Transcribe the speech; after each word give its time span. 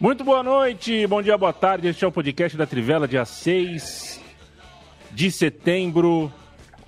Muito 0.00 0.24
boa 0.24 0.42
noite, 0.42 1.06
bom 1.06 1.20
dia, 1.20 1.36
boa 1.36 1.52
tarde. 1.52 1.86
Este 1.86 2.06
é 2.06 2.08
o 2.08 2.10
podcast 2.10 2.56
da 2.56 2.64
Trivela, 2.64 3.06
dia 3.06 3.22
6 3.26 4.18
de 5.10 5.30
setembro 5.30 6.32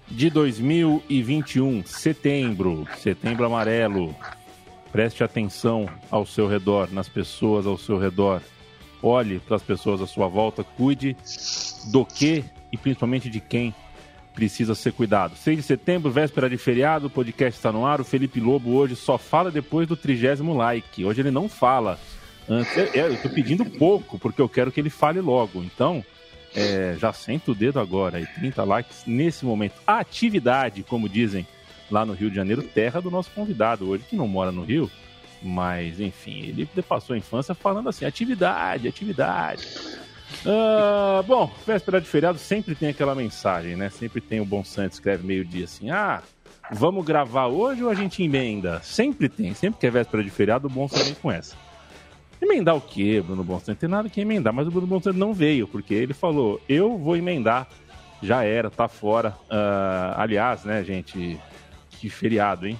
de 0.08 0.30
2021. 0.30 1.84
Setembro, 1.84 2.88
setembro 2.96 3.44
amarelo. 3.44 4.16
Preste 4.90 5.22
atenção 5.22 5.90
ao 6.10 6.24
seu 6.24 6.48
redor, 6.48 6.88
nas 6.90 7.06
pessoas 7.06 7.66
ao 7.66 7.76
seu 7.76 7.98
redor. 7.98 8.40
Olhe 9.02 9.40
para 9.40 9.56
as 9.56 9.62
pessoas 9.62 10.00
à 10.00 10.06
sua 10.06 10.26
volta, 10.26 10.64
cuide 10.64 11.14
do 11.90 12.06
que 12.06 12.42
e 12.72 12.78
principalmente 12.78 13.28
de 13.28 13.40
quem 13.40 13.74
precisa 14.32 14.74
ser 14.74 14.94
cuidado. 14.94 15.36
6 15.36 15.58
de 15.58 15.62
setembro, 15.62 16.10
véspera 16.10 16.48
de 16.48 16.56
feriado, 16.56 17.08
o 17.08 17.10
podcast 17.10 17.58
está 17.58 17.70
no 17.70 17.84
ar. 17.84 18.00
O 18.00 18.04
Felipe 18.04 18.40
Lobo 18.40 18.74
hoje 18.74 18.96
só 18.96 19.18
fala 19.18 19.50
depois 19.50 19.86
do 19.86 19.98
trigésimo 19.98 20.56
like. 20.56 21.04
Hoje 21.04 21.20
ele 21.20 21.30
não 21.30 21.46
fala 21.46 21.98
antes. 22.48 22.76
É, 22.76 22.98
é, 22.98 23.00
eu 23.02 23.14
estou 23.14 23.30
pedindo 23.30 23.64
pouco, 23.64 24.18
porque 24.18 24.40
eu 24.40 24.48
quero 24.48 24.70
que 24.72 24.80
ele 24.80 24.90
fale 24.90 25.20
logo. 25.20 25.62
Então, 25.62 26.04
é, 26.54 26.96
já 26.98 27.12
senta 27.12 27.50
o 27.50 27.54
dedo 27.54 27.80
agora. 27.80 28.20
E 28.20 28.26
30 28.26 28.64
likes 28.64 29.02
nesse 29.06 29.44
momento. 29.44 29.74
Atividade, 29.86 30.82
como 30.82 31.08
dizem 31.08 31.46
lá 31.90 32.04
no 32.06 32.12
Rio 32.14 32.30
de 32.30 32.36
Janeiro, 32.36 32.62
terra 32.62 33.00
do 33.00 33.10
nosso 33.10 33.30
convidado 33.30 33.88
hoje, 33.88 34.04
que 34.08 34.16
não 34.16 34.26
mora 34.26 34.50
no 34.50 34.64
Rio. 34.64 34.90
Mas, 35.42 35.98
enfim, 35.98 36.40
ele 36.40 36.68
passou 36.88 37.14
a 37.14 37.18
infância 37.18 37.54
falando 37.54 37.88
assim: 37.88 38.04
atividade, 38.04 38.88
atividade. 38.88 39.66
Uh, 40.46 41.22
bom, 41.24 41.52
véspera 41.66 42.00
de 42.00 42.06
feriado 42.06 42.38
sempre 42.38 42.74
tem 42.74 42.88
aquela 42.88 43.14
mensagem, 43.14 43.76
né? 43.76 43.90
Sempre 43.90 44.20
tem 44.20 44.40
o 44.40 44.44
Bom 44.44 44.64
Santo 44.64 44.92
escreve 44.92 45.26
meio-dia 45.26 45.64
assim: 45.64 45.90
ah, 45.90 46.22
vamos 46.70 47.04
gravar 47.04 47.48
hoje 47.48 47.82
ou 47.82 47.90
a 47.90 47.94
gente 47.94 48.22
emenda? 48.22 48.80
Sempre 48.82 49.28
tem, 49.28 49.52
sempre 49.52 49.80
que 49.80 49.86
é 49.86 49.90
véspera 49.90 50.22
de 50.22 50.30
feriado, 50.30 50.68
o 50.68 50.70
Bom 50.70 50.88
Santo 50.88 51.04
vem 51.04 51.14
com 51.14 51.30
essa. 51.30 51.56
Emendar 52.42 52.74
o 52.74 52.80
quê, 52.80 53.22
Bruno 53.24 53.44
Bonsante? 53.44 53.78
Tem 53.78 53.88
nada 53.88 54.08
que 54.08 54.20
emendar, 54.20 54.52
mas 54.52 54.66
o 54.66 54.70
Bruno 54.70 54.88
Bonsante 54.88 55.16
não 55.16 55.32
veio, 55.32 55.68
porque 55.68 55.94
ele 55.94 56.12
falou: 56.12 56.60
eu 56.68 56.98
vou 56.98 57.16
emendar. 57.16 57.68
Já 58.20 58.44
era, 58.44 58.70
tá 58.70 58.88
fora. 58.88 59.36
Uh, 59.44 60.14
aliás, 60.16 60.64
né, 60.64 60.82
gente? 60.82 61.38
Que 61.90 62.08
feriado, 62.08 62.66
hein? 62.66 62.78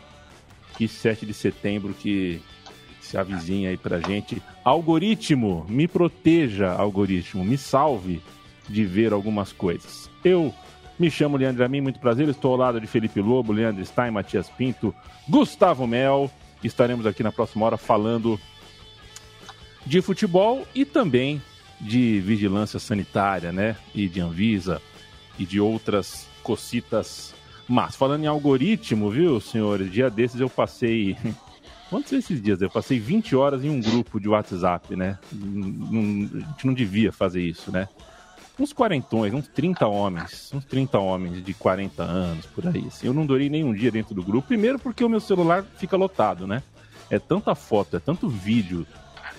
Que 0.76 0.86
7 0.86 1.26
de 1.26 1.34
setembro 1.34 1.94
que 1.94 2.40
se 3.00 3.16
avizinha 3.16 3.70
aí 3.70 3.76
pra 3.76 4.00
gente. 4.00 4.42
Algoritmo, 4.64 5.66
me 5.68 5.86
proteja, 5.86 6.72
algoritmo, 6.72 7.44
me 7.44 7.58
salve 7.58 8.22
de 8.68 8.84
ver 8.84 9.12
algumas 9.12 9.52
coisas. 9.52 10.08
Eu 10.24 10.54
me 10.98 11.10
chamo 11.10 11.36
Leandro 11.36 11.64
Amin, 11.64 11.80
muito 11.80 12.00
prazer. 12.00 12.28
Estou 12.28 12.52
ao 12.52 12.56
lado 12.56 12.80
de 12.80 12.86
Felipe 12.86 13.20
Lobo, 13.20 13.52
Leandro 13.52 13.84
Stein, 13.84 14.10
Matias 14.10 14.48
Pinto, 14.48 14.94
Gustavo 15.28 15.86
Mel. 15.86 16.30
Estaremos 16.62 17.06
aqui 17.06 17.22
na 17.22 17.32
próxima 17.32 17.66
hora 17.66 17.76
falando 17.76 18.38
de 19.86 20.00
futebol 20.00 20.66
e 20.74 20.84
também 20.84 21.42
de 21.80 22.20
vigilância 22.20 22.78
sanitária, 22.78 23.52
né? 23.52 23.76
E 23.94 24.08
de 24.08 24.20
Anvisa 24.20 24.80
e 25.38 25.44
de 25.44 25.60
outras 25.60 26.26
cocitas. 26.42 27.34
Mas 27.68 27.96
falando 27.96 28.24
em 28.24 28.26
algoritmo, 28.26 29.10
viu, 29.10 29.40
senhores? 29.40 29.90
Dia 29.90 30.08
desses 30.08 30.40
eu 30.40 30.48
passei. 30.48 31.16
Quantos 31.90 32.12
esses 32.12 32.40
dias? 32.40 32.62
Eu 32.62 32.70
passei 32.70 32.98
20 32.98 33.36
horas 33.36 33.64
em 33.64 33.68
um 33.68 33.80
grupo 33.80 34.18
de 34.18 34.26
WhatsApp, 34.26 34.96
né? 34.96 35.18
a 35.30 35.34
gente 35.34 36.66
não 36.66 36.72
devia 36.72 37.12
fazer 37.12 37.42
isso, 37.42 37.70
né? 37.70 37.86
Uns 38.58 38.72
quarentões, 38.72 39.34
uns 39.34 39.48
30 39.48 39.86
homens, 39.86 40.50
uns 40.54 40.64
30 40.64 40.98
homens 40.98 41.44
de 41.44 41.52
40 41.52 42.02
anos, 42.02 42.46
por 42.46 42.66
aí. 42.66 42.84
Assim. 42.86 43.06
Eu 43.06 43.12
não 43.12 43.26
durei 43.26 43.50
nem 43.50 43.64
um 43.64 43.74
dia 43.74 43.90
dentro 43.90 44.14
do 44.14 44.22
grupo. 44.22 44.48
Primeiro 44.48 44.78
porque 44.78 45.04
o 45.04 45.08
meu 45.08 45.20
celular 45.20 45.64
fica 45.76 45.96
lotado, 45.96 46.46
né? 46.46 46.62
É 47.10 47.18
tanta 47.18 47.54
foto, 47.54 47.96
é 47.96 48.00
tanto 48.00 48.28
vídeo, 48.28 48.86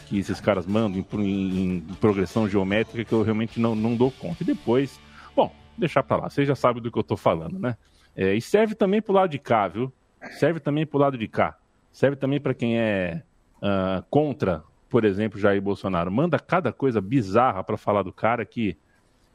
que 0.04 0.20
esses 0.20 0.40
caras 0.40 0.66
mandam 0.66 1.06
em, 1.14 1.76
em, 1.78 1.82
progressão 2.00 2.48
geométrica 2.48 3.06
que 3.06 3.14
eu 3.14 3.24
realmente 3.24 3.60
não, 3.60 3.76
não 3.76 3.96
dou 3.96 4.12
conta. 4.12 4.44
E 4.44 4.46
depois, 4.46 5.00
bom, 5.36 5.54
deixar 5.78 6.04
para 6.04 6.24
lá, 6.24 6.30
vocês 6.30 6.48
já 6.48 6.56
sabem 6.56 6.82
do 6.82 6.92
que 6.92 6.98
eu 6.98 7.02
estou 7.02 7.18
falando, 7.18 7.60
né? 7.60 7.78
É, 8.16 8.34
e 8.36 8.42
serve 8.42 8.76
também 8.76 9.02
pro 9.02 9.14
lado 9.14 9.30
de 9.30 9.40
cá, 9.40 9.68
viu? 9.68 9.92
Serve 10.40 10.60
também 10.60 10.86
pro 10.86 11.00
lado 11.00 11.18
de 11.18 11.28
cá. 11.28 11.58
Serve 11.92 12.16
também 12.16 12.40
para 12.40 12.54
quem 12.54 12.80
é 12.80 13.24
uh, 13.58 14.04
contra, 14.10 14.64
por 14.90 15.04
exemplo, 15.04 15.40
Jair 15.40 15.62
Bolsonaro. 15.62 16.12
Manda 16.12 16.40
cada 16.40 16.72
coisa 16.72 17.02
bizarra 17.02 17.64
para 17.64 17.78
falar 17.78 18.04
do 18.04 18.14
cara 18.14 18.46
que 18.46 18.78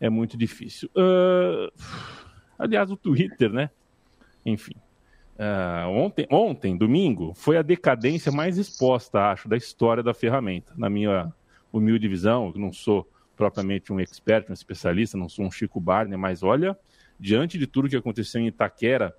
é 0.00 0.08
muito 0.08 0.36
difícil. 0.36 0.88
Uh, 0.96 1.72
aliás, 2.58 2.90
o 2.90 2.96
Twitter, 2.96 3.50
né? 3.50 3.70
Enfim. 4.46 4.74
Uh, 5.38 5.88
ontem, 5.90 6.26
ontem, 6.28 6.76
domingo, 6.76 7.32
foi 7.32 7.56
a 7.56 7.62
decadência 7.62 8.32
mais 8.32 8.58
exposta, 8.58 9.30
acho, 9.30 9.48
da 9.48 9.56
história 9.56 10.02
da 10.02 10.12
ferramenta. 10.12 10.72
Na 10.76 10.90
minha 10.90 11.32
humilde 11.72 12.08
visão, 12.08 12.52
não 12.56 12.72
sou 12.72 13.08
propriamente 13.36 13.92
um 13.92 14.00
expert, 14.00 14.50
um 14.50 14.52
especialista, 14.52 15.16
não 15.16 15.28
sou 15.28 15.44
um 15.44 15.50
Chico 15.50 15.80
Barney, 15.80 16.16
mas 16.16 16.42
olha, 16.42 16.76
diante 17.20 17.56
de 17.56 17.68
tudo 17.68 17.88
que 17.88 17.96
aconteceu 17.96 18.40
em 18.40 18.48
Itaquera, 18.48 19.14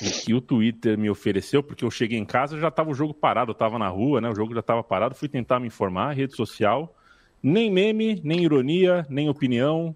o 0.00 0.24
que 0.24 0.32
o 0.32 0.40
Twitter 0.40 0.96
me 0.96 1.10
ofereceu, 1.10 1.62
porque 1.62 1.84
eu 1.84 1.90
cheguei 1.90 2.18
em 2.18 2.24
casa 2.24 2.58
já 2.58 2.68
estava 2.68 2.90
o 2.90 2.94
jogo 2.94 3.12
parado, 3.12 3.50
eu 3.50 3.52
estava 3.52 3.78
na 3.78 3.88
rua, 3.88 4.22
né? 4.22 4.30
O 4.30 4.34
jogo 4.34 4.54
já 4.54 4.60
estava 4.60 4.82
parado, 4.82 5.14
fui 5.14 5.28
tentar 5.28 5.60
me 5.60 5.66
informar, 5.66 6.12
rede 6.12 6.34
social, 6.34 6.96
nem 7.42 7.70
meme, 7.70 8.20
nem 8.24 8.42
ironia, 8.42 9.06
nem 9.10 9.28
opinião, 9.28 9.94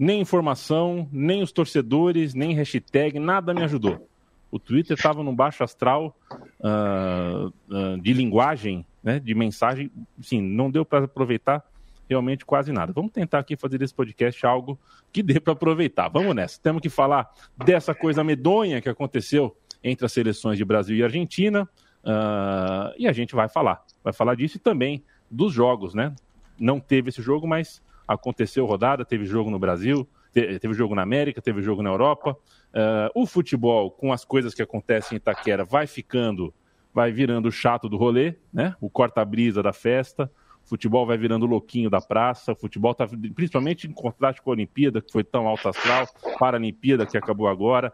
nem 0.00 0.18
informação, 0.18 1.06
nem 1.12 1.42
os 1.42 1.52
torcedores, 1.52 2.32
nem 2.32 2.54
hashtag, 2.54 3.18
nada 3.18 3.52
me 3.52 3.62
ajudou. 3.62 4.08
O 4.50 4.58
Twitter 4.58 4.96
estava 4.96 5.22
num 5.22 5.36
baixo 5.36 5.62
astral 5.62 6.16
uh, 6.58 7.52
uh, 7.68 8.00
de 8.00 8.14
linguagem, 8.14 8.86
né, 9.04 9.20
de 9.20 9.34
mensagem, 9.34 9.90
sim, 10.22 10.40
não 10.40 10.70
deu 10.70 10.86
para 10.86 11.04
aproveitar 11.04 11.62
realmente 12.08 12.46
quase 12.46 12.72
nada. 12.72 12.94
Vamos 12.94 13.12
tentar 13.12 13.40
aqui 13.40 13.56
fazer 13.56 13.76
desse 13.76 13.94
podcast 13.94 14.44
algo 14.46 14.78
que 15.12 15.22
dê 15.22 15.38
para 15.38 15.52
aproveitar. 15.52 16.08
Vamos 16.08 16.34
nessa. 16.34 16.58
Temos 16.58 16.80
que 16.80 16.88
falar 16.88 17.30
dessa 17.54 17.94
coisa 17.94 18.24
medonha 18.24 18.80
que 18.80 18.88
aconteceu 18.88 19.54
entre 19.84 20.06
as 20.06 20.12
seleções 20.12 20.56
de 20.56 20.64
Brasil 20.64 20.96
e 20.96 21.04
Argentina. 21.04 21.68
Uh, 22.02 22.90
e 22.96 23.06
a 23.06 23.12
gente 23.12 23.34
vai 23.34 23.50
falar. 23.50 23.84
Vai 24.02 24.14
falar 24.14 24.34
disso 24.34 24.56
e 24.56 24.60
também 24.60 25.04
dos 25.30 25.52
jogos, 25.52 25.94
né? 25.94 26.14
Não 26.58 26.80
teve 26.80 27.10
esse 27.10 27.20
jogo, 27.20 27.46
mas 27.46 27.82
aconteceu 28.12 28.66
rodada, 28.66 29.04
teve 29.04 29.24
jogo 29.24 29.50
no 29.50 29.58
Brasil, 29.58 30.06
teve 30.32 30.74
jogo 30.74 30.94
na 30.94 31.02
América, 31.02 31.40
teve 31.40 31.62
jogo 31.62 31.82
na 31.82 31.90
Europa. 31.90 32.36
Uh, 32.72 33.22
o 33.22 33.26
futebol, 33.26 33.90
com 33.90 34.12
as 34.12 34.24
coisas 34.24 34.52
que 34.52 34.62
acontecem 34.62 35.14
em 35.14 35.18
Itaquera, 35.18 35.64
vai 35.64 35.86
ficando, 35.86 36.52
vai 36.92 37.12
virando 37.12 37.48
o 37.48 37.52
chato 37.52 37.88
do 37.88 37.96
rolê, 37.96 38.34
né? 38.52 38.74
O 38.80 38.90
corta-brisa 38.90 39.62
da 39.62 39.72
festa. 39.72 40.30
O 40.64 40.68
futebol 40.68 41.06
vai 41.06 41.16
virando 41.16 41.46
o 41.46 41.48
louquinho 41.48 41.88
da 41.88 42.00
praça. 42.00 42.52
O 42.52 42.56
futebol 42.56 42.92
está, 42.92 43.06
principalmente 43.34 43.86
em 43.86 43.92
contraste 43.92 44.42
com 44.42 44.50
a 44.50 44.54
Olimpíada, 44.54 45.00
que 45.00 45.12
foi 45.12 45.22
tão 45.24 45.46
alto 45.46 45.68
astral, 45.68 46.06
para 46.38 46.56
a 46.56 46.60
Olimpíada, 46.60 47.06
que 47.06 47.16
acabou 47.16 47.48
agora. 47.48 47.92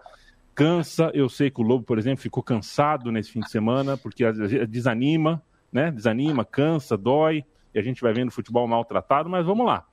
Cansa, 0.55 1.11
eu 1.12 1.29
sei 1.29 1.51
que 1.51 1.61
o 1.61 1.65
Lobo, 1.65 1.85
por 1.85 1.99
exemplo, 1.99 2.23
ficou 2.23 2.43
cansado 2.43 3.12
nesse 3.12 3.31
fim 3.31 3.41
de 3.41 3.51
semana, 3.51 3.99
porque 3.99 4.25
desanima, 4.67 5.43
né? 5.71 5.91
Desanima, 5.91 6.45
cansa, 6.45 6.97
dói, 6.97 7.45
e 7.75 7.79
a 7.79 7.83
gente 7.83 8.01
vai 8.01 8.15
vendo 8.15 8.29
o 8.29 8.33
futebol 8.33 8.67
maltratado, 8.67 9.29
mas 9.29 9.45
vamos 9.45 9.67
lá. 9.67 9.87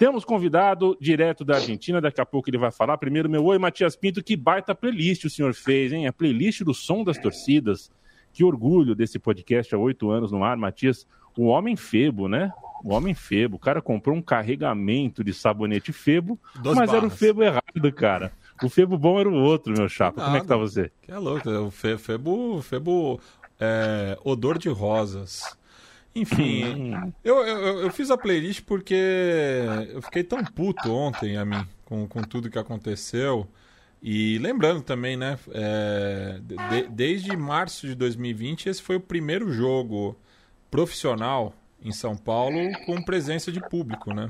Temos 0.00 0.24
convidado 0.24 0.96
direto 0.98 1.44
da 1.44 1.56
Argentina, 1.56 2.00
daqui 2.00 2.22
a 2.22 2.24
pouco 2.24 2.48
ele 2.48 2.56
vai 2.56 2.70
falar. 2.70 2.96
Primeiro, 2.96 3.28
meu 3.28 3.44
oi, 3.44 3.58
Matias 3.58 3.94
Pinto, 3.94 4.24
que 4.24 4.34
baita 4.34 4.74
playlist 4.74 5.26
o 5.26 5.28
senhor 5.28 5.52
fez, 5.52 5.92
hein? 5.92 6.06
A 6.06 6.12
playlist 6.12 6.62
do 6.62 6.72
Som 6.72 7.04
das 7.04 7.18
Torcidas. 7.18 7.90
Que 8.32 8.42
orgulho 8.42 8.94
desse 8.94 9.18
podcast 9.18 9.74
há 9.74 9.78
oito 9.78 10.10
anos 10.10 10.32
no 10.32 10.42
ar, 10.42 10.56
Matias. 10.56 11.06
O 11.36 11.48
homem 11.48 11.76
febo, 11.76 12.28
né? 12.28 12.50
O 12.82 12.94
homem 12.94 13.12
febo. 13.12 13.56
O 13.56 13.58
cara 13.58 13.82
comprou 13.82 14.16
um 14.16 14.22
carregamento 14.22 15.22
de 15.22 15.34
sabonete 15.34 15.92
febo, 15.92 16.40
Dois 16.62 16.78
mas 16.78 16.86
barras. 16.86 17.04
era 17.04 17.06
o 17.06 17.10
febo 17.14 17.42
errado, 17.42 17.92
cara. 17.94 18.32
O 18.62 18.70
febo 18.70 18.96
bom 18.96 19.20
era 19.20 19.28
o 19.28 19.34
outro, 19.34 19.74
meu 19.76 19.86
chapa. 19.86 20.24
Como 20.24 20.34
é 20.34 20.40
que 20.40 20.46
tá 20.46 20.56
você? 20.56 20.90
Que 21.02 21.12
é 21.12 21.18
louco. 21.18 21.46
O 21.46 21.70
febo, 21.70 22.62
febo 22.62 23.20
é, 23.60 24.16
odor 24.24 24.56
de 24.56 24.70
rosas. 24.70 25.59
Enfim, 26.14 27.12
eu, 27.22 27.36
eu, 27.46 27.80
eu, 27.82 27.90
fiz 27.92 28.10
a 28.10 28.18
playlist 28.18 28.62
porque 28.62 29.64
eu 29.90 30.02
fiquei 30.02 30.24
tão 30.24 30.44
puto 30.44 30.92
ontem 30.92 31.36
a 31.36 31.44
mim 31.44 31.64
com, 31.84 32.06
com 32.06 32.22
tudo 32.22 32.50
que 32.50 32.58
aconteceu. 32.58 33.46
E 34.02 34.38
lembrando 34.38 34.82
também, 34.82 35.16
né? 35.16 35.38
É, 35.52 36.40
de, 36.42 36.88
desde 36.88 37.36
março 37.36 37.86
de 37.86 37.94
2020, 37.94 38.68
esse 38.68 38.82
foi 38.82 38.96
o 38.96 39.00
primeiro 39.00 39.52
jogo 39.52 40.16
profissional 40.70 41.54
em 41.82 41.92
São 41.92 42.16
Paulo 42.16 42.58
com 42.86 43.02
presença 43.02 43.52
de 43.52 43.60
público, 43.60 44.14
né? 44.14 44.26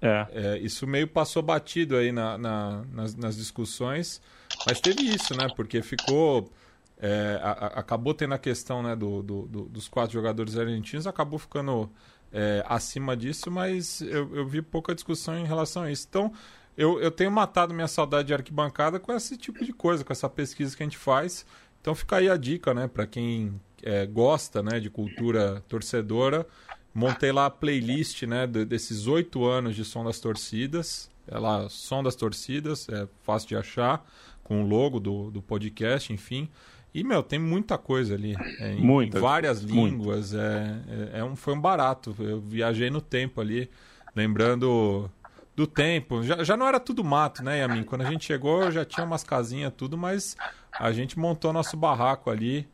É. 0.00 0.26
é 0.32 0.58
isso 0.58 0.86
meio 0.86 1.08
passou 1.08 1.42
batido 1.42 1.96
aí 1.96 2.12
na, 2.12 2.38
na, 2.38 2.84
nas, 2.92 3.14
nas, 3.16 3.36
discussões, 3.36 4.22
mas 4.66 4.80
teve 4.80 5.02
isso, 5.02 5.36
né? 5.36 5.48
Porque 5.54 5.82
ficou. 5.82 6.50
É, 7.00 7.38
a, 7.42 7.50
a, 7.50 7.66
acabou 7.80 8.12
tendo 8.12 8.34
a 8.34 8.38
questão 8.38 8.82
né, 8.82 8.96
do, 8.96 9.22
do, 9.22 9.42
do, 9.46 9.62
dos 9.64 9.88
quatro 9.88 10.12
jogadores 10.12 10.56
argentinos, 10.56 11.06
acabou 11.06 11.38
ficando 11.38 11.88
é, 12.32 12.64
acima 12.66 13.16
disso, 13.16 13.50
mas 13.50 14.00
eu, 14.00 14.34
eu 14.34 14.46
vi 14.46 14.60
pouca 14.60 14.94
discussão 14.94 15.38
em 15.38 15.44
relação 15.44 15.84
a 15.84 15.92
isso. 15.92 16.06
Então, 16.08 16.32
eu, 16.76 17.00
eu 17.00 17.10
tenho 17.10 17.30
matado 17.30 17.74
minha 17.74 17.88
saudade 17.88 18.28
de 18.28 18.34
arquibancada 18.34 19.00
com 19.00 19.12
esse 19.12 19.36
tipo 19.36 19.64
de 19.64 19.72
coisa, 19.72 20.04
com 20.04 20.12
essa 20.12 20.28
pesquisa 20.28 20.76
que 20.76 20.82
a 20.82 20.86
gente 20.86 20.96
faz. 20.96 21.44
Então 21.80 21.94
fica 21.94 22.16
aí 22.16 22.28
a 22.28 22.36
dica, 22.36 22.72
né, 22.72 22.86
para 22.86 23.06
quem 23.06 23.60
é, 23.82 24.06
gosta, 24.06 24.62
né, 24.62 24.78
de 24.78 24.88
cultura 24.88 25.62
torcedora. 25.68 26.46
Montei 26.94 27.32
lá 27.32 27.46
a 27.46 27.50
playlist, 27.50 28.22
né, 28.22 28.46
desses 28.46 29.06
oito 29.06 29.44
anos 29.44 29.74
de 29.74 29.84
Som 29.84 30.04
das 30.04 30.20
Torcidas. 30.20 31.10
É 31.26 31.38
lá, 31.38 31.68
Som 31.68 32.02
das 32.02 32.14
Torcidas, 32.14 32.88
é 32.88 33.08
fácil 33.22 33.48
de 33.48 33.56
achar, 33.56 34.04
com 34.42 34.62
o 34.62 34.66
logo 34.66 34.98
do, 34.98 35.30
do 35.30 35.42
podcast, 35.42 36.12
enfim. 36.12 36.48
E, 36.94 37.04
meu, 37.04 37.22
tem 37.22 37.38
muita 37.38 37.76
coisa 37.76 38.14
ali. 38.14 38.34
É, 38.58 38.72
em, 38.72 39.02
em 39.02 39.10
várias 39.10 39.60
línguas. 39.60 40.34
É, 40.34 40.80
é, 41.14 41.18
é, 41.20 41.24
um, 41.24 41.36
foi 41.36 41.54
um 41.54 41.60
barato. 41.60 42.14
Eu 42.18 42.40
viajei 42.40 42.90
no 42.90 43.00
tempo 43.00 43.40
ali, 43.40 43.70
lembrando 44.14 45.10
do 45.54 45.66
tempo. 45.66 46.22
Já, 46.22 46.42
já 46.42 46.56
não 46.56 46.66
era 46.66 46.80
tudo 46.80 47.04
mato, 47.04 47.42
né, 47.42 47.58
Yamin? 47.58 47.84
Quando 47.84 48.02
a 48.02 48.10
gente 48.10 48.24
chegou, 48.24 48.70
já 48.70 48.84
tinha 48.84 49.04
umas 49.04 49.24
casinhas, 49.24 49.72
tudo, 49.76 49.98
mas 49.98 50.36
a 50.72 50.92
gente 50.92 51.18
montou 51.18 51.52
nosso 51.52 51.76
barraco 51.76 52.30
ali 52.30 52.66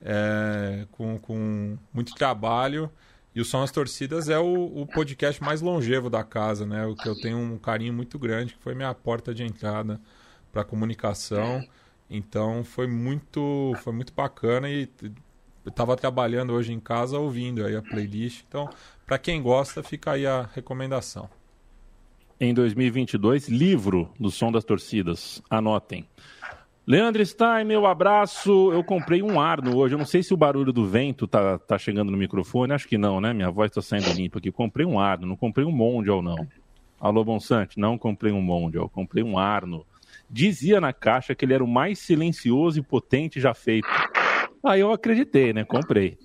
é, 0.00 0.86
com, 0.92 1.18
com 1.18 1.76
muito 1.92 2.14
trabalho. 2.14 2.90
E 3.34 3.40
o 3.40 3.44
Som 3.44 3.60
das 3.60 3.70
Torcidas 3.70 4.28
é 4.28 4.38
o, 4.38 4.82
o, 4.82 4.86
podcast 4.86 5.42
mais 5.42 5.60
longevo 5.60 6.08
da 6.08 6.24
casa, 6.24 6.66
né? 6.66 6.86
O 6.86 6.96
que 6.96 7.08
eu 7.08 7.14
tenho 7.20 7.38
um 7.38 7.58
carinho 7.58 7.92
muito 7.92 8.18
grande, 8.18 8.54
que 8.54 8.62
foi 8.62 8.74
minha 8.74 8.92
porta 8.94 9.34
de 9.34 9.44
entrada 9.44 10.00
para 10.52 10.64
comunicação. 10.64 11.62
Então 12.10 12.64
foi 12.64 12.86
muito, 12.86 13.74
foi 13.82 13.92
muito 13.92 14.12
bacana 14.12 14.68
e 14.68 14.88
eu 15.64 15.70
estava 15.70 15.96
trabalhando 15.96 16.52
hoje 16.52 16.72
em 16.72 16.80
casa 16.80 17.18
ouvindo 17.18 17.64
aí 17.64 17.76
a 17.76 17.82
playlist. 17.82 18.44
Então, 18.48 18.70
para 19.06 19.18
quem 19.18 19.42
gosta, 19.42 19.82
fica 19.82 20.12
aí 20.12 20.26
a 20.26 20.48
recomendação 20.54 21.28
em 22.40 22.54
2022, 22.54 23.48
livro 23.48 24.10
do 24.18 24.30
Som 24.30 24.52
das 24.52 24.64
Torcidas. 24.64 25.42
Anotem. 25.50 26.06
Leandro 26.86 27.24
Stein, 27.24 27.64
meu 27.64 27.84
abraço. 27.84 28.72
Eu 28.72 28.82
comprei 28.82 29.22
um 29.22 29.40
Arno 29.40 29.76
hoje. 29.76 29.94
Eu 29.94 29.98
não 29.98 30.06
sei 30.06 30.22
se 30.22 30.32
o 30.32 30.36
barulho 30.36 30.72
do 30.72 30.86
vento 30.86 31.26
tá, 31.26 31.58
tá 31.58 31.76
chegando 31.76 32.10
no 32.10 32.16
microfone. 32.16 32.72
Acho 32.72 32.88
que 32.88 32.96
não, 32.96 33.20
né? 33.20 33.32
Minha 33.34 33.50
voz 33.50 33.70
tá 33.70 33.82
saindo 33.82 34.10
limpa 34.12 34.38
aqui. 34.38 34.50
Comprei 34.50 34.86
um 34.86 34.98
Arno, 34.98 35.26
não 35.26 35.36
comprei 35.36 35.66
um 35.66 35.72
Mondial, 35.72 36.22
não. 36.22 36.46
Alô, 37.00 37.24
Bonsante, 37.24 37.78
não 37.78 37.98
comprei 37.98 38.32
um 38.32 38.40
Mondial, 38.40 38.88
comprei 38.88 39.22
um 39.22 39.38
Arno. 39.38 39.84
Dizia 40.30 40.80
na 40.80 40.92
caixa 40.92 41.34
que 41.34 41.44
ele 41.44 41.54
era 41.54 41.64
o 41.64 41.68
mais 41.68 41.98
silencioso 41.98 42.78
e 42.78 42.82
potente 42.82 43.40
já 43.40 43.54
feito. 43.54 43.88
Aí 44.64 44.80
eu 44.80 44.92
acreditei, 44.92 45.52
né? 45.52 45.64
Comprei. 45.64 46.18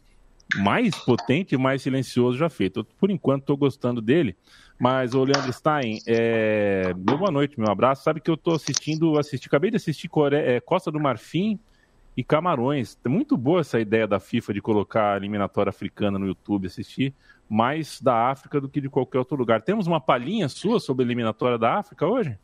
Mais 0.57 0.93
potente 0.95 1.55
e 1.55 1.57
mais 1.57 1.81
silencioso 1.81 2.37
já 2.37 2.49
feito. 2.49 2.83
Por 2.99 3.09
enquanto, 3.09 3.41
estou 3.41 3.57
gostando 3.57 4.01
dele. 4.01 4.35
Mas, 4.79 5.13
ô 5.13 5.23
Leandro 5.23 5.53
Stein, 5.53 5.99
é... 6.05 6.93
boa 6.93 7.31
noite, 7.31 7.59
meu 7.59 7.71
abraço. 7.71 8.03
Sabe 8.03 8.19
que 8.19 8.29
eu 8.29 8.35
estou 8.35 8.55
assistindo, 8.55 9.17
assisti, 9.17 9.47
acabei 9.47 9.71
de 9.71 9.77
assistir 9.77 10.09
Core... 10.09 10.35
É, 10.35 10.59
Costa 10.59 10.91
do 10.91 10.99
Marfim 10.99 11.59
e 12.17 12.23
Camarões. 12.23 12.97
É 13.05 13.09
muito 13.09 13.37
boa 13.37 13.61
essa 13.61 13.79
ideia 13.79 14.05
da 14.05 14.19
FIFA 14.19 14.53
de 14.53 14.61
colocar 14.61 15.13
a 15.13 15.17
eliminatória 15.17 15.69
africana 15.69 16.19
no 16.19 16.27
YouTube, 16.27 16.67
assistir 16.67 17.13
mais 17.49 18.01
da 18.01 18.29
África 18.29 18.59
do 18.59 18.67
que 18.67 18.81
de 18.81 18.89
qualquer 18.89 19.19
outro 19.19 19.37
lugar. 19.37 19.61
Temos 19.61 19.87
uma 19.87 20.01
palhinha 20.01 20.49
sua 20.49 20.79
sobre 20.79 21.03
a 21.03 21.07
eliminatória 21.07 21.57
da 21.57 21.75
África 21.75 22.05
hoje? 22.05 22.37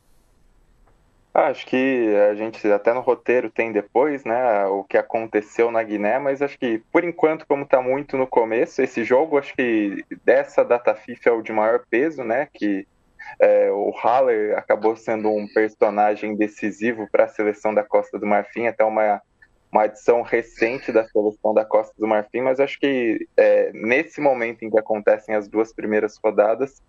Acho 1.33 1.65
que 1.67 2.15
a 2.31 2.33
gente 2.33 2.67
até 2.71 2.91
no 2.91 3.01
roteiro 3.01 3.51
tem 3.51 3.71
depois, 3.71 4.25
né, 4.25 4.65
o 4.65 4.83
que 4.83 4.97
aconteceu 4.97 5.69
na 5.69 5.83
Guiné, 5.83 6.17
mas 6.17 6.41
acho 6.41 6.57
que 6.57 6.81
por 6.91 7.03
enquanto, 7.03 7.45
como 7.45 7.63
está 7.63 7.79
muito 7.81 8.17
no 8.17 8.25
começo, 8.25 8.81
esse 8.81 9.03
jogo, 9.03 9.37
acho 9.37 9.55
que 9.55 10.03
dessa 10.25 10.65
data 10.65 10.95
FIFA 10.95 11.29
é 11.29 11.33
o 11.33 11.41
de 11.43 11.51
maior 11.51 11.83
peso, 11.87 12.23
né, 12.23 12.47
que 12.51 12.87
é, 13.39 13.69
o 13.71 13.91
Haller 13.91 14.57
acabou 14.57 14.95
sendo 14.95 15.29
um 15.29 15.47
personagem 15.47 16.35
decisivo 16.35 17.07
para 17.11 17.25
a 17.25 17.27
seleção 17.27 17.75
da 17.75 17.83
Costa 17.83 18.17
do 18.17 18.25
Marfim, 18.25 18.65
até 18.65 18.83
uma, 18.83 19.21
uma 19.71 19.83
adição 19.83 20.23
recente 20.23 20.91
da 20.91 21.05
seleção 21.05 21.53
da 21.53 21.63
Costa 21.63 21.93
do 21.97 22.07
Marfim, 22.07 22.41
mas 22.41 22.59
acho 22.59 22.79
que 22.79 23.27
é, 23.37 23.71
nesse 23.73 24.19
momento 24.19 24.65
em 24.65 24.69
que 24.69 24.79
acontecem 24.79 25.35
as 25.35 25.47
duas 25.47 25.71
primeiras 25.71 26.17
rodadas, 26.23 26.81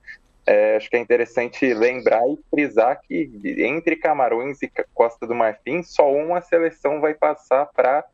é, 0.50 0.74
acho 0.74 0.90
que 0.90 0.96
é 0.96 0.98
interessante 0.98 1.72
lembrar 1.72 2.28
e 2.28 2.36
frisar 2.50 3.00
que 3.00 3.30
entre 3.58 3.94
Camarões 3.94 4.60
e 4.62 4.72
Costa 4.92 5.24
do 5.24 5.32
Marfim, 5.32 5.80
só 5.84 6.12
uma 6.12 6.40
seleção 6.40 7.00
vai 7.00 7.14
passar 7.14 7.66
para 7.66 8.04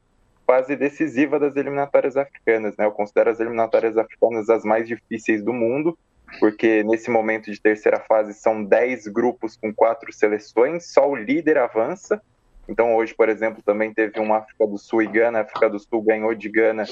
fase 0.46 0.76
decisiva 0.76 1.40
das 1.40 1.56
eliminatórias 1.56 2.14
africanas. 2.14 2.76
Né? 2.76 2.84
Eu 2.84 2.92
considero 2.92 3.30
as 3.30 3.40
eliminatórias 3.40 3.96
africanas 3.96 4.50
as 4.50 4.64
mais 4.64 4.86
difíceis 4.86 5.42
do 5.42 5.54
mundo, 5.54 5.96
porque 6.38 6.84
nesse 6.84 7.10
momento 7.10 7.50
de 7.50 7.58
terceira 7.58 8.00
fase 8.00 8.34
são 8.34 8.62
10 8.62 9.06
grupos 9.06 9.56
com 9.56 9.72
quatro 9.72 10.12
seleções, 10.12 10.92
só 10.92 11.08
o 11.08 11.16
líder 11.16 11.56
avança. 11.56 12.20
Então 12.68 12.94
hoje, 12.96 13.14
por 13.14 13.30
exemplo, 13.30 13.62
também 13.62 13.94
teve 13.94 14.20
uma 14.20 14.36
África 14.36 14.66
do 14.66 14.76
Sul 14.76 15.00
e 15.00 15.06
Gana, 15.06 15.38
a 15.38 15.42
África 15.42 15.70
do 15.70 15.78
Sul 15.78 16.02
ganhou 16.02 16.34
de 16.34 16.50
Gana, 16.50 16.84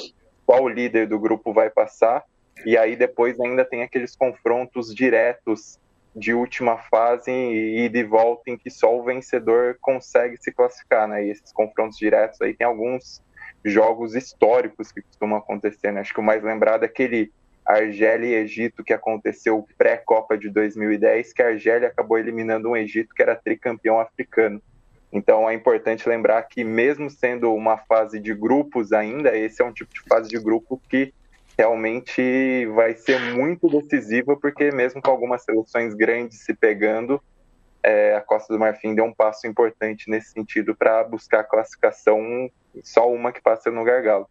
qual 0.46 0.67
líder 0.67 1.06
do 1.06 1.19
grupo 1.19 1.52
vai 1.52 1.69
passar. 1.69 2.25
E 2.65 2.77
aí 2.77 2.97
depois 2.97 3.39
ainda 3.41 3.65
tem 3.65 3.83
aqueles 3.83 4.15
confrontos 4.17 4.95
diretos 4.95 5.79
de 6.15 6.33
última 6.33 6.79
fase 6.79 7.31
e 7.31 7.89
de 7.89 8.05
volta 8.05 8.51
em 8.51 8.56
que 8.56 8.71
só 8.71 8.97
o 8.97 9.03
vencedor 9.03 9.77
consegue 9.81 10.37
se 10.37 10.53
classificar, 10.53 11.09
né? 11.09 11.25
E 11.25 11.31
esses 11.31 11.53
confrontos 11.53 11.99
diretos 11.99 12.41
aí 12.41 12.55
tem 12.55 12.67
alguns 12.67 13.21
jogos 13.65 14.15
históricos 14.15 14.93
que 14.93 15.03
costumam 15.03 15.39
acontecer, 15.39 15.91
né? 15.91 16.01
Acho 16.01 16.15
que 16.15 16.21
o 16.21 16.23
mais 16.23 16.43
lembrado 16.43 16.85
é 16.85 16.87
aquele 16.87 17.33
Argélia 17.67 18.29
e 18.29 18.43
Egito 18.43 18.85
que 18.85 18.93
aconteceu 18.93 19.67
pré-Copa 19.77 20.37
de 20.37 20.51
2010, 20.51 21.33
que 21.33 21.43
a 21.43 21.49
Argélia 21.49 21.89
acabou 21.89 22.19
eliminando 22.19 22.71
um 22.71 22.77
Egito 22.77 23.15
que 23.15 23.23
era 23.23 23.35
tricampeão 23.35 23.99
africano. 23.99 24.62
Então 25.11 25.49
é 25.49 25.55
importante 25.55 26.09
lembrar 26.09 26.43
que 26.43 26.63
mesmo 26.63 27.08
sendo 27.08 27.53
uma 27.55 27.79
fase 27.79 28.20
de 28.20 28.34
grupos 28.34 28.93
ainda, 28.93 29.37
esse 29.37 29.63
é 29.63 29.65
um 29.65 29.73
tipo 29.73 29.93
de 29.94 30.03
fase 30.03 30.29
de 30.29 30.39
grupo 30.39 30.81
que 30.89 31.15
realmente 31.56 32.67
vai 32.75 32.94
ser 32.94 33.19
muito 33.34 33.69
decisiva, 33.69 34.37
porque 34.37 34.70
mesmo 34.70 35.01
com 35.01 35.11
algumas 35.11 35.43
seleções 35.43 35.94
grandes 35.94 36.41
se 36.41 36.55
pegando, 36.55 37.23
é, 37.82 38.17
a 38.17 38.20
Costa 38.20 38.53
do 38.53 38.58
Marfim 38.58 38.94
deu 38.94 39.05
um 39.05 39.13
passo 39.13 39.46
importante 39.46 40.08
nesse 40.08 40.32
sentido 40.32 40.75
para 40.75 41.05
buscar 41.05 41.41
a 41.41 41.44
classificação, 41.44 42.51
só 42.82 43.11
uma 43.11 43.32
que 43.32 43.43
passa 43.43 43.70
no 43.70 43.84
gargalo. 43.84 44.29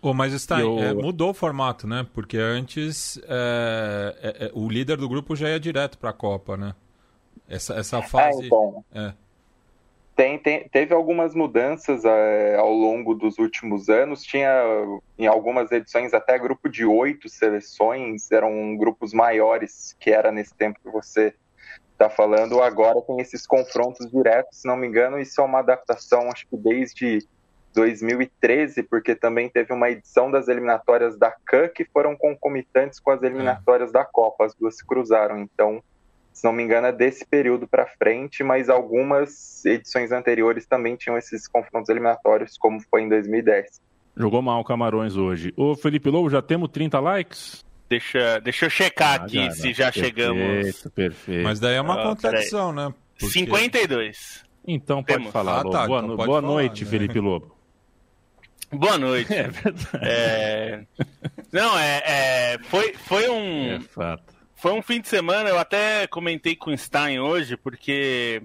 Oh, 0.00 0.12
mas 0.12 0.32
está 0.32 0.60
eu... 0.60 0.78
é, 0.78 0.92
mudou 0.92 1.30
o 1.30 1.34
formato, 1.34 1.86
né? 1.86 2.06
Porque 2.12 2.36
antes 2.36 3.18
é, 3.28 4.16
é, 4.20 4.46
é 4.46 4.50
o 4.52 4.68
líder 4.68 4.96
do 4.96 5.08
grupo 5.08 5.36
já 5.36 5.48
ia 5.48 5.60
direto 5.60 5.96
para 5.96 6.10
a 6.10 6.12
Copa, 6.12 6.56
né? 6.56 6.74
Essa, 7.48 7.74
essa 7.74 7.98
é, 7.98 8.02
fase. 8.02 8.46
Então, 8.46 8.84
tem, 10.14 10.38
tem, 10.38 10.68
teve 10.68 10.92
algumas 10.92 11.34
mudanças 11.34 12.04
é, 12.04 12.56
ao 12.56 12.72
longo 12.72 13.14
dos 13.14 13.38
últimos 13.38 13.88
anos. 13.88 14.22
Tinha 14.22 14.50
em 15.18 15.26
algumas 15.26 15.72
edições 15.72 16.12
até 16.12 16.38
grupo 16.38 16.68
de 16.68 16.84
oito 16.84 17.28
seleções, 17.28 18.30
eram 18.30 18.76
grupos 18.76 19.12
maiores 19.12 19.96
que 19.98 20.10
era 20.10 20.30
nesse 20.30 20.54
tempo 20.54 20.78
que 20.82 20.90
você 20.90 21.34
está 21.92 22.10
falando. 22.10 22.62
Agora 22.62 23.00
tem 23.02 23.20
esses 23.20 23.46
confrontos 23.46 24.10
diretos, 24.10 24.60
se 24.60 24.68
não 24.68 24.76
me 24.76 24.86
engano, 24.86 25.18
isso 25.18 25.40
é 25.40 25.44
uma 25.44 25.60
adaptação, 25.60 26.30
acho 26.30 26.46
que 26.48 26.56
desde 26.56 27.26
2013, 27.74 28.82
porque 28.82 29.14
também 29.14 29.48
teve 29.48 29.72
uma 29.72 29.90
edição 29.90 30.30
das 30.30 30.48
eliminatórias 30.48 31.16
da 31.16 31.30
CAN 31.46 31.68
que 31.68 31.84
foram 31.86 32.14
concomitantes 32.16 33.00
com 33.00 33.10
as 33.10 33.22
eliminatórias 33.22 33.90
é. 33.90 33.92
da 33.92 34.04
Copa, 34.04 34.44
as 34.44 34.54
duas 34.54 34.76
se 34.76 34.86
cruzaram. 34.86 35.38
Então 35.38 35.82
se 36.42 36.46
não 36.48 36.52
me 36.52 36.64
engano, 36.64 36.88
é 36.88 36.92
desse 36.92 37.24
período 37.24 37.68
para 37.68 37.86
frente, 37.86 38.42
mas 38.42 38.68
algumas 38.68 39.64
edições 39.64 40.10
anteriores 40.10 40.66
também 40.66 40.96
tinham 40.96 41.16
esses 41.16 41.46
confrontos 41.46 41.88
eliminatórios, 41.88 42.58
como 42.58 42.80
foi 42.80 43.02
em 43.02 43.08
2010. 43.08 43.80
Jogou 44.16 44.42
mal 44.42 44.64
Camarões 44.64 45.16
hoje. 45.16 45.54
Ô 45.56 45.76
Felipe 45.76 46.10
Lobo, 46.10 46.28
já 46.28 46.42
temos 46.42 46.68
30 46.70 46.98
likes? 46.98 47.64
Deixa, 47.88 48.40
deixa 48.40 48.66
eu 48.66 48.70
checar 48.70 49.20
ah, 49.20 49.24
aqui 49.24 49.36
já, 49.36 49.50
se 49.52 49.72
já 49.72 49.84
perfeito, 49.84 50.04
chegamos. 50.04 50.42
Perfeito, 50.42 50.90
perfeito. 50.90 51.44
Mas 51.44 51.60
daí 51.60 51.76
é 51.76 51.80
uma 51.80 52.00
ah, 52.00 52.08
contradição, 52.08 52.72
né? 52.72 52.92
Porque... 53.16 53.32
52. 53.34 54.44
Então 54.66 54.96
pode 55.04 55.18
temos. 55.18 55.32
falar, 55.32 55.60
ah, 55.60 55.70
tá, 55.70 55.86
boa, 55.86 56.00
então 56.00 56.16
pode 56.16 56.26
boa 56.26 56.42
falar, 56.42 56.54
noite, 56.54 56.84
né? 56.84 56.90
Felipe 56.90 57.20
Lobo. 57.20 57.56
Boa 58.72 58.98
noite. 58.98 59.30
É 59.32 59.48
verdade. 59.48 59.98
É... 60.02 60.84
Não, 61.52 61.78
é, 61.78 62.02
é, 62.04 62.58
foi, 62.64 62.94
foi 62.94 63.28
um. 63.28 63.76
É 63.76 63.80
fato 63.80 64.31
foi 64.62 64.70
um 64.70 64.80
fim 64.80 65.00
de 65.00 65.08
semana, 65.08 65.48
eu 65.48 65.58
até 65.58 66.06
comentei 66.06 66.54
com 66.54 66.70
o 66.70 66.78
Stein 66.78 67.18
hoje, 67.18 67.56
porque 67.56 68.40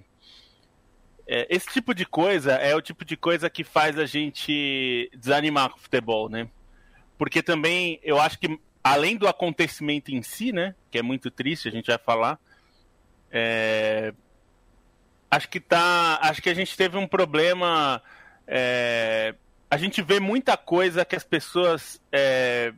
é, 1.28 1.46
esse 1.48 1.68
tipo 1.68 1.94
de 1.94 2.08
coisa 2.08 2.54
é 2.54 2.76
o 2.76 2.82
tipo 2.82 3.06
de 3.06 3.16
coisa 3.16 3.52
que 3.52 3.64
faz 3.64 4.00
a 4.00 4.06
gente 4.08 5.12
desanimar 5.16 5.70
com 5.70 5.78
o 5.78 5.80
futebol, 5.80 6.28
né? 6.28 6.50
Porque 7.20 7.44
também 7.44 8.00
eu 8.02 8.20
acho 8.20 8.40
que 8.40 8.60
além 8.84 9.16
do 9.16 9.28
acontecimento 9.28 10.10
em 10.10 10.24
si, 10.24 10.52
né, 10.52 10.74
que 10.90 10.98
é 10.98 11.04
muito 11.04 11.30
triste, 11.30 11.68
a 11.68 11.72
gente 11.72 11.86
vai 11.86 12.00
falar, 12.00 12.40
é, 13.32 14.12
acho 15.30 15.48
que 15.48 15.60
tá, 15.60 16.18
acho 16.24 16.42
que 16.42 16.50
a 16.50 16.56
gente 16.56 16.76
teve 16.76 16.98
um 16.98 17.06
problema, 17.06 18.02
é, 18.48 19.36
a 19.70 19.78
gente 19.78 20.02
vê 20.02 20.20
muita 20.20 20.58
coisa 20.58 21.06
que 21.06 21.16
as 21.16 21.24
pessoas 21.24 22.02
é, 22.12 22.74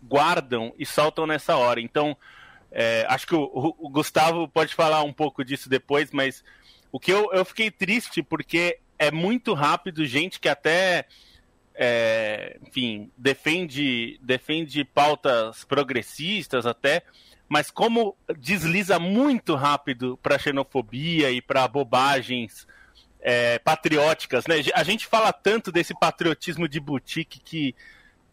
guardam 0.00 0.72
e 0.78 0.86
saltam 0.86 1.26
nessa 1.26 1.56
hora. 1.56 1.80
Então, 1.80 2.16
é, 2.76 3.06
acho 3.08 3.24
que 3.24 3.34
o, 3.36 3.74
o, 3.78 3.88
Gustavo 3.88 4.48
pode 4.48 4.74
falar 4.74 5.04
um 5.04 5.12
pouco 5.12 5.44
disso 5.44 5.68
depois, 5.68 6.10
mas 6.10 6.42
o 6.90 6.98
que 6.98 7.12
eu, 7.12 7.30
eu 7.32 7.44
fiquei 7.44 7.70
triste 7.70 8.20
porque 8.20 8.80
é 8.98 9.12
muito 9.12 9.54
rápido, 9.54 10.04
gente 10.04 10.40
que 10.40 10.48
até 10.48 11.06
é, 11.72 12.58
enfim, 12.66 13.12
defende, 13.16 14.18
defende 14.20 14.84
pautas 14.84 15.64
progressistas 15.64 16.66
até, 16.66 17.04
mas 17.48 17.70
como 17.70 18.16
desliza 18.38 18.98
muito 18.98 19.54
rápido 19.54 20.18
para 20.20 20.38
xenofobia 20.38 21.30
e 21.30 21.40
para 21.40 21.68
bobagens 21.68 22.66
é, 23.20 23.60
patrióticas, 23.60 24.48
né? 24.48 24.56
A 24.74 24.82
gente 24.82 25.06
fala 25.06 25.32
tanto 25.32 25.70
desse 25.70 25.94
patriotismo 25.94 26.68
de 26.68 26.80
boutique 26.80 27.38
que 27.38 27.74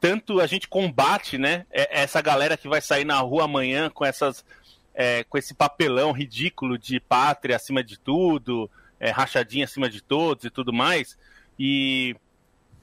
tanto 0.01 0.41
a 0.41 0.48
gente 0.48 0.67
combate, 0.67 1.38
né? 1.38 1.67
Essa 1.72 2.22
galera 2.22 2.58
que 2.58 2.67
vai 2.67 2.81
sair 2.81 3.05
na 3.05 3.20
rua 3.20 3.46
amanhã 3.46 3.88
com 3.88 4.03
essas 4.03 4.43
é, 4.96 5.24
com 5.24 5.38
esse 5.38 5.53
papelão 5.53 6.12
ridículo 6.12 6.77
de 6.77 7.00
pátria 7.00 7.55
acima 7.55 7.84
de 7.84 7.98
tudo, 8.00 8.70
é, 9.00 9.12
rachadinha 9.12 9.63
acima 9.65 9.88
de 9.88 10.01
todos 10.01 10.43
e 10.43 10.50
tudo 10.50 10.74
mais. 10.74 11.15
E 11.58 12.15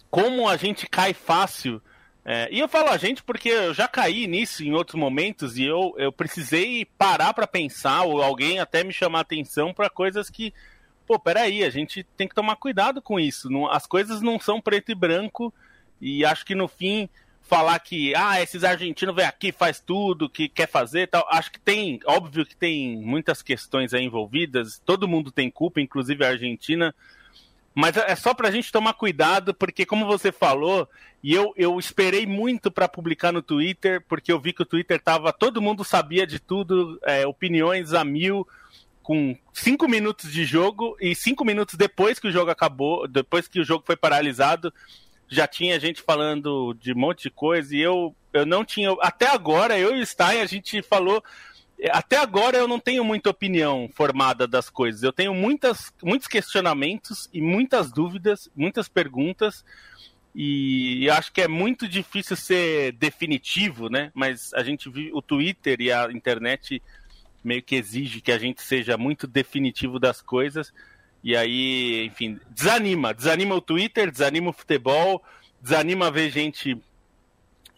como 0.08 0.48
a 0.48 0.56
gente 0.56 0.86
cai 0.88 1.12
fácil. 1.12 1.82
É, 2.24 2.48
e 2.52 2.60
eu 2.60 2.68
falo 2.68 2.88
a 2.88 2.96
gente 2.96 3.22
porque 3.22 3.48
eu 3.48 3.74
já 3.74 3.88
caí 3.88 4.28
nisso 4.28 4.62
em 4.62 4.72
outros 4.72 4.94
momentos 4.94 5.58
e 5.58 5.64
eu, 5.64 5.94
eu 5.98 6.12
precisei 6.12 6.84
parar 6.96 7.34
para 7.34 7.48
pensar, 7.48 8.02
ou 8.02 8.22
alguém 8.22 8.60
até 8.60 8.84
me 8.84 8.92
chamar 8.92 9.20
atenção 9.20 9.74
para 9.74 9.90
coisas 9.90 10.30
que, 10.30 10.54
pô, 11.04 11.18
peraí, 11.18 11.64
a 11.64 11.70
gente 11.70 12.04
tem 12.16 12.28
que 12.28 12.34
tomar 12.34 12.56
cuidado 12.56 13.02
com 13.02 13.18
isso. 13.18 13.50
Não, 13.50 13.68
as 13.68 13.86
coisas 13.86 14.22
não 14.22 14.38
são 14.38 14.60
preto 14.60 14.92
e 14.92 14.94
branco 14.94 15.52
e 16.00 16.24
acho 16.24 16.44
que 16.44 16.54
no 16.54 16.68
fim 16.68 17.08
falar 17.48 17.78
que, 17.78 18.14
ah, 18.14 18.40
esses 18.42 18.62
argentinos 18.62 19.14
vêm 19.14 19.24
aqui, 19.24 19.50
faz 19.50 19.80
tudo 19.80 20.28
que 20.28 20.48
quer 20.48 20.68
fazer 20.68 21.08
tal. 21.08 21.26
Acho 21.30 21.50
que 21.50 21.58
tem, 21.58 21.98
óbvio 22.04 22.44
que 22.44 22.54
tem 22.54 22.98
muitas 22.98 23.40
questões 23.40 23.94
aí 23.94 24.04
envolvidas, 24.04 24.80
todo 24.84 25.08
mundo 25.08 25.32
tem 25.32 25.50
culpa, 25.50 25.80
inclusive 25.80 26.24
a 26.24 26.28
Argentina. 26.28 26.94
Mas 27.74 27.96
é 27.96 28.14
só 28.16 28.34
para 28.34 28.48
a 28.48 28.50
gente 28.50 28.72
tomar 28.72 28.92
cuidado, 28.94 29.54
porque 29.54 29.86
como 29.86 30.04
você 30.04 30.30
falou, 30.30 30.88
e 31.22 31.32
eu, 31.32 31.54
eu 31.56 31.78
esperei 31.78 32.26
muito 32.26 32.70
para 32.70 32.88
publicar 32.88 33.32
no 33.32 33.40
Twitter, 33.40 34.04
porque 34.06 34.30
eu 34.30 34.40
vi 34.40 34.52
que 34.52 34.62
o 34.62 34.66
Twitter 34.66 35.00
tava, 35.00 35.32
todo 35.32 35.62
mundo 35.62 35.84
sabia 35.84 36.26
de 36.26 36.38
tudo, 36.38 36.98
é, 37.04 37.26
opiniões 37.26 37.94
a 37.94 38.04
mil, 38.04 38.46
com 39.00 39.34
cinco 39.54 39.88
minutos 39.88 40.30
de 40.30 40.44
jogo, 40.44 40.96
e 41.00 41.14
cinco 41.14 41.44
minutos 41.44 41.76
depois 41.76 42.18
que 42.18 42.28
o 42.28 42.32
jogo 42.32 42.50
acabou, 42.50 43.08
depois 43.08 43.48
que 43.48 43.60
o 43.60 43.64
jogo 43.64 43.84
foi 43.86 43.96
paralisado, 43.96 44.72
já 45.28 45.46
tinha 45.46 45.78
gente 45.78 46.00
falando 46.02 46.74
de 46.74 46.92
um 46.92 46.98
monte 46.98 47.24
de 47.24 47.30
coisa 47.30 47.74
e 47.76 47.80
eu, 47.80 48.14
eu 48.32 48.46
não 48.46 48.64
tinha. 48.64 48.90
Até 49.00 49.28
agora, 49.28 49.78
eu 49.78 49.96
e 49.96 50.00
o 50.00 50.06
Stein, 50.06 50.40
a 50.40 50.46
gente 50.46 50.82
falou. 50.82 51.22
Até 51.92 52.16
agora 52.16 52.58
eu 52.58 52.66
não 52.66 52.80
tenho 52.80 53.04
muita 53.04 53.30
opinião 53.30 53.88
formada 53.94 54.48
das 54.48 54.68
coisas. 54.68 55.02
Eu 55.02 55.12
tenho 55.12 55.32
muitas, 55.32 55.92
muitos 56.02 56.26
questionamentos 56.26 57.28
e 57.32 57.40
muitas 57.40 57.92
dúvidas, 57.92 58.50
muitas 58.56 58.88
perguntas. 58.88 59.64
E 60.34 61.08
acho 61.10 61.32
que 61.32 61.40
é 61.40 61.48
muito 61.48 61.86
difícil 61.86 62.36
ser 62.36 62.92
definitivo, 62.92 63.88
né? 63.88 64.10
Mas 64.12 64.52
a 64.54 64.62
gente 64.62 64.90
vive 64.90 65.10
o 65.12 65.22
Twitter 65.22 65.80
e 65.80 65.92
a 65.92 66.10
internet 66.10 66.82
meio 67.44 67.62
que 67.62 67.76
exige 67.76 68.20
que 68.20 68.32
a 68.32 68.38
gente 68.38 68.60
seja 68.62 68.96
muito 68.96 69.26
definitivo 69.26 69.98
das 69.98 70.20
coisas. 70.20 70.72
E 71.22 71.36
aí, 71.36 72.06
enfim, 72.06 72.38
desanima. 72.50 73.12
Desanima 73.12 73.54
o 73.54 73.60
Twitter, 73.60 74.10
desanima 74.10 74.50
o 74.50 74.52
futebol, 74.52 75.22
desanima 75.60 76.10
ver 76.10 76.30
gente 76.30 76.80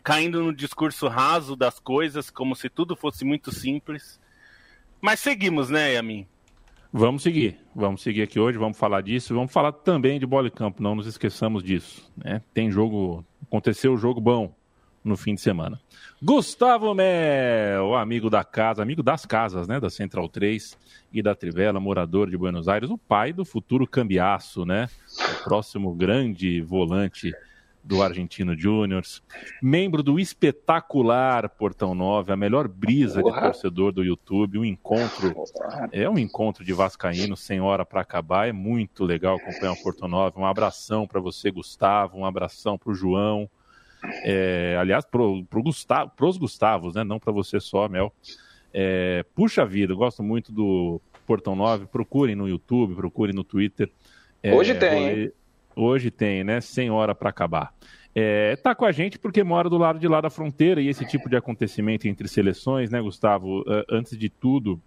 caindo 0.02 0.42
no 0.42 0.54
discurso 0.54 1.08
raso 1.08 1.56
das 1.56 1.78
coisas, 1.78 2.30
como 2.30 2.54
se 2.54 2.68
tudo 2.68 2.96
fosse 2.96 3.24
muito 3.24 3.52
simples. 3.52 4.20
Mas 5.00 5.20
seguimos, 5.20 5.70
né, 5.70 5.94
Yamin? 5.94 6.26
Vamos 6.92 7.22
seguir. 7.22 7.58
Vamos 7.74 8.02
seguir 8.02 8.22
aqui 8.22 8.38
hoje, 8.38 8.58
vamos 8.58 8.76
falar 8.76 9.00
disso. 9.00 9.34
Vamos 9.34 9.52
falar 9.52 9.72
também 9.72 10.18
de 10.18 10.26
bola 10.26 10.48
e 10.48 10.50
campo, 10.50 10.82
não 10.82 10.94
nos 10.94 11.06
esqueçamos 11.06 11.62
disso. 11.62 12.10
Né? 12.16 12.42
Tem 12.52 12.70
jogo. 12.70 13.24
Aconteceu 13.42 13.96
jogo 13.96 14.20
bom 14.20 14.54
no 15.02 15.16
fim 15.16 15.34
de 15.34 15.40
semana. 15.40 15.80
Gustavo 16.22 16.94
Mel, 16.94 17.94
amigo 17.94 18.28
da 18.28 18.44
casa, 18.44 18.82
amigo 18.82 19.02
das 19.02 19.24
casas, 19.24 19.66
né, 19.66 19.80
da 19.80 19.88
Central 19.88 20.28
3 20.28 20.76
e 21.12 21.22
da 21.22 21.34
Trivela, 21.34 21.80
morador 21.80 22.28
de 22.28 22.36
Buenos 22.36 22.68
Aires, 22.68 22.90
o 22.90 22.98
pai 22.98 23.32
do 23.32 23.44
futuro 23.44 23.86
cambiaço, 23.86 24.66
né, 24.66 24.88
o 25.40 25.44
próximo 25.44 25.94
grande 25.94 26.60
volante 26.60 27.32
do 27.82 28.02
Argentino 28.02 28.54
Júniors, 28.54 29.22
membro 29.62 30.02
do 30.02 30.20
espetacular 30.20 31.48
Portão 31.48 31.94
9, 31.94 32.30
a 32.30 32.36
melhor 32.36 32.68
brisa 32.68 33.22
de 33.22 33.32
torcedor 33.32 33.90
do 33.90 34.04
YouTube, 34.04 34.58
um 34.58 34.64
encontro, 34.64 35.34
é 35.90 36.08
um 36.08 36.18
encontro 36.18 36.62
de 36.62 36.74
vascaíno 36.74 37.36
sem 37.36 37.60
hora 37.60 37.86
para 37.86 38.02
acabar, 38.02 38.48
é 38.48 38.52
muito 38.52 39.04
legal 39.04 39.36
acompanhar 39.36 39.72
o 39.72 39.82
Portão 39.82 40.08
9, 40.08 40.38
um 40.38 40.44
abração 40.44 41.06
para 41.06 41.20
você, 41.20 41.50
Gustavo, 41.50 42.18
um 42.18 42.26
abração 42.26 42.76
para 42.76 42.90
o 42.92 42.94
João, 42.94 43.48
é, 44.24 44.76
aliás, 44.78 45.04
pro, 45.04 45.44
pro 45.44 45.62
Gustavo, 45.62 46.10
pros 46.16 46.36
Gustavos, 46.36 46.94
né? 46.94 47.04
Não 47.04 47.18
para 47.18 47.32
você 47.32 47.60
só, 47.60 47.88
Mel. 47.88 48.12
É, 48.72 49.24
puxa 49.34 49.64
vida, 49.66 49.94
gosto 49.94 50.22
muito 50.22 50.52
do 50.52 51.00
Portão 51.26 51.54
9. 51.54 51.86
Procurem 51.86 52.34
no 52.34 52.48
YouTube, 52.48 52.94
procurem 52.94 53.34
no 53.34 53.44
Twitter. 53.44 53.90
É, 54.42 54.54
hoje 54.54 54.74
tem. 54.74 55.32
Hoje 55.76 56.10
tem, 56.10 56.44
né? 56.44 56.60
Sem 56.60 56.90
hora 56.90 57.14
para 57.14 57.30
acabar. 57.30 57.74
É, 58.14 58.56
tá 58.56 58.74
com 58.74 58.84
a 58.84 58.90
gente 58.90 59.18
porque 59.18 59.42
mora 59.44 59.68
do 59.70 59.78
lado 59.78 59.98
de 59.98 60.08
lá 60.08 60.20
da 60.20 60.30
fronteira 60.30 60.80
e 60.80 60.88
esse 60.88 61.04
tipo 61.04 61.28
de 61.28 61.36
acontecimento 61.36 62.08
entre 62.08 62.26
seleções, 62.26 62.90
né, 62.90 63.00
Gustavo? 63.00 63.64
Antes 63.88 64.18
de 64.18 64.28
tudo, 64.28 64.80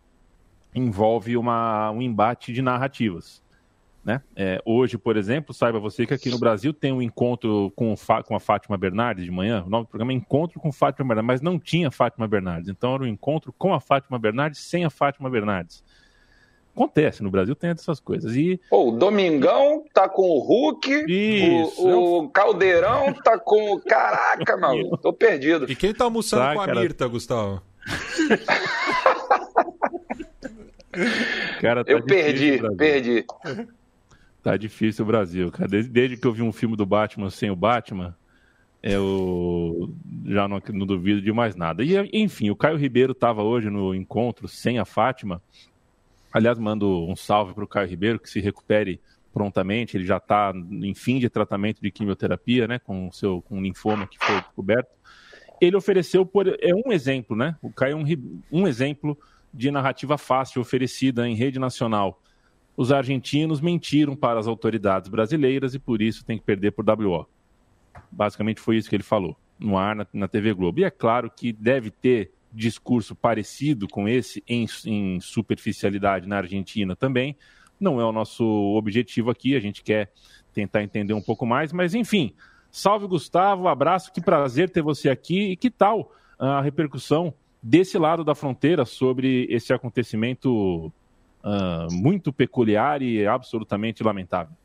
envolve 0.75 1.37
uma, 1.37 1.91
um 1.91 2.01
embate 2.01 2.51
de 2.51 2.61
narrativas. 2.61 3.42
Né? 4.03 4.21
É, 4.35 4.61
hoje, 4.65 4.97
por 4.97 5.15
exemplo, 5.15 5.53
saiba 5.53 5.79
você 5.79 6.05
que 6.05 6.13
aqui 6.13 6.29
no 6.29 6.37
Brasil 6.37 6.73
tem 6.73 6.91
um 6.91 7.01
encontro 7.01 7.71
com, 7.73 7.95
com 8.25 8.35
a 8.35 8.39
Fátima 8.39 8.77
Bernardes 8.77 9.23
de 9.23 9.31
manhã. 9.31 9.63
O 9.65 9.69
nome 9.69 9.85
do 9.85 9.87
programa 9.87 10.11
é 10.11 10.15
Encontro 10.15 10.59
com 10.59 10.73
Fátima 10.73 11.07
Bernardes, 11.07 11.27
mas 11.27 11.41
não 11.41 11.57
tinha 11.57 11.89
Fátima 11.89 12.27
Bernardes. 12.27 12.67
Então 12.67 12.95
era 12.95 13.03
um 13.03 13.07
encontro 13.07 13.53
com 13.57 13.73
a 13.73 13.79
Fátima 13.79 14.19
Bernardes 14.19 14.59
sem 14.59 14.83
a 14.83 14.89
Fátima 14.89 15.29
Bernardes. 15.29 15.81
Acontece, 16.75 17.23
no 17.23 17.29
Brasil 17.29 17.55
tem 17.55 17.69
essas 17.69 17.99
coisas. 17.99 18.35
E... 18.35 18.59
o 18.69 18.91
Domingão 18.91 19.85
tá 19.93 20.09
com 20.09 20.23
o 20.23 20.39
Hulk, 20.39 21.05
Isso, 21.07 21.87
o, 21.87 22.23
o 22.23 22.29
Caldeirão 22.29 23.13
tá 23.13 23.37
com 23.37 23.73
o. 23.73 23.79
Caraca, 23.79 24.57
mano, 24.57 24.97
tô 24.97 25.13
perdido. 25.13 25.71
E 25.71 25.75
quem 25.75 25.93
tá 25.93 26.05
almoçando 26.05 26.41
tá, 26.41 26.55
com 26.55 26.61
a 26.61 26.65
cara... 26.65 26.81
Mirta, 26.81 27.07
Gustavo? 27.07 27.61
cara, 31.61 31.85
tá 31.85 31.91
eu 31.91 32.03
perdi, 32.03 32.59
perdi. 32.75 33.23
Tá 34.43 34.57
difícil 34.57 35.05
o 35.05 35.07
Brasil, 35.07 35.49
cara. 35.49 35.69
Desde, 35.69 35.89
desde, 35.89 36.17
que 36.17 36.27
eu 36.27 36.33
vi 36.33 36.41
um 36.41 36.51
filme 36.51 36.75
do 36.75 36.85
Batman 36.85 37.29
sem 37.29 37.49
o 37.49 37.55
Batman, 37.55 38.13
eu 38.83 39.95
já 40.25 40.45
não, 40.49 40.61
não 40.73 40.85
duvido 40.85 41.21
de 41.21 41.31
mais 41.31 41.55
nada. 41.55 41.81
E, 41.81 41.95
enfim, 42.11 42.49
o 42.49 42.55
Caio 42.55 42.75
Ribeiro 42.75 43.13
estava 43.13 43.41
hoje 43.41 43.69
no 43.69 43.95
encontro 43.95 44.45
sem 44.49 44.77
a 44.79 44.83
Fátima. 44.83 45.41
Aliás, 46.33 46.59
mando 46.59 47.07
um 47.07 47.15
salve 47.15 47.53
para 47.53 47.63
o 47.63 47.67
Caio 47.67 47.87
Ribeiro, 47.87 48.19
que 48.19 48.29
se 48.29 48.41
recupere 48.41 48.99
prontamente. 49.33 49.95
Ele 49.95 50.05
já 50.05 50.17
está 50.17 50.51
em 50.53 50.93
fim 50.93 51.19
de 51.19 51.29
tratamento 51.29 51.81
de 51.81 51.89
quimioterapia, 51.89 52.67
né, 52.67 52.79
com 52.79 53.07
o 53.07 53.13
seu 53.13 53.41
com 53.43 53.61
linfoma 53.61 54.05
que 54.05 54.17
foi 54.19 54.41
descoberto. 54.41 54.91
Ele 55.61 55.77
ofereceu, 55.77 56.25
por, 56.25 56.49
é 56.49 56.75
um 56.85 56.91
exemplo, 56.91 57.33
né? 57.33 57.55
O 57.61 57.71
Caio 57.71 57.93
é 57.93 57.95
um, 57.95 58.61
um 58.63 58.67
exemplo 58.67 59.17
de 59.53 59.71
narrativa 59.71 60.17
fácil 60.17 60.59
oferecida 60.59 61.25
em 61.25 61.35
rede 61.35 61.59
nacional 61.59 62.19
os 62.75 62.91
argentinos 62.91 63.61
mentiram 63.61 64.15
para 64.15 64.39
as 64.39 64.47
autoridades 64.47 65.09
brasileiras 65.09 65.75
e 65.75 65.79
por 65.79 66.01
isso 66.01 66.25
tem 66.25 66.37
que 66.37 66.43
perder 66.43 66.71
por 66.71 66.85
WO. 66.87 67.27
Basicamente 68.11 68.59
foi 68.59 68.77
isso 68.77 68.89
que 68.89 68.95
ele 68.95 69.03
falou 69.03 69.37
no 69.59 69.77
ar 69.77 69.95
na, 69.95 70.07
na 70.11 70.27
TV 70.27 70.53
Globo. 70.53 70.79
E 70.79 70.83
é 70.83 70.89
claro 70.89 71.29
que 71.29 71.53
deve 71.53 71.91
ter 71.91 72.31
discurso 72.51 73.15
parecido 73.15 73.87
com 73.87 74.07
esse 74.07 74.43
em, 74.47 74.65
em 74.85 75.19
superficialidade 75.19 76.27
na 76.27 76.37
Argentina 76.37 76.95
também. 76.95 77.35
Não 77.79 77.99
é 77.99 78.05
o 78.05 78.11
nosso 78.11 78.43
objetivo 78.45 79.29
aqui, 79.31 79.55
a 79.55 79.59
gente 79.59 79.83
quer 79.83 80.11
tentar 80.53 80.83
entender 80.83 81.13
um 81.13 81.21
pouco 81.21 81.45
mais, 81.45 81.73
mas 81.73 81.93
enfim. 81.93 82.33
Salve 82.71 83.05
Gustavo, 83.05 83.67
abraço, 83.67 84.11
que 84.11 84.21
prazer 84.21 84.69
ter 84.69 84.81
você 84.81 85.09
aqui. 85.09 85.51
E 85.51 85.55
que 85.55 85.69
tal 85.69 86.11
a 86.39 86.61
repercussão 86.61 87.33
desse 87.61 87.97
lado 87.97 88.23
da 88.23 88.35
fronteira 88.35 88.83
sobre 88.83 89.45
esse 89.49 89.71
acontecimento 89.73 90.91
uh, 91.43 91.91
muito 91.91 92.31
peculiar 92.31 93.01
e 93.01 93.25
absolutamente 93.25 94.03
lamentável. 94.03 94.55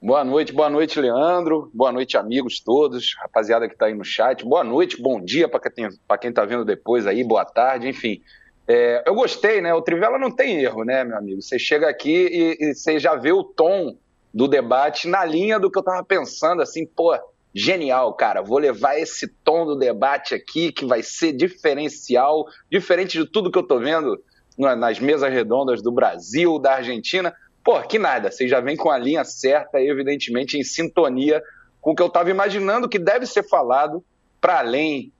Boa 0.00 0.22
noite, 0.22 0.52
boa 0.52 0.68
noite, 0.68 1.00
Leandro. 1.00 1.70
Boa 1.74 1.90
noite, 1.90 2.16
amigos 2.16 2.60
todos, 2.60 3.14
rapaziada 3.18 3.66
que 3.66 3.74
está 3.74 3.86
aí 3.86 3.94
no 3.94 4.04
chat. 4.04 4.44
Boa 4.44 4.62
noite, 4.62 5.00
bom 5.00 5.20
dia 5.20 5.48
para 5.48 6.18
quem 6.18 6.30
está 6.30 6.44
vendo 6.44 6.64
depois 6.64 7.06
aí, 7.06 7.24
boa 7.24 7.44
tarde, 7.44 7.88
enfim. 7.88 8.22
É, 8.68 9.02
eu 9.06 9.14
gostei, 9.14 9.60
né? 9.60 9.72
O 9.72 9.82
Trivela 9.82 10.18
não 10.18 10.30
tem 10.30 10.60
erro, 10.60 10.84
né, 10.84 11.02
meu 11.02 11.16
amigo? 11.16 11.40
Você 11.40 11.58
chega 11.58 11.88
aqui 11.88 12.28
e, 12.30 12.56
e 12.60 12.74
você 12.74 12.98
já 12.98 13.14
vê 13.14 13.32
o 13.32 13.42
tom 13.42 13.96
do 14.34 14.46
debate 14.46 15.08
na 15.08 15.24
linha 15.24 15.58
do 15.58 15.70
que 15.70 15.78
eu 15.78 15.80
estava 15.80 16.04
pensando, 16.04 16.60
assim, 16.60 16.84
pô, 16.84 17.16
genial, 17.54 18.12
cara. 18.12 18.42
Vou 18.42 18.58
levar 18.58 18.98
esse 18.98 19.26
tom 19.42 19.64
do 19.64 19.76
debate 19.76 20.34
aqui 20.34 20.70
que 20.70 20.84
vai 20.84 21.02
ser 21.02 21.32
diferencial, 21.32 22.44
diferente 22.70 23.18
de 23.18 23.24
tudo 23.24 23.50
que 23.50 23.56
eu 23.56 23.62
estou 23.62 23.80
vendo 23.80 24.20
nas 24.56 24.98
mesas 24.98 25.32
redondas 25.32 25.82
do 25.82 25.92
Brasil, 25.92 26.58
da 26.58 26.74
Argentina. 26.74 27.34
Pô, 27.62 27.80
que 27.82 27.98
nada, 27.98 28.30
você 28.30 28.48
já 28.48 28.60
vem 28.60 28.76
com 28.76 28.90
a 28.90 28.98
linha 28.98 29.24
certa, 29.24 29.80
evidentemente 29.80 30.56
em 30.58 30.62
sintonia 30.62 31.42
com 31.80 31.92
o 31.92 31.94
que 31.94 32.02
eu 32.02 32.08
estava 32.08 32.30
imaginando 32.30 32.88
que 32.88 32.98
deve 32.98 33.26
ser 33.26 33.42
falado 33.48 34.04
para 34.40 34.58
além 34.58 35.12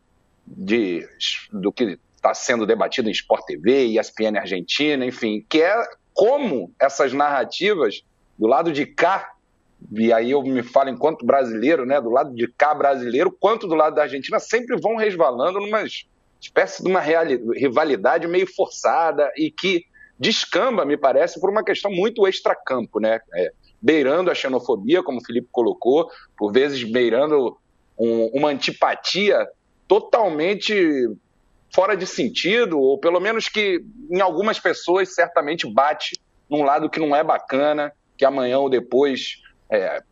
de, 0.46 1.08
do 1.52 1.72
que 1.72 1.98
está 2.16 2.34
sendo 2.34 2.66
debatido 2.66 3.08
em 3.08 3.12
Sport 3.12 3.44
TV, 3.44 3.86
ESPN 3.86 4.38
Argentina, 4.38 5.04
enfim, 5.04 5.44
que 5.48 5.62
é 5.62 5.74
como 6.12 6.72
essas 6.80 7.12
narrativas 7.12 8.02
do 8.38 8.46
lado 8.46 8.72
de 8.72 8.84
cá, 8.84 9.32
e 9.92 10.12
aí 10.12 10.30
eu 10.30 10.42
me 10.42 10.62
falo 10.62 10.90
enquanto 10.90 11.26
brasileiro, 11.26 11.84
né, 11.84 12.00
do 12.00 12.10
lado 12.10 12.34
de 12.34 12.48
cá 12.48 12.74
brasileiro, 12.74 13.30
quanto 13.30 13.68
do 13.68 13.74
lado 13.74 13.94
da 13.94 14.02
Argentina, 14.02 14.40
sempre 14.40 14.76
vão 14.80 14.96
resvalando 14.96 15.60
numa 15.60 15.84
espécie 16.40 16.82
de 16.82 16.88
uma 16.88 17.00
rivalidade 17.00 18.26
meio 18.26 18.46
forçada 18.46 19.30
e 19.36 19.50
que 19.50 19.84
descamba, 20.18 20.84
me 20.84 20.96
parece, 20.96 21.40
por 21.40 21.50
uma 21.50 21.64
questão 21.64 21.90
muito 21.90 22.26
extracampo, 22.26 23.00
né? 23.00 23.20
É, 23.34 23.52
beirando 23.80 24.30
a 24.30 24.34
xenofobia, 24.34 25.02
como 25.02 25.18
o 25.18 25.24
Felipe 25.24 25.48
colocou, 25.52 26.10
por 26.36 26.52
vezes 26.52 26.82
beirando 26.82 27.56
um, 27.98 28.26
uma 28.34 28.48
antipatia 28.48 29.46
totalmente 29.86 30.74
fora 31.74 31.96
de 31.96 32.06
sentido, 32.06 32.78
ou 32.78 32.98
pelo 32.98 33.20
menos 33.20 33.48
que 33.48 33.84
em 34.10 34.20
algumas 34.20 34.58
pessoas 34.58 35.14
certamente 35.14 35.70
bate 35.70 36.18
num 36.48 36.64
lado 36.64 36.88
que 36.88 36.98
não 36.98 37.14
é 37.14 37.22
bacana, 37.22 37.92
que 38.16 38.24
amanhã 38.24 38.58
ou 38.58 38.70
depois 38.70 39.42
é, 39.70 40.02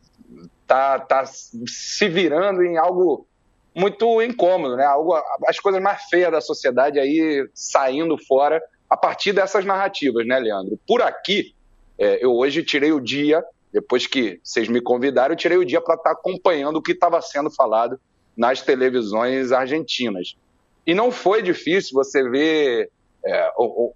tá, 0.67 0.99
tá 0.99 1.25
se 1.27 2.09
virando 2.09 2.63
em 2.63 2.77
algo 2.77 3.27
muito 3.75 4.23
incômodo, 4.23 4.77
né? 4.77 4.85
Algo, 4.85 5.15
as 5.47 5.59
coisas 5.59 5.83
mais 5.83 6.03
feias 6.05 6.31
da 6.31 6.41
sociedade 6.41 6.99
aí 6.99 7.49
saindo 7.53 8.17
fora 8.17 8.63
a 8.89 8.97
partir 8.97 9.33
dessas 9.33 9.65
narrativas, 9.65 10.27
né, 10.27 10.39
Leandro? 10.39 10.79
Por 10.87 11.03
aqui, 11.03 11.55
é, 11.99 12.25
eu 12.25 12.33
hoje 12.33 12.63
tirei 12.63 12.93
o 12.93 13.01
dia, 13.01 13.43
depois 13.73 14.07
que 14.07 14.41
vocês 14.43 14.69
me 14.69 14.81
convidaram, 14.81 15.33
eu 15.33 15.39
tirei 15.39 15.59
o 15.59 15.65
dia 15.65 15.81
para 15.81 15.97
estar 15.97 16.15
tá 16.15 16.19
acompanhando 16.19 16.77
o 16.77 16.83
que 16.83 16.93
estava 16.93 17.21
sendo 17.21 17.51
falado 17.51 17.99
nas 18.37 18.63
televisões 18.63 19.51
argentinas. 19.51 20.37
E 20.87 20.95
não 20.95 21.11
foi 21.11 21.43
difícil 21.43 21.95
você 21.95 22.23
ver 22.29 22.91
é, 23.27 23.51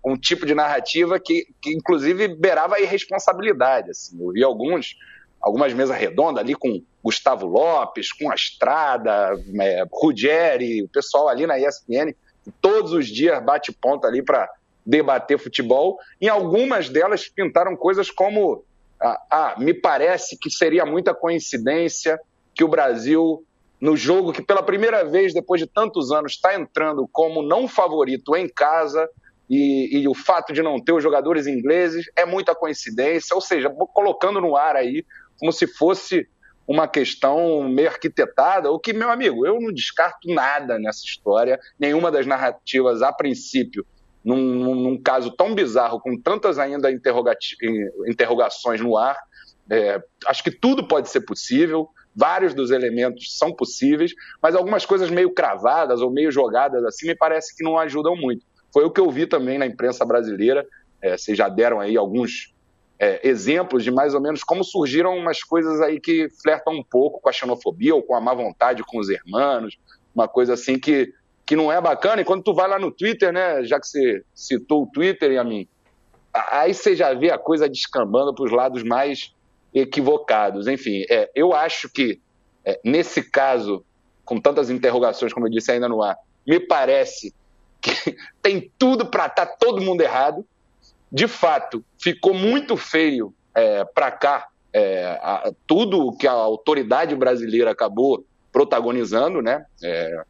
um, 0.05 0.17
tipo 0.17 0.47
de 0.47 0.55
narrativa 0.55 1.21
que, 1.21 1.47
que 1.61 1.71
inclusive, 1.73 2.29
beirava 2.29 2.77
a 2.77 2.81
irresponsabilidade. 2.81 3.91
Assim. 3.91 4.17
Eu 4.21 4.33
vi 4.33 4.43
alguns, 4.43 4.97
algumas 5.41 5.73
mesas 5.75 5.97
redondas 5.97 6.43
ali 6.43 6.55
com 6.55 6.83
Gustavo 7.09 7.47
Lopes, 7.47 8.13
com 8.13 8.31
a 8.31 8.35
Estrada, 8.35 9.33
é, 9.63 9.85
Ruggeri, 9.91 10.83
o 10.83 10.89
pessoal 10.89 11.27
ali 11.27 11.47
na 11.47 11.59
ESPN, 11.59 12.15
todos 12.61 12.93
os 12.93 13.07
dias 13.07 13.43
bate 13.43 13.73
ponta 13.73 14.07
ali 14.07 14.23
para 14.23 14.47
debater 14.85 15.39
futebol. 15.39 15.99
Em 16.21 16.29
algumas 16.29 16.91
delas 16.91 17.27
pintaram 17.27 17.75
coisas 17.75 18.11
como: 18.11 18.63
ah, 19.01 19.23
ah, 19.31 19.55
me 19.59 19.73
parece 19.73 20.37
que 20.39 20.51
seria 20.51 20.85
muita 20.85 21.15
coincidência 21.15 22.21
que 22.55 22.63
o 22.63 22.69
Brasil, 22.69 23.43
no 23.81 23.97
jogo 23.97 24.31
que 24.31 24.43
pela 24.43 24.63
primeira 24.63 25.03
vez 25.03 25.33
depois 25.33 25.63
de 25.63 25.67
tantos 25.67 26.13
anos 26.13 26.33
está 26.33 26.55
entrando 26.55 27.09
como 27.11 27.43
não 27.43 27.67
favorito 27.67 28.37
em 28.37 28.47
casa, 28.47 29.09
e, 29.49 30.01
e, 30.01 30.07
o 30.07 30.15
fato 30.15 30.53
de 30.53 30.63
não 30.63 30.79
ter 30.79 30.93
os 30.93 31.03
jogadores 31.03 31.47
ingleses 31.47 32.05
é 32.15 32.27
muita 32.27 32.55
coincidência, 32.55 33.35
ou 33.35 33.41
seja, 33.41 33.71
colocando 33.95 34.43
no 34.43 34.55
ar 34.55 34.77
aí 34.77 35.07
como 35.39 35.51
se 35.51 35.67
fosse 35.67 36.29
uma 36.69 36.87
questão 36.87 37.67
meio 37.67 37.89
arquitetada, 37.89 38.71
o 38.71 38.79
que, 38.79 38.93
meu 38.93 39.11
amigo, 39.11 39.47
eu 39.47 39.59
não 39.59 39.73
descarto 39.73 40.33
nada 40.33 40.79
nessa 40.79 41.03
história, 41.03 41.59
nenhuma 41.81 42.13
das 42.13 42.27
narrativas 42.27 43.01
a 43.01 43.11
princípio 43.11 43.87
num, 44.23 44.75
num 44.75 45.01
caso 45.01 45.31
tão 45.31 45.55
bizarro, 45.55 45.99
com 45.99 46.21
tantas 46.21 46.59
ainda 46.59 46.91
interrogações 46.93 48.81
no 48.81 48.99
ar, 48.99 49.17
é, 49.71 50.03
acho 50.27 50.45
que 50.45 50.51
tudo 50.51 50.87
pode 50.87 51.09
ser 51.09 51.23
possível, 51.23 51.89
vários 52.15 52.53
dos 52.53 52.71
elementos 52.71 53.39
são 53.39 53.51
possíveis, 53.51 54.13
mas 54.43 54.55
algumas 54.55 54.85
coisas 54.85 55.09
meio 55.09 55.33
cravadas 55.33 56.03
ou 56.03 56.11
meio 56.11 56.31
jogadas 56.31 56.85
assim 56.85 57.07
me 57.07 57.15
parece 57.15 57.57
que 57.57 57.65
não 57.65 57.79
ajudam 57.79 58.15
muito. 58.15 58.45
Foi 58.73 58.85
o 58.85 58.91
que 58.91 59.01
eu 59.01 59.11
vi 59.11 59.27
também 59.27 59.57
na 59.57 59.67
imprensa 59.67 60.05
brasileira, 60.05 60.67
é, 61.01 61.17
vocês 61.17 61.39
já 61.39 61.49
deram 61.49 61.81
aí 61.81 61.97
alguns 61.97 62.53
é, 62.99 63.27
exemplos 63.27 63.85
de 63.85 63.91
mais 63.91 64.15
ou 64.15 64.21
menos 64.21 64.43
como 64.43 64.65
surgiram 64.65 65.17
umas 65.17 65.43
coisas 65.43 65.81
aí 65.81 66.01
que 66.01 66.29
flertam 66.43 66.75
um 66.75 66.83
pouco 66.83 67.21
com 67.21 67.29
a 67.29 67.33
xenofobia 67.33 67.95
ou 67.95 68.03
com 68.03 68.15
a 68.15 68.21
má 68.21 68.35
vontade 68.35 68.83
com 68.83 68.99
os 68.99 69.09
hermanos, 69.09 69.79
uma 70.15 70.29
coisa 70.29 70.55
assim 70.55 70.79
que 70.79 71.13
que 71.49 71.57
não 71.57 71.73
é 71.73 71.81
bacana. 71.81 72.21
E 72.21 72.27
quando 72.27 72.43
tu 72.43 72.53
vai 72.53 72.69
lá 72.69 72.79
no 72.79 72.91
Twitter, 72.91 73.33
né, 73.33 73.65
já 73.65 73.81
que 73.81 73.87
você 73.87 74.23
citou 74.35 74.83
o 74.83 74.87
Twitter 74.87 75.33
e 75.33 75.39
a 75.39 75.43
mim, 75.43 75.67
aí 76.35 76.75
você 76.75 76.95
já 76.95 77.15
vê 77.15 77.31
a 77.31 77.39
coisa 77.39 77.67
descambando 77.67 78.35
para 78.35 78.45
os 78.45 78.53
lados 78.53 78.83
mais 78.83 79.33
equivocados. 79.73 80.67
Enfim, 80.67 81.07
é, 81.09 81.31
eu 81.35 81.55
acho 81.55 81.89
que 81.89 82.21
é, 82.67 82.79
nesse 82.85 83.23
caso, 83.23 83.83
com 84.27 84.39
tantas 84.39 84.69
interrogações, 84.69 85.33
como 85.33 85.47
eu 85.47 85.51
disse 85.51 85.73
ainda 85.73 85.89
no 85.89 86.03
ar, 86.03 86.19
me 86.47 86.61
parece 86.61 87.35
que 87.81 87.93
tem 88.43 88.71
tudo 88.79 89.07
para 89.07 89.25
estar 89.25 89.47
tá 89.47 89.57
todo 89.59 89.81
mundo 89.81 90.03
errado. 90.03 90.45
De 91.11 91.27
fato, 91.27 91.85
ficou 92.01 92.35
muito 92.35 92.77
feio 92.77 93.35
é, 93.55 93.85
para 93.85 94.11
cá 94.11 94.49
é, 94.73 95.19
a, 95.23 95.53
tudo 95.67 96.17
que 96.17 96.27
a 96.27 96.33
autoridade 96.33 97.15
brasileira 97.17 97.71
acabou 97.71 98.25
protagonizando, 98.53 99.41
né? 99.41 99.65
É, 99.83 100.23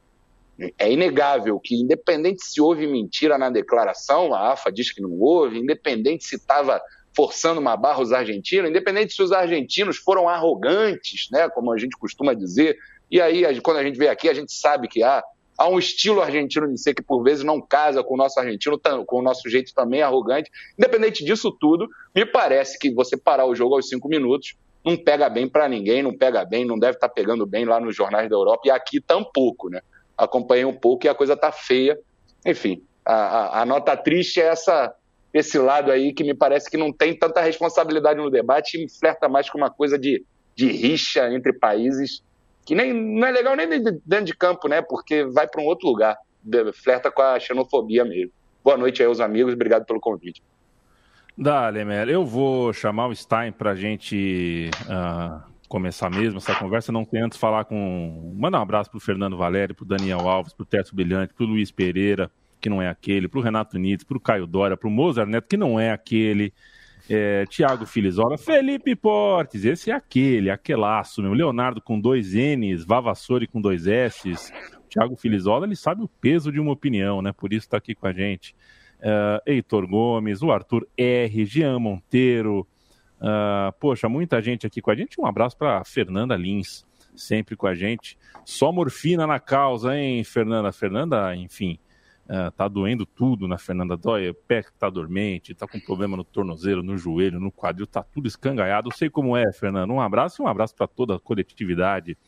é 0.77 0.93
inegável 0.93 1.59
que, 1.61 1.77
independente 1.77 2.45
se 2.45 2.61
houve 2.61 2.87
mentira 2.87 3.39
na 3.39 3.49
declaração, 3.49 4.35
a 4.35 4.53
AFA 4.53 4.73
diz 4.73 4.93
que 4.93 5.01
não 5.01 5.13
houve, 5.21 5.59
independente 5.59 6.25
se 6.25 6.35
estava 6.37 6.81
forçando 7.15 7.61
uma 7.61 7.77
barra 7.77 8.03
os 8.03 8.13
argentinos, 8.13 8.71
independente 8.71 9.15
se 9.15 9.23
os 9.23 9.33
argentinos 9.33 9.97
foram 9.99 10.29
arrogantes, 10.29 11.29
né, 11.31 11.49
como 11.49 11.73
a 11.73 11.79
gente 11.79 11.97
costuma 11.97 12.35
dizer, 12.35 12.77
e 13.11 13.21
aí 13.21 13.61
quando 13.61 13.79
a 13.79 13.85
gente 13.85 13.99
vê 13.99 14.09
aqui 14.09 14.29
a 14.29 14.35
gente 14.35 14.53
sabe 14.53 14.89
que 14.89 15.03
há, 15.03 15.23
há 15.59 15.69
um 15.69 15.79
estilo 15.79 16.23
argentino 16.23 16.73
de 16.73 16.81
ser 16.81 16.95
que 16.95 17.03
por 17.03 17.23
vezes 17.23 17.45
não 17.45 17.61
casa 17.61 18.03
com 18.03 18.15
o 18.15 18.17
nosso 18.17 18.39
argentino, 18.39 18.81
com 19.05 19.19
o 19.19 19.23
nosso 19.23 19.51
jeito 19.51 19.75
também 19.75 20.01
arrogante, 20.01 20.51
independente 20.79 21.25
disso 21.25 21.51
tudo, 21.51 21.89
me 22.15 22.25
parece 22.25 22.79
que 22.79 22.95
você 22.95 23.17
parar 23.17 23.45
o 23.45 23.55
jogo 23.55 23.75
aos 23.75 23.89
cinco 23.89 24.09
minutos 24.09 24.55
não 24.85 24.97
pega 24.97 25.29
bem 25.29 25.49
para 25.49 25.69
ninguém, 25.69 26.03
não 26.03 26.17
pega 26.17 26.45
bem, 26.45 26.65
não 26.65 26.79
deve 26.79 26.97
estar 26.97 27.09
tá 27.09 27.15
pegando 27.15 27.45
bem 27.45 27.65
lá 27.65 27.81
nos 27.81 27.97
jornais 27.97 28.31
da 28.31 28.37
Europa, 28.37 28.63
e 28.67 28.71
aqui 28.71 29.01
tampouco, 29.01 29.69
né? 29.69 29.83
acompanhei 30.19 30.65
um 30.65 30.75
pouco 30.75 31.07
e 31.07 31.09
a 31.09 31.15
coisa 31.15 31.37
tá 31.37 31.53
feia. 31.53 31.99
Enfim, 32.45 32.83
a, 33.05 33.15
a, 33.15 33.63
a 33.63 33.67
nota 33.67 33.97
triste 33.97 34.41
é 34.41 34.47
essa 34.47 34.95
esse 35.33 35.59
lado 35.59 35.93
aí 35.93 36.15
que 36.15 36.25
me 36.25 36.35
parece 36.35 36.71
que 36.71 36.79
não 36.79 36.91
tem 36.91 37.15
tanta 37.15 37.43
responsabilidade 37.43 38.19
no 38.19 38.31
debate 38.31 38.83
e 38.83 38.89
flerta 38.89 39.29
mais 39.29 39.49
com 39.51 39.59
uma 39.59 39.71
coisa 39.71 39.99
de, 39.99 40.25
de 40.57 40.73
rixa 40.73 41.31
entre 41.31 41.53
países 41.53 42.23
que 42.69 42.75
nem, 42.75 42.93
não 42.93 43.27
é 43.27 43.31
legal 43.31 43.57
nem 43.57 43.67
dentro 43.67 44.27
de 44.27 44.37
campo, 44.37 44.69
né? 44.69 44.83
Porque 44.83 45.25
vai 45.25 45.49
para 45.49 45.63
um 45.63 45.65
outro 45.65 45.89
lugar, 45.89 46.19
flerta 46.75 47.11
com 47.11 47.23
a 47.23 47.41
xenofobia 47.41 48.05
mesmo. 48.05 48.31
Boa 48.63 48.77
noite 48.77 49.01
aí 49.01 49.09
aos 49.09 49.21
amigos, 49.21 49.55
obrigado 49.55 49.87
pelo 49.87 49.99
convite. 49.99 50.43
Dale, 51.35 51.83
Mel. 51.83 52.11
Eu 52.11 52.27
vou 52.27 52.71
chamar 52.75 53.07
o 53.07 53.17
Stein 53.17 53.53
para 53.53 53.71
a 53.71 53.75
gente 53.75 54.69
uh, 54.83 55.43
começar 55.67 56.11
mesmo 56.11 56.37
essa 56.37 56.55
conversa, 56.57 56.93
não 56.93 57.07
tem 57.07 57.23
antes 57.23 57.39
falar 57.39 57.65
com. 57.65 58.35
Mandar 58.37 58.59
um 58.59 58.63
abraço 58.63 58.91
pro 58.91 59.01
Fernando 59.01 59.39
Valério, 59.39 59.75
pro 59.75 59.87
Daniel 59.87 60.29
Alves, 60.29 60.53
pro 60.53 60.67
Teto 60.67 60.95
Brilhante, 60.95 61.33
pro 61.33 61.47
Luiz 61.47 61.71
Pereira, 61.71 62.31
que 62.61 62.69
não 62.69 62.83
é 62.83 62.89
aquele, 62.91 63.29
pro 63.29 63.41
Renato 63.41 63.79
Nides, 63.79 64.05
pro 64.05 64.21
Caio 64.21 64.47
Dória, 64.47 64.77
pro 64.77 64.91
Mozart 64.91 65.27
Neto, 65.27 65.49
que 65.49 65.57
não 65.57 65.81
é 65.81 65.91
aquele. 65.91 66.53
É, 67.09 67.47
Tiago 67.47 67.87
Filizola, 67.87 68.37
Felipe 68.37 68.95
Portes, 68.95 69.65
esse 69.65 69.91
é 69.91 69.95
aquele, 69.95 70.51
aquelaço, 70.51 71.23
meu. 71.23 71.33
Leonardo 71.33 71.81
com 71.81 71.99
dois 71.99 72.35
N's, 72.35 72.85
Vavassori 72.85 73.47
com 73.47 73.61
dois 73.61 73.87
S's. 73.87 74.53
Tiago 74.89 75.17
Filizola, 75.17 75.67
ele 75.67 75.77
sabe 75.77 76.03
o 76.03 76.09
peso 76.09 76.53
de 76.53 76.61
uma 76.61 76.73
opinião, 76.73 77.23
né? 77.23 77.33
Por 77.33 77.53
isso 77.53 77.67
está 77.67 77.77
aqui 77.79 77.95
com 77.95 78.07
a 78.07 78.13
gente. 78.13 78.55
Uh, 78.99 79.41
Heitor 79.47 79.87
Gomes, 79.87 80.43
o 80.43 80.51
Arthur 80.51 80.87
R, 80.97 81.45
Jean 81.45 81.79
Monteiro, 81.79 82.67
Uh, 83.19 83.73
poxa, 83.81 84.09
muita 84.09 84.41
gente 84.41 84.67
aqui 84.67 84.81
com 84.81 84.91
a 84.91 84.95
gente. 84.95 85.21
Um 85.21 85.27
abraço 85.27 85.57
para 85.57 85.85
Fernanda 85.85 86.37
Lins, 86.37 86.87
sempre 87.17 87.57
com 87.57 87.67
a 87.67 87.75
gente. 87.75 88.17
Só 88.45 88.73
morfina 88.73 89.27
na 89.27 89.41
causa, 89.41 89.97
hein, 89.97 90.23
Fernanda? 90.25 90.71
Fernanda, 90.73 91.35
enfim, 91.35 91.79
Uh, 92.29 92.51
tá 92.51 92.69
doendo 92.69 93.07
tudo 93.07 93.49
na 93.49 93.57
Fernanda 93.57 93.97
Dóia, 93.97 94.35
pé 94.47 94.63
tá 94.79 94.91
dormente, 94.91 95.55
tá 95.55 95.67
com 95.67 95.81
problema 95.81 96.15
no 96.15 96.23
tornozelo, 96.23 96.83
no 96.83 96.95
joelho, 96.99 97.41
no 97.41 97.51
quadril, 97.51 97.87
tá 97.87 98.03
tudo 98.03 98.29
escangalhado. 98.29 98.89
Eu 98.89 98.95
sei 98.95 99.09
como 99.09 99.35
é, 99.35 99.51
Fernando. 99.51 99.93
Um 99.93 100.01
abraço 100.01 100.43
e 100.43 100.45
um 100.45 100.47
abraço 100.47 100.75
para 100.75 100.87
toda 100.87 101.17
a 101.17 101.19
coletividade 101.19 102.19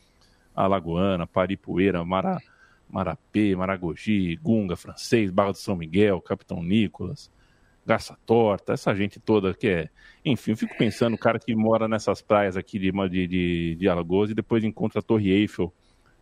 alagoana, 0.55 1.27
Paripueira, 1.27 2.03
Mara, 2.03 2.39
Marapê, 2.89 3.55
Maragogi, 3.55 4.35
Gunga, 4.37 4.75
Francês, 4.75 5.29
Barra 5.29 5.51
do 5.51 5.57
São 5.57 5.75
Miguel, 5.75 6.19
Capitão 6.19 6.63
Nicolas, 6.63 7.31
Garça 7.85 8.17
Torta, 8.25 8.73
essa 8.73 8.95
gente 8.95 9.19
toda 9.19 9.53
que 9.53 9.67
é. 9.67 9.89
Enfim, 10.25 10.51
eu 10.51 10.57
fico 10.57 10.75
pensando, 10.77 11.13
o 11.13 11.17
cara 11.17 11.39
que 11.39 11.55
mora 11.55 11.87
nessas 11.87 12.21
praias 12.21 12.57
aqui 12.57 12.77
de, 12.77 12.91
de, 13.27 13.75
de 13.75 13.89
Alagoas 13.89 14.31
e 14.31 14.33
depois 14.33 14.63
encontra 14.63 14.99
a 14.99 15.03
Torre 15.03 15.29
Eiffel 15.31 15.73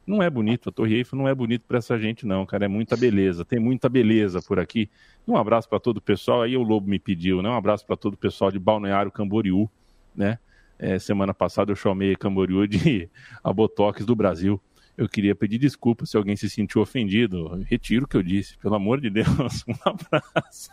não 0.09 0.23
é 0.23 0.29
bonito, 0.29 0.69
a 0.69 0.71
Torre 0.71 0.95
Eiffel 0.95 1.19
não 1.19 1.27
é 1.27 1.35
bonito 1.35 1.63
para 1.67 1.77
essa 1.77 1.97
gente, 1.97 2.25
não, 2.25 2.43
cara. 2.43 2.65
É 2.65 2.67
muita 2.67 2.97
beleza, 2.97 3.45
tem 3.45 3.59
muita 3.59 3.87
beleza 3.87 4.41
por 4.41 4.59
aqui. 4.59 4.89
Um 5.27 5.37
abraço 5.37 5.69
para 5.69 5.79
todo 5.79 5.97
o 5.97 6.01
pessoal. 6.01 6.41
Aí 6.41 6.57
o 6.57 6.63
Lobo 6.63 6.89
me 6.89 6.97
pediu, 6.97 7.43
né? 7.43 7.49
Um 7.49 7.55
abraço 7.55 7.85
para 7.85 7.95
todo 7.95 8.15
o 8.15 8.17
pessoal 8.17 8.51
de 8.51 8.57
Balneário 8.57 9.11
Camboriú, 9.11 9.69
né? 10.15 10.39
É, 10.79 10.97
semana 10.97 11.33
passada 11.33 11.71
eu 11.71 11.75
chamei 11.75 12.15
Camboriú 12.15 12.65
de 12.65 13.07
a 13.43 13.53
Botox 13.53 14.03
do 14.03 14.15
Brasil. 14.15 14.59
Eu 14.97 15.07
queria 15.07 15.35
pedir 15.35 15.59
desculpa 15.59 16.05
se 16.05 16.17
alguém 16.17 16.35
se 16.35 16.49
sentiu 16.49 16.81
ofendido. 16.81 17.63
Retiro 17.67 18.05
o 18.05 18.07
que 18.07 18.17
eu 18.17 18.23
disse, 18.23 18.57
pelo 18.57 18.75
amor 18.75 18.99
de 18.99 19.09
Deus. 19.11 19.27
Um 19.67 19.75
abraço. 19.85 20.71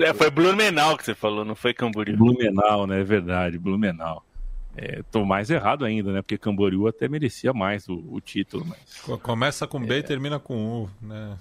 É, 0.00 0.12
foi 0.12 0.30
Blumenau 0.30 0.96
que 0.96 1.04
você 1.04 1.14
falou, 1.14 1.44
não 1.44 1.54
foi 1.54 1.72
Camboriú. 1.72 2.16
Blumenau, 2.16 2.88
né? 2.88 3.00
É 3.00 3.04
verdade, 3.04 3.56
Blumenau. 3.56 4.27
É, 4.80 5.02
tô 5.10 5.24
mais 5.24 5.50
errado 5.50 5.84
ainda, 5.84 6.12
né? 6.12 6.22
Porque 6.22 6.38
Camboriú 6.38 6.86
até 6.86 7.08
merecia 7.08 7.52
mais 7.52 7.88
o, 7.88 7.96
o 8.10 8.20
título. 8.20 8.64
Mas... 8.64 9.18
Começa 9.20 9.66
com 9.66 9.80
B 9.80 9.96
é... 9.96 9.98
e 9.98 10.02
termina 10.04 10.38
com 10.38 10.84
U, 10.84 10.90
né? 11.02 11.36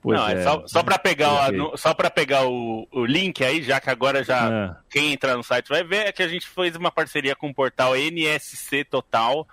Pois 0.00 0.18
não, 0.18 0.28
é, 0.28 0.34
é 0.34 0.42
só, 0.42 0.66
só 0.66 0.82
para 0.82 0.98
pegar, 0.98 1.52
no, 1.52 1.76
só 1.76 1.92
para 1.92 2.10
pegar 2.10 2.46
o, 2.46 2.86
o 2.90 3.04
link 3.04 3.44
aí, 3.44 3.62
já 3.62 3.80
que 3.80 3.90
agora 3.90 4.22
já 4.22 4.48
é. 4.50 4.76
quem 4.90 5.12
entrar 5.12 5.36
no 5.36 5.44
site 5.44 5.68
vai 5.68 5.82
ver, 5.82 6.06
é 6.06 6.12
que 6.12 6.22
a 6.22 6.28
gente 6.28 6.48
fez 6.48 6.74
uma 6.76 6.90
parceria 6.90 7.36
com 7.36 7.50
o 7.50 7.54
portal 7.54 7.96
NSC 7.96 8.84
Total, 8.84 9.46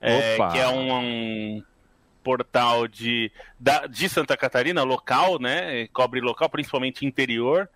é, 0.00 0.36
que 0.50 0.58
é 0.58 0.68
um, 0.68 0.92
um 0.92 1.62
portal 2.24 2.88
de, 2.88 3.30
da, 3.58 3.86
de 3.86 4.08
Santa 4.08 4.36
Catarina, 4.36 4.82
local, 4.82 5.40
né? 5.40 5.86
Cobre 5.92 6.20
local, 6.20 6.48
principalmente 6.48 7.06
interior 7.06 7.68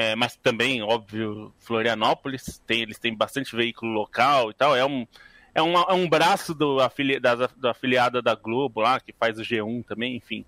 é, 0.00 0.14
mas 0.14 0.36
também, 0.36 0.80
óbvio, 0.80 1.52
Florianópolis, 1.58 2.62
tem, 2.64 2.82
eles 2.82 3.00
têm 3.00 3.16
bastante 3.16 3.56
veículo 3.56 3.90
local 3.90 4.48
e 4.48 4.54
tal, 4.54 4.76
é 4.76 4.86
um, 4.86 5.04
é 5.52 5.60
um, 5.60 5.76
é 5.76 5.92
um 5.92 6.08
braço 6.08 6.54
do 6.54 6.78
afili, 6.78 7.18
da, 7.18 7.34
da 7.34 7.72
afiliada 7.72 8.22
da 8.22 8.36
Globo 8.36 8.80
lá, 8.80 9.00
que 9.00 9.12
faz 9.12 9.40
o 9.40 9.42
G1 9.42 9.84
também, 9.84 10.14
enfim. 10.14 10.46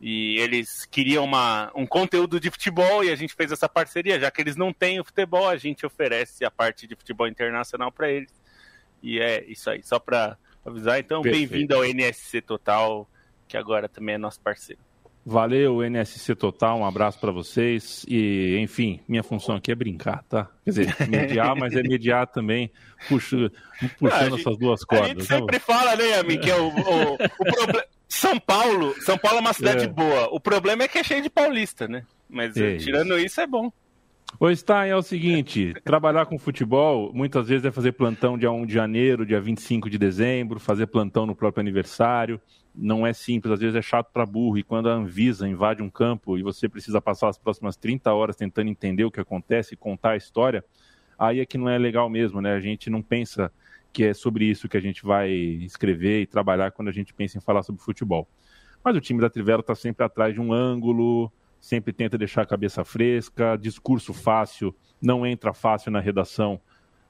E 0.00 0.38
eles 0.38 0.86
queriam 0.86 1.26
uma, 1.26 1.70
um 1.74 1.86
conteúdo 1.86 2.40
de 2.40 2.50
futebol 2.50 3.04
e 3.04 3.10
a 3.10 3.16
gente 3.16 3.34
fez 3.34 3.52
essa 3.52 3.68
parceria. 3.68 4.18
Já 4.18 4.30
que 4.30 4.40
eles 4.40 4.56
não 4.56 4.72
têm 4.72 4.98
o 4.98 5.04
futebol, 5.04 5.46
a 5.46 5.58
gente 5.58 5.84
oferece 5.84 6.42
a 6.42 6.50
parte 6.50 6.86
de 6.86 6.96
futebol 6.96 7.28
internacional 7.28 7.92
para 7.92 8.10
eles. 8.10 8.32
E 9.02 9.20
é 9.20 9.44
isso 9.44 9.68
aí, 9.68 9.82
só 9.82 9.98
para 9.98 10.38
avisar. 10.64 10.98
Então, 10.98 11.20
bem-vindo 11.20 11.74
ao 11.74 11.84
NSC 11.84 12.40
Total, 12.40 13.06
que 13.46 13.58
agora 13.58 13.90
também 13.90 14.14
é 14.14 14.18
nosso 14.18 14.40
parceiro. 14.40 14.85
Valeu, 15.28 15.82
NSC 15.82 16.36
Total, 16.36 16.78
um 16.78 16.86
abraço 16.86 17.18
para 17.18 17.32
vocês. 17.32 18.06
E, 18.06 18.56
enfim, 18.60 19.00
minha 19.08 19.24
função 19.24 19.56
aqui 19.56 19.72
é 19.72 19.74
brincar, 19.74 20.22
tá? 20.28 20.48
Quer 20.64 20.70
dizer, 20.70 20.96
mediar, 21.10 21.56
mas 21.56 21.74
é 21.74 21.82
mediar 21.82 22.28
também, 22.28 22.70
puxa, 23.08 23.50
puxando 23.98 24.30
gente, 24.30 24.40
essas 24.40 24.56
duas 24.56 24.84
cordas. 24.84 25.06
A 25.06 25.08
gente 25.08 25.28
né? 25.28 25.38
sempre 25.38 25.58
fala, 25.58 25.96
né, 25.96 26.20
amigo, 26.20 26.44
que 26.44 26.50
é 26.50 26.54
o, 26.54 26.68
o, 26.68 27.14
o 27.14 27.52
problema. 27.52 27.84
São 28.08 28.38
Paulo, 28.38 28.94
São 29.00 29.18
Paulo 29.18 29.38
é 29.38 29.40
uma 29.40 29.52
cidade 29.52 29.86
é. 29.86 29.88
boa. 29.88 30.28
O 30.32 30.38
problema 30.38 30.84
é 30.84 30.88
que 30.88 30.98
é 30.98 31.02
cheio 31.02 31.20
de 31.20 31.28
paulista, 31.28 31.88
né? 31.88 32.04
Mas 32.30 32.56
é 32.56 32.76
tirando 32.76 33.16
isso. 33.16 33.26
isso 33.26 33.40
é 33.40 33.48
bom. 33.48 33.72
O 34.38 34.54
Stein 34.54 34.90
é 34.90 34.96
o 34.96 35.02
seguinte: 35.02 35.74
trabalhar 35.82 36.26
com 36.26 36.38
futebol 36.38 37.10
muitas 37.12 37.48
vezes 37.48 37.64
é 37.64 37.72
fazer 37.72 37.92
plantão 37.92 38.38
dia 38.38 38.52
1 38.52 38.64
de 38.66 38.74
janeiro, 38.74 39.26
dia 39.26 39.40
25 39.40 39.90
de 39.90 39.98
dezembro, 39.98 40.60
fazer 40.60 40.86
plantão 40.86 41.26
no 41.26 41.34
próprio 41.34 41.60
aniversário. 41.60 42.40
Não 42.76 43.06
é 43.06 43.12
simples, 43.12 43.54
às 43.54 43.60
vezes 43.60 43.74
é 43.74 43.82
chato 43.82 44.10
para 44.12 44.26
burro. 44.26 44.58
E 44.58 44.62
quando 44.62 44.88
a 44.88 44.92
Anvisa 44.92 45.48
invade 45.48 45.82
um 45.82 45.88
campo 45.88 46.36
e 46.36 46.42
você 46.42 46.68
precisa 46.68 47.00
passar 47.00 47.28
as 47.28 47.38
próximas 47.38 47.76
30 47.76 48.12
horas 48.12 48.36
tentando 48.36 48.68
entender 48.68 49.04
o 49.04 49.10
que 49.10 49.20
acontece 49.20 49.74
e 49.74 49.76
contar 49.76 50.10
a 50.10 50.16
história, 50.16 50.62
aí 51.18 51.40
é 51.40 51.46
que 51.46 51.56
não 51.56 51.68
é 51.68 51.78
legal 51.78 52.10
mesmo, 52.10 52.40
né? 52.40 52.52
A 52.52 52.60
gente 52.60 52.90
não 52.90 53.00
pensa 53.00 53.50
que 53.92 54.04
é 54.04 54.12
sobre 54.12 54.44
isso 54.44 54.68
que 54.68 54.76
a 54.76 54.80
gente 54.80 55.04
vai 55.04 55.30
escrever 55.30 56.20
e 56.20 56.26
trabalhar 56.26 56.70
quando 56.70 56.88
a 56.88 56.92
gente 56.92 57.14
pensa 57.14 57.38
em 57.38 57.40
falar 57.40 57.62
sobre 57.62 57.80
futebol. 57.82 58.28
Mas 58.84 58.94
o 58.94 59.00
time 59.00 59.20
da 59.20 59.30
Trivela 59.30 59.60
está 59.60 59.74
sempre 59.74 60.04
atrás 60.04 60.34
de 60.34 60.40
um 60.40 60.52
ângulo, 60.52 61.32
sempre 61.58 61.94
tenta 61.94 62.18
deixar 62.18 62.42
a 62.42 62.46
cabeça 62.46 62.84
fresca, 62.84 63.56
discurso 63.56 64.12
fácil, 64.12 64.74
não 65.00 65.26
entra 65.26 65.54
fácil 65.54 65.90
na 65.90 65.98
redação 65.98 66.60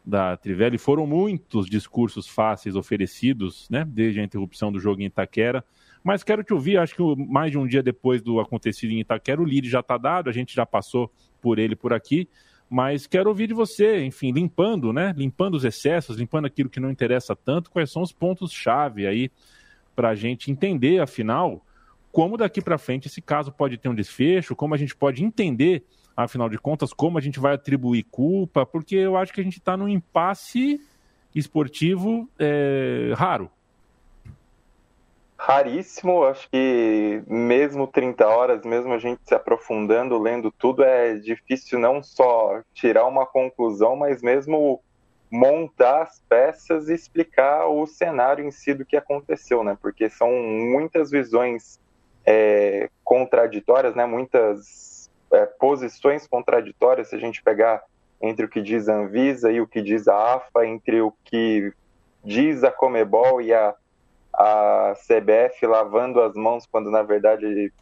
da 0.07 0.37
Trivela, 0.37 0.77
e 0.77 0.79
foram 0.79 1.05
muitos 1.05 1.69
discursos 1.69 2.29
fáceis 2.29 2.77
oferecidos, 2.77 3.69
né, 3.69 3.85
desde 3.85 4.21
a 4.21 4.25
interrupção 4.25 4.71
do 4.71 4.79
jogo 4.79 5.03
em 5.03 5.07
Itaquera, 5.07 5.64
mas 6.05 6.23
quero 6.23 6.45
te 6.45 6.55
ouvir, 6.55 6.79
acho 6.79 6.95
que 6.95 7.03
mais 7.27 7.51
de 7.51 7.59
um 7.59 7.66
dia 7.66 7.83
depois 7.83 8.23
do 8.23 8.38
acontecido 8.38 8.92
em 8.92 9.01
Itaquera, 9.01 9.42
o 9.42 9.45
lead 9.45 9.69
já 9.69 9.81
está 9.81 9.99
dado, 9.99 10.31
a 10.31 10.33
gente 10.33 10.55
já 10.55 10.64
passou 10.64 11.11
por 11.42 11.59
ele 11.59 11.75
por 11.75 11.92
aqui, 11.92 12.29
mas 12.71 13.07
quero 13.07 13.29
ouvir 13.29 13.49
de 13.49 13.55
você, 13.55 14.05
enfim, 14.05 14.31
limpando, 14.31 14.92
né, 14.92 15.12
limpando 15.16 15.55
os 15.55 15.64
excessos, 15.64 16.16
limpando 16.16 16.47
aquilo 16.47 16.71
que 16.71 16.79
não 16.79 16.90
interessa 16.90 17.35
tanto, 17.35 17.71
quais 17.71 17.90
são 17.90 18.03
os 18.03 18.12
pontos-chave 18.12 19.07
aí 19.09 19.31
para 19.97 20.11
a 20.11 20.14
gente 20.14 20.51
entender, 20.53 21.01
afinal, 21.01 21.64
como 22.12 22.37
daqui 22.37 22.62
para 22.62 22.79
frente 22.79 23.09
esse 23.09 23.21
caso 23.21 23.51
pode 23.51 23.77
ter 23.77 23.88
um 23.88 23.95
desfecho, 23.95 24.55
como 24.55 24.73
a 24.75 24.79
gente 24.79 24.95
pode 24.95 25.25
entender, 25.25 25.85
afinal 26.17 26.49
de 26.49 26.59
contas, 26.59 26.93
como 26.93 27.19
a 27.19 27.21
gente 27.21 27.39
vai 27.39 27.55
atribuir 27.55 28.05
culpa, 28.05 28.65
porque 28.65 28.97
eu 28.97 29.17
acho 29.17 29.33
que 29.33 29.41
a 29.41 29.45
gente 29.45 29.59
está 29.59 29.77
num 29.77 29.89
impasse 29.89 30.81
esportivo 31.35 32.29
é, 32.39 33.13
raro. 33.15 33.51
Raríssimo, 35.39 36.25
acho 36.25 36.49
que 36.51 37.23
mesmo 37.27 37.87
30 37.87 38.27
horas, 38.27 38.65
mesmo 38.65 38.95
a 38.95 38.99
gente 38.99 39.21
se 39.23 39.35
aprofundando, 39.35 40.19
lendo 40.19 40.51
tudo, 40.51 40.83
é 40.83 41.15
difícil 41.17 41.79
não 41.79 42.03
só 42.03 42.63
tirar 42.73 43.05
uma 43.05 43.27
conclusão, 43.27 43.95
mas 43.95 44.23
mesmo 44.23 44.81
montar 45.31 46.03
as 46.03 46.21
peças 46.27 46.89
e 46.89 46.95
explicar 46.95 47.67
o 47.67 47.87
cenário 47.87 48.45
em 48.47 48.51
si 48.51 48.73
do 48.73 48.87
que 48.87 48.97
aconteceu, 48.97 49.63
né? 49.63 49.77
Porque 49.81 50.09
são 50.09 50.31
muitas 50.33 51.11
visões 51.11 51.79
é, 52.25 52.89
contraditórias, 53.05 53.95
né? 53.95 54.07
muitas 54.07 54.96
é, 55.37 55.46
posições 55.46 56.27
contraditórias, 56.27 57.09
se 57.09 57.16
a 57.16 57.18
gente 57.18 57.42
pegar 57.42 57.83
entre 58.20 58.46
o 58.46 58.49
que 58.49 58.62
diz 58.62 58.88
a 58.88 58.94
Anvisa 58.94 59.53
e 59.53 59.61
o 59.61 59.66
que 59.66 59.83
diz 59.83 60.09
a 60.09 60.35
AFA, 60.35 60.66
entre 60.66 61.03
o 61.03 61.12
que 61.25 61.72
diz 62.25 62.64
a 62.64 62.70
Comebol 62.70 63.42
e 63.42 63.53
a, 63.53 63.75
a 64.33 64.94
CBF 64.96 65.66
lavando 65.66 66.20
as 66.20 66.35
mãos, 66.35 66.66
quando 66.66 66.90
na 66.90 67.03
verdade 67.03 67.72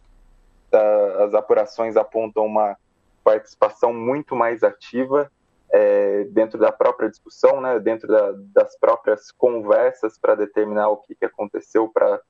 a, 0.73 1.25
as 1.25 1.35
apurações 1.35 1.97
apontam 1.97 2.45
uma 2.45 2.77
participação 3.23 3.93
muito 3.93 4.35
mais 4.35 4.63
ativa 4.63 5.31
é, 5.71 6.25
dentro 6.25 6.59
da 6.59 6.71
própria 6.73 7.09
discussão, 7.09 7.61
né, 7.61 7.79
dentro 7.79 8.09
da, 8.09 8.33
das 8.53 8.77
próprias 8.77 9.31
conversas 9.31 10.19
para 10.19 10.35
determinar 10.35 10.89
o 10.89 10.97
que, 10.99 11.15
que 11.15 11.25
aconteceu, 11.25 11.89
para 11.89 12.21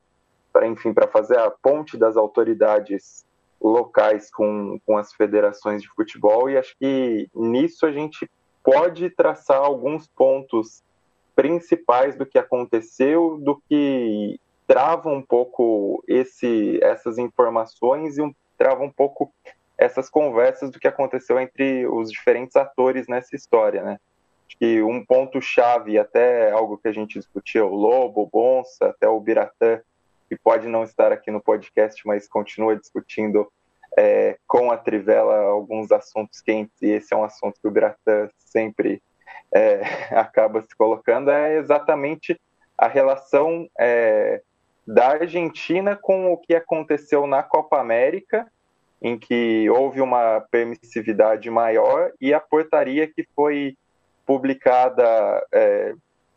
enfim, 0.66 0.92
para 0.92 1.08
fazer 1.08 1.38
a 1.38 1.50
ponte 1.50 1.96
das 1.96 2.16
autoridades 2.16 3.24
locais 3.60 4.30
com, 4.30 4.78
com 4.84 4.96
as 4.98 5.12
federações 5.12 5.82
de 5.82 5.88
futebol 5.88 6.50
e 6.50 6.56
acho 6.56 6.76
que 6.78 7.28
nisso 7.34 7.86
a 7.86 7.92
gente 7.92 8.30
pode 8.62 9.10
traçar 9.10 9.58
alguns 9.58 10.06
pontos 10.06 10.82
principais 11.34 12.16
do 12.16 12.24
que 12.24 12.38
aconteceu, 12.38 13.38
do 13.40 13.60
que 13.68 14.38
trava 14.66 15.08
um 15.08 15.20
pouco 15.20 16.02
esse, 16.06 16.78
essas 16.82 17.18
informações 17.18 18.16
e 18.16 18.22
um, 18.22 18.34
trava 18.56 18.82
um 18.82 18.90
pouco 18.90 19.32
essas 19.76 20.08
conversas 20.08 20.70
do 20.70 20.78
que 20.78 20.88
aconteceu 20.88 21.38
entre 21.38 21.86
os 21.86 22.10
diferentes 22.10 22.56
atores 22.56 23.08
nessa 23.08 23.34
história, 23.34 23.82
né? 23.82 23.98
Acho 24.46 24.58
que 24.58 24.82
um 24.82 25.04
ponto 25.04 25.40
chave, 25.40 25.98
até 25.98 26.50
algo 26.50 26.78
que 26.78 26.88
a 26.88 26.92
gente 26.92 27.18
discutia, 27.18 27.64
o 27.64 27.74
Lobo, 27.74 28.22
o 28.22 28.26
Bonsa, 28.26 28.86
até 28.86 29.08
o 29.08 29.18
Biratã, 29.18 29.80
que 30.28 30.36
pode 30.36 30.66
não 30.68 30.84
estar 30.84 31.12
aqui 31.12 31.30
no 31.30 31.40
podcast, 31.40 32.06
mas 32.06 32.28
continua 32.28 32.76
discutindo 32.76 33.50
é, 33.96 34.36
com 34.46 34.70
a 34.70 34.76
Trivela 34.76 35.36
alguns 35.36 35.92
assuntos 35.92 36.40
quentes, 36.40 36.80
e 36.82 36.88
esse 36.88 37.14
é 37.14 37.16
um 37.16 37.24
assunto 37.24 37.60
que 37.60 37.68
o 37.68 37.70
Biratã 37.70 38.28
sempre 38.38 39.02
é, 39.52 39.82
acaba 40.12 40.62
se 40.62 40.74
colocando, 40.76 41.30
é 41.30 41.56
exatamente 41.56 42.40
a 42.76 42.88
relação 42.88 43.68
é, 43.78 44.42
da 44.86 45.12
Argentina 45.12 45.96
com 45.96 46.32
o 46.32 46.36
que 46.36 46.54
aconteceu 46.54 47.26
na 47.26 47.42
Copa 47.42 47.80
América, 47.80 48.50
em 49.00 49.18
que 49.18 49.68
houve 49.70 50.00
uma 50.00 50.40
permissividade 50.50 51.50
maior, 51.50 52.10
e 52.20 52.32
a 52.32 52.40
portaria 52.40 53.06
que 53.06 53.26
foi 53.34 53.76
publicada 54.26 55.04
é, 55.52 55.94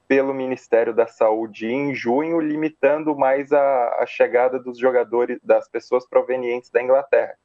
pelo 0.08 0.34
Ministério 0.34 0.94
da 0.94 1.06
Saúde 1.06 1.68
em 1.68 1.94
junho, 1.94 2.40
limitando 2.40 3.16
mais 3.16 3.52
a, 3.52 3.98
a 4.00 4.06
chegada 4.06 4.58
dos 4.58 4.78
jogadores, 4.78 5.40
das 5.44 5.68
pessoas 5.68 6.08
provenientes 6.08 6.70
da 6.70 6.82
Inglaterra. 6.82 7.36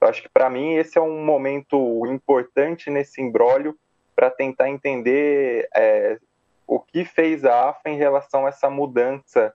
Eu 0.00 0.08
acho 0.08 0.22
que 0.22 0.28
para 0.28 0.50
mim 0.50 0.74
esse 0.74 0.98
é 0.98 1.00
um 1.00 1.24
momento 1.24 2.04
importante 2.06 2.90
nesse 2.90 3.20
imbróglio 3.20 3.76
para 4.14 4.30
tentar 4.30 4.68
entender 4.68 5.68
é, 5.74 6.18
o 6.66 6.80
que 6.80 7.04
fez 7.04 7.44
a 7.44 7.70
AFA 7.70 7.88
em 7.88 7.96
relação 7.96 8.46
a 8.46 8.48
essa 8.48 8.68
mudança 8.68 9.54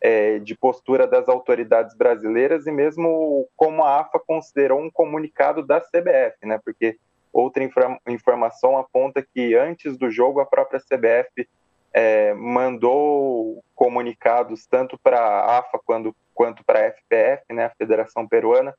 é, 0.00 0.38
de 0.38 0.54
postura 0.54 1.06
das 1.06 1.28
autoridades 1.28 1.96
brasileiras 1.96 2.66
e 2.66 2.72
mesmo 2.72 3.48
como 3.56 3.84
a 3.84 4.00
AFA 4.00 4.18
considerou 4.18 4.80
um 4.80 4.90
comunicado 4.90 5.64
da 5.64 5.80
CBF, 5.80 6.44
né? 6.44 6.60
Porque 6.62 6.98
outra 7.32 7.62
informação 8.06 8.76
aponta 8.76 9.22
que 9.22 9.54
antes 9.54 9.96
do 9.96 10.10
jogo 10.10 10.40
a 10.40 10.46
própria 10.46 10.80
CBF 10.80 11.48
é, 11.92 12.32
mandou 12.34 13.62
comunicados 13.74 14.66
tanto 14.66 14.98
para 14.98 15.18
a 15.18 15.58
AFA 15.58 15.78
quanto, 15.84 16.14
quanto 16.34 16.64
para 16.64 16.80
a 16.80 16.90
FPF, 16.92 17.42
né, 17.50 17.66
a 17.66 17.70
Federação 17.70 18.26
Peruana, 18.26 18.74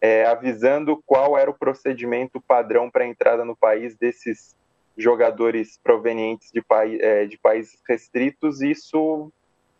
é, 0.00 0.24
avisando 0.26 1.02
qual 1.06 1.38
era 1.38 1.50
o 1.50 1.56
procedimento 1.58 2.40
padrão 2.40 2.90
para 2.90 3.04
a 3.04 3.06
entrada 3.06 3.44
no 3.44 3.56
país 3.56 3.96
desses 3.96 4.54
jogadores 4.96 5.78
provenientes 5.82 6.50
de, 6.50 6.62
é, 7.00 7.26
de 7.26 7.38
países 7.38 7.78
restritos. 7.86 8.62
Isso 8.62 9.30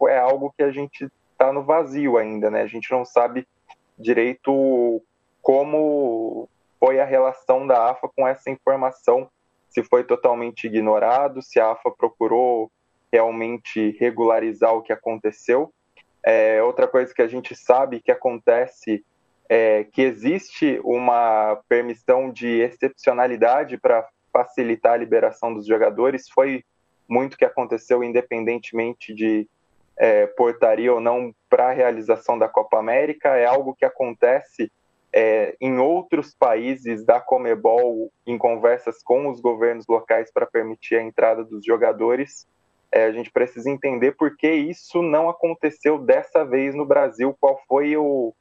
é 0.09 0.18
algo 0.18 0.53
que 0.57 0.62
a 0.62 0.70
gente 0.70 1.11
está 1.33 1.53
no 1.53 1.64
vazio 1.64 2.18
ainda, 2.18 2.51
né? 2.51 2.62
A 2.62 2.66
gente 2.66 2.90
não 2.90 3.05
sabe 3.05 3.46
direito 3.99 5.03
como 5.40 6.49
foi 6.79 7.01
a 7.01 7.05
relação 7.05 7.66
da 7.66 7.90
AFA 7.90 8.09
com 8.09 8.27
essa 8.27 8.51
informação, 8.51 9.31
se 9.68 9.83
foi 9.83 10.05
totalmente 10.05 10.66
ignorado, 10.66 11.42
se 11.42 11.59
a 11.59 11.72
AFA 11.72 11.90
procurou 11.90 12.70
realmente 13.12 13.97
regularizar 13.99 14.75
o 14.75 14.83
que 14.83 14.92
aconteceu. 14.92 15.73
É, 16.23 16.62
outra 16.62 16.88
coisa 16.88 17.14
que 17.14 17.23
a 17.23 17.29
gente 17.29 17.55
sabe 17.55 18.01
que 18.01 18.11
acontece 18.11 19.05
é 19.49 19.85
que 19.85 20.03
existe 20.03 20.81
uma 20.83 21.61
permissão 21.69 22.31
de 22.33 22.61
excepcionalidade 22.61 23.79
para 23.79 24.09
facilitar 24.33 24.95
a 24.95 24.97
liberação 24.97 25.55
dos 25.55 25.66
jogadores. 25.66 26.29
Foi 26.29 26.64
muito 27.09 27.38
que 27.38 27.45
aconteceu, 27.45 28.03
independentemente 28.03 29.14
de 29.14 29.49
é, 29.97 30.27
portaria 30.27 30.92
ou 30.92 31.01
não 31.01 31.35
para 31.49 31.69
a 31.69 31.73
realização 31.73 32.38
da 32.38 32.49
Copa 32.49 32.79
América, 32.79 33.37
é 33.37 33.47
algo 33.47 33.75
que 33.75 33.85
acontece 33.85 34.71
é, 35.12 35.57
em 35.61 35.79
outros 35.79 36.35
países 36.35 37.05
da 37.07 37.21
Comebol, 37.21 38.12
em 38.27 38.37
conversas 38.37 39.03
com 39.03 39.31
os 39.31 39.40
governos 39.40 39.87
locais 39.88 40.31
para 40.31 40.45
permitir 40.45 40.97
a 40.97 41.03
entrada 41.03 41.42
dos 41.42 41.64
jogadores. 41.64 42.47
É, 42.97 43.05
a 43.05 43.13
gente 43.13 43.31
precisa 43.31 43.71
entender 43.71 44.13
por 44.13 44.39
que 44.39 44.51
isso 44.51 45.03
não 45.03 45.29
aconteceu 45.29 45.99
dessa 45.99 46.47
vez 46.47 46.75
no 46.75 46.87
Brasil, 46.87 47.37
qual 47.39 47.61
foi 47.69 47.95
o, 47.95 48.33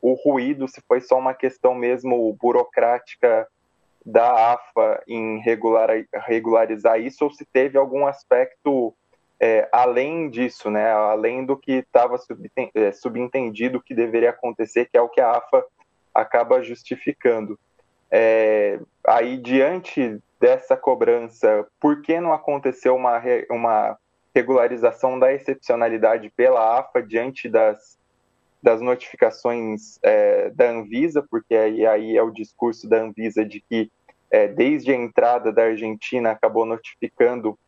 o 0.00 0.14
ruído, 0.14 0.66
se 0.66 0.80
foi 0.88 1.02
só 1.02 1.18
uma 1.18 1.34
questão 1.34 1.74
mesmo 1.74 2.34
burocrática 2.40 3.46
da 4.06 4.54
AFA 4.54 5.02
em 5.06 5.40
regular, 5.40 5.90
regularizar 6.26 6.98
isso, 6.98 7.22
ou 7.22 7.30
se 7.30 7.44
teve 7.44 7.76
algum 7.76 8.06
aspecto 8.06 8.94
é, 9.38 9.68
além 9.70 10.30
disso, 10.30 10.70
né, 10.70 10.90
além 10.90 11.44
do 11.44 11.54
que 11.54 11.72
estava 11.72 12.16
é, 12.74 12.92
subentendido 12.92 13.82
que 13.82 13.94
deveria 13.94 14.30
acontecer, 14.30 14.88
que 14.90 14.96
é 14.96 15.02
o 15.02 15.10
que 15.10 15.20
a 15.20 15.32
AFA 15.32 15.62
acaba 16.14 16.62
justificando. 16.62 17.60
É, 18.10 18.80
aí, 19.06 19.36
diante 19.36 20.18
dessa 20.40 20.76
cobrança, 20.76 21.66
por 21.80 22.00
que 22.02 22.20
não 22.20 22.32
aconteceu 22.32 22.94
uma, 22.94 23.20
uma 23.50 23.98
regularização 24.34 25.18
da 25.18 25.32
excepcionalidade 25.32 26.30
pela 26.30 26.78
AFA 26.78 27.02
diante 27.02 27.48
das, 27.48 27.98
das 28.62 28.80
notificações 28.80 29.98
é, 30.02 30.50
da 30.50 30.70
Anvisa, 30.70 31.24
porque 31.28 31.54
aí, 31.54 31.86
aí 31.86 32.16
é 32.16 32.22
o 32.22 32.30
discurso 32.30 32.88
da 32.88 33.02
Anvisa 33.02 33.44
de 33.44 33.60
que 33.60 33.90
é, 34.30 34.46
desde 34.46 34.92
a 34.92 34.96
entrada 34.96 35.52
da 35.52 35.64
Argentina 35.64 36.30
acabou 36.30 36.64
notificando 36.64 37.58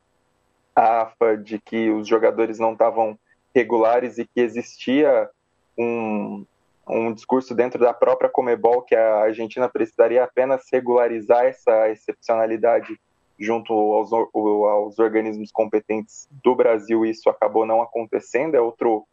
a 0.74 1.02
AFA 1.02 1.36
de 1.36 1.58
que 1.58 1.90
os 1.90 2.06
jogadores 2.06 2.58
não 2.58 2.72
estavam 2.72 3.18
regulares 3.54 4.18
e 4.18 4.26
que 4.26 4.40
existia 4.40 5.28
um, 5.76 6.46
um 6.90 7.12
discurso 7.12 7.54
dentro 7.54 7.78
da 7.78 7.94
própria 7.94 8.28
Comebol 8.28 8.82
que 8.82 8.94
a 8.94 9.20
Argentina 9.20 9.68
precisaria 9.68 10.24
apenas 10.24 10.64
regularizar 10.72 11.44
essa 11.44 11.88
excepcionalidade 11.88 12.98
junto 13.38 13.72
aos, 13.72 14.12
aos 14.12 14.98
organismos 14.98 15.50
competentes 15.50 16.28
do 16.42 16.54
Brasil 16.54 17.06
isso 17.06 17.30
acabou 17.30 17.64
não 17.64 17.80
acontecendo. 17.80 18.54
É 18.54 18.60
outro 18.60 19.06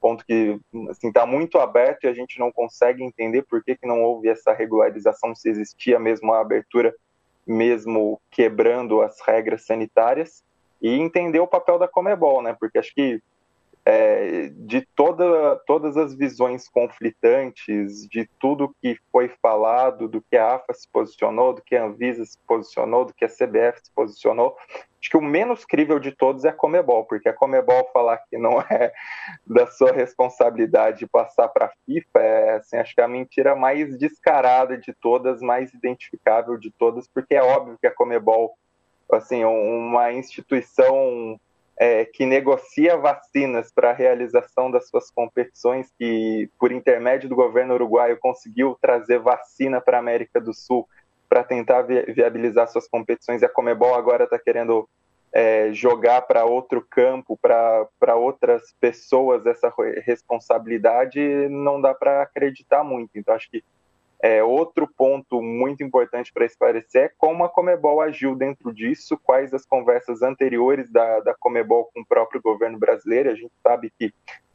ponto 0.00 0.24
que 0.24 0.58
está 0.72 0.90
assim, 0.90 1.12
tá 1.12 1.26
muito 1.26 1.58
aberto 1.58 2.04
e 2.04 2.08
a 2.08 2.12
gente 2.12 2.38
não 2.38 2.50
consegue 2.50 3.02
entender 3.04 3.42
por 3.42 3.62
que, 3.62 3.76
que 3.76 3.86
não 3.86 4.02
houve 4.02 4.28
essa 4.28 4.52
regularização, 4.52 5.34
se 5.34 5.48
existia 5.48 5.98
mesmo 5.98 6.32
a 6.32 6.40
abertura, 6.40 6.94
mesmo 7.46 8.20
quebrando 8.30 9.02
as 9.02 9.20
regras 9.20 9.66
sanitárias 9.66 10.42
e 10.80 10.94
entender 10.94 11.40
o 11.40 11.46
papel 11.46 11.78
da 11.78 11.86
Comebol, 11.86 12.42
né? 12.42 12.56
Porque 12.58 12.78
acho 12.78 12.94
que 12.94 13.20
é, 13.90 14.52
de 14.54 14.86
toda, 14.94 15.56
todas 15.66 15.96
as 15.96 16.14
visões 16.14 16.68
conflitantes, 16.68 18.06
de 18.08 18.28
tudo 18.38 18.72
que 18.80 18.96
foi 19.10 19.28
falado, 19.42 20.06
do 20.06 20.22
que 20.22 20.36
a 20.36 20.54
AFA 20.54 20.72
se 20.72 20.88
posicionou, 20.88 21.52
do 21.52 21.60
que 21.60 21.74
a 21.74 21.86
Anvisa 21.86 22.24
se 22.24 22.38
posicionou, 22.46 23.04
do 23.04 23.12
que 23.12 23.24
a 23.24 23.28
CBF 23.28 23.80
se 23.82 23.92
posicionou, 23.92 24.56
acho 24.70 25.10
que 25.10 25.16
o 25.16 25.20
menos 25.20 25.64
crível 25.64 25.98
de 25.98 26.12
todos 26.12 26.44
é 26.44 26.50
a 26.50 26.52
Comebol, 26.52 27.04
porque 27.04 27.28
a 27.28 27.32
Comebol 27.32 27.90
falar 27.92 28.18
que 28.30 28.38
não 28.38 28.60
é 28.60 28.92
da 29.44 29.66
sua 29.66 29.90
responsabilidade 29.90 31.08
passar 31.08 31.48
para 31.48 31.66
a 31.66 31.72
FIFA 31.84 32.20
é, 32.20 32.50
assim, 32.56 32.76
acho 32.76 32.94
que 32.94 33.00
é 33.00 33.04
a 33.04 33.08
mentira 33.08 33.56
mais 33.56 33.98
descarada 33.98 34.78
de 34.78 34.92
todas, 34.92 35.42
mais 35.42 35.74
identificável 35.74 36.56
de 36.56 36.70
todas, 36.70 37.08
porque 37.08 37.34
é 37.34 37.42
óbvio 37.42 37.76
que 37.80 37.88
a 37.88 37.94
Comebol 37.94 38.54
assim, 39.12 39.44
uma 39.44 40.12
instituição 40.12 41.40
é, 41.80 42.04
que 42.04 42.26
negocia 42.26 42.94
vacinas 42.98 43.72
para 43.72 43.88
a 43.88 43.94
realização 43.94 44.70
das 44.70 44.86
suas 44.90 45.10
competições, 45.10 45.90
que 45.98 46.50
por 46.58 46.70
intermédio 46.70 47.26
do 47.26 47.34
governo 47.34 47.72
uruguaio 47.72 48.18
conseguiu 48.20 48.76
trazer 48.82 49.18
vacina 49.18 49.80
para 49.80 49.96
a 49.96 50.00
América 50.00 50.38
do 50.38 50.52
Sul 50.52 50.86
para 51.26 51.42
tentar 51.42 51.80
vi 51.80 52.02
viabilizar 52.12 52.68
suas 52.68 52.86
competições, 52.86 53.40
e 53.40 53.46
a 53.46 53.48
Comebol 53.48 53.94
agora 53.94 54.24
está 54.24 54.38
querendo 54.38 54.86
é, 55.32 55.72
jogar 55.72 56.20
para 56.22 56.44
outro 56.44 56.86
campo, 56.90 57.38
para 57.40 58.14
outras 58.14 58.74
pessoas 58.78 59.46
essa 59.46 59.72
responsabilidade, 60.04 61.48
não 61.48 61.80
dá 61.80 61.94
para 61.94 62.20
acreditar 62.20 62.84
muito. 62.84 63.12
Então, 63.14 63.34
acho 63.34 63.50
que 63.50 63.64
é, 64.22 64.42
outro 64.42 64.86
ponto 64.86 65.40
muito 65.40 65.82
importante 65.82 66.32
para 66.32 66.44
esclarecer 66.44 67.04
é 67.04 67.12
como 67.16 67.42
a 67.42 67.48
Comebol 67.48 68.02
agiu 68.02 68.36
dentro 68.36 68.72
disso, 68.72 69.18
quais 69.22 69.54
as 69.54 69.64
conversas 69.64 70.20
anteriores 70.22 70.90
da, 70.90 71.20
da 71.20 71.34
Comebol 71.34 71.90
com 71.92 72.00
o 72.02 72.06
próprio 72.06 72.40
governo 72.40 72.78
brasileiro. 72.78 73.30
A 73.30 73.34
gente 73.34 73.52
sabe 73.62 73.90
que 73.98 74.12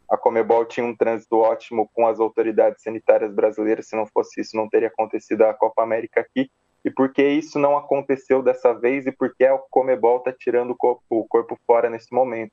a 0.08 0.16
Comebol 0.16 0.66
tinha 0.66 0.86
um 0.86 0.96
trânsito 0.96 1.38
ótimo 1.38 1.90
com 1.94 2.08
as 2.08 2.20
autoridades 2.20 2.84
sanitárias 2.84 3.34
brasileiras, 3.34 3.88
se 3.88 3.96
não 3.96 4.06
fosse 4.06 4.42
isso, 4.42 4.56
não 4.56 4.70
teria 4.70 4.88
acontecido 4.88 5.42
a 5.42 5.54
Copa 5.54 5.82
América 5.82 6.22
aqui. 6.22 6.52
E 6.84 6.92
por 6.92 7.12
que 7.12 7.24
isso 7.24 7.58
não 7.58 7.76
aconteceu 7.76 8.44
dessa 8.44 8.72
vez 8.72 9.08
e 9.08 9.12
por 9.12 9.34
que 9.36 9.44
a 9.44 9.58
Comebol 9.72 10.20
está 10.20 10.32
tirando 10.32 10.72
o 10.72 10.76
corpo, 10.76 11.02
o 11.10 11.28
corpo 11.28 11.58
fora 11.66 11.90
nesse 11.90 12.14
momento? 12.14 12.52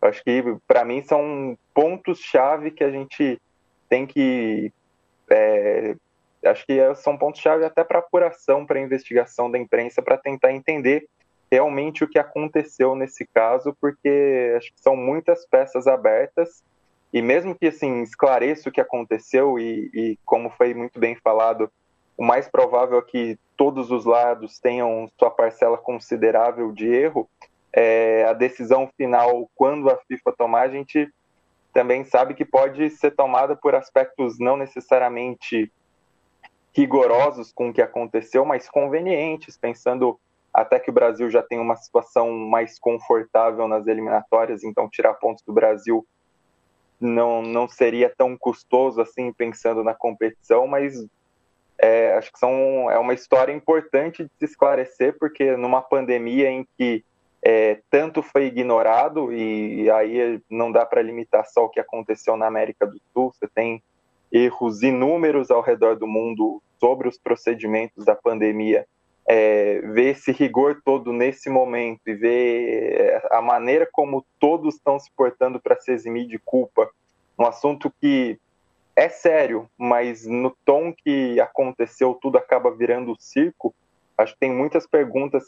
Eu 0.00 0.08
acho 0.08 0.24
que, 0.24 0.42
para 0.66 0.86
mim, 0.86 1.02
são 1.02 1.58
pontos-chave 1.74 2.70
que 2.70 2.82
a 2.82 2.90
gente 2.90 3.38
tem 3.90 4.06
que 4.06 4.72
é, 5.30 5.94
acho 6.44 6.66
que 6.66 6.94
são 6.96 7.16
pontos-chave 7.16 7.64
até 7.64 7.82
para 7.82 7.98
apuração, 7.98 8.66
para 8.66 8.80
investigação 8.80 9.50
da 9.50 9.58
imprensa, 9.58 10.02
para 10.02 10.16
tentar 10.16 10.52
entender 10.52 11.08
realmente 11.50 12.02
o 12.04 12.08
que 12.08 12.18
aconteceu 12.18 12.94
nesse 12.94 13.26
caso, 13.26 13.76
porque 13.80 14.54
acho 14.56 14.72
que 14.72 14.80
são 14.80 14.96
muitas 14.96 15.46
peças 15.46 15.86
abertas 15.86 16.62
e 17.12 17.22
mesmo 17.22 17.54
que 17.54 17.68
assim 17.68 18.02
esclareça 18.02 18.68
o 18.68 18.72
que 18.72 18.80
aconteceu 18.80 19.58
e, 19.58 19.90
e 19.94 20.18
como 20.24 20.50
foi 20.50 20.74
muito 20.74 20.98
bem 20.98 21.14
falado, 21.16 21.70
o 22.16 22.24
mais 22.24 22.48
provável 22.48 22.98
é 22.98 23.02
que 23.02 23.38
todos 23.56 23.90
os 23.90 24.04
lados 24.04 24.58
tenham 24.58 25.08
sua 25.18 25.30
parcela 25.30 25.78
considerável 25.78 26.72
de 26.72 26.88
erro. 26.88 27.28
É, 27.72 28.24
a 28.24 28.32
decisão 28.32 28.90
final, 28.96 29.50
quando 29.54 29.90
a 29.90 29.96
FIFA 29.96 30.32
tomar, 30.36 30.62
a 30.62 30.68
gente 30.68 31.08
também 31.72 32.04
sabe 32.04 32.34
que 32.34 32.44
pode 32.44 32.88
ser 32.90 33.10
tomada 33.12 33.54
por 33.54 33.74
aspectos 33.74 34.38
não 34.38 34.56
necessariamente 34.56 35.70
rigorosos 36.76 37.52
com 37.52 37.70
o 37.70 37.72
que 37.72 37.80
aconteceu, 37.80 38.44
mas 38.44 38.68
convenientes, 38.68 39.56
pensando 39.56 40.20
até 40.52 40.78
que 40.78 40.90
o 40.90 40.92
Brasil 40.92 41.30
já 41.30 41.42
tem 41.42 41.58
uma 41.58 41.74
situação 41.74 42.30
mais 42.30 42.78
confortável 42.78 43.66
nas 43.66 43.86
eliminatórias, 43.86 44.62
então 44.62 44.88
tirar 44.88 45.14
pontos 45.14 45.42
do 45.42 45.54
Brasil 45.54 46.06
não, 47.00 47.40
não 47.40 47.66
seria 47.66 48.12
tão 48.14 48.36
custoso 48.36 49.00
assim, 49.00 49.32
pensando 49.32 49.82
na 49.82 49.94
competição, 49.94 50.66
mas 50.66 51.06
é, 51.78 52.14
acho 52.14 52.30
que 52.30 52.38
são, 52.38 52.90
é 52.90 52.98
uma 52.98 53.14
história 53.14 53.52
importante 53.52 54.24
de 54.24 54.30
se 54.38 54.44
esclarecer, 54.44 55.16
porque 55.18 55.56
numa 55.56 55.80
pandemia 55.80 56.50
em 56.50 56.66
que 56.76 57.02
é, 57.42 57.80
tanto 57.90 58.22
foi 58.22 58.46
ignorado, 58.46 59.32
e, 59.32 59.82
e 59.82 59.90
aí 59.90 60.42
não 60.50 60.70
dá 60.70 60.84
para 60.84 61.00
limitar 61.00 61.46
só 61.46 61.64
o 61.64 61.68
que 61.70 61.80
aconteceu 61.80 62.36
na 62.36 62.46
América 62.46 62.86
do 62.86 63.00
Sul, 63.14 63.32
você 63.32 63.48
tem 63.48 63.82
erros 64.30 64.82
inúmeros 64.82 65.50
ao 65.50 65.62
redor 65.62 65.96
do 65.96 66.06
mundo 66.06 66.62
sobre 66.78 67.08
os 67.08 67.18
procedimentos 67.18 68.04
da 68.04 68.14
pandemia, 68.14 68.86
é, 69.28 69.80
ver 69.80 70.10
esse 70.10 70.30
rigor 70.30 70.80
todo 70.84 71.12
nesse 71.12 71.50
momento 71.50 72.00
e 72.06 72.14
ver 72.14 73.00
é, 73.00 73.28
a 73.32 73.42
maneira 73.42 73.88
como 73.90 74.24
todos 74.38 74.76
estão 74.76 74.98
se 74.98 75.10
portando 75.16 75.60
para 75.60 75.80
se 75.80 75.90
eximir 75.90 76.26
de 76.26 76.38
culpa, 76.38 76.88
um 77.38 77.44
assunto 77.44 77.92
que 78.00 78.38
é 78.94 79.08
sério, 79.08 79.68
mas 79.76 80.26
no 80.26 80.56
tom 80.64 80.92
que 80.92 81.38
aconteceu 81.40 82.14
tudo 82.14 82.38
acaba 82.38 82.70
virando 82.70 83.16
circo, 83.18 83.74
acho 84.16 84.32
que 84.32 84.40
tem 84.40 84.52
muitas 84.52 84.86
perguntas, 84.86 85.44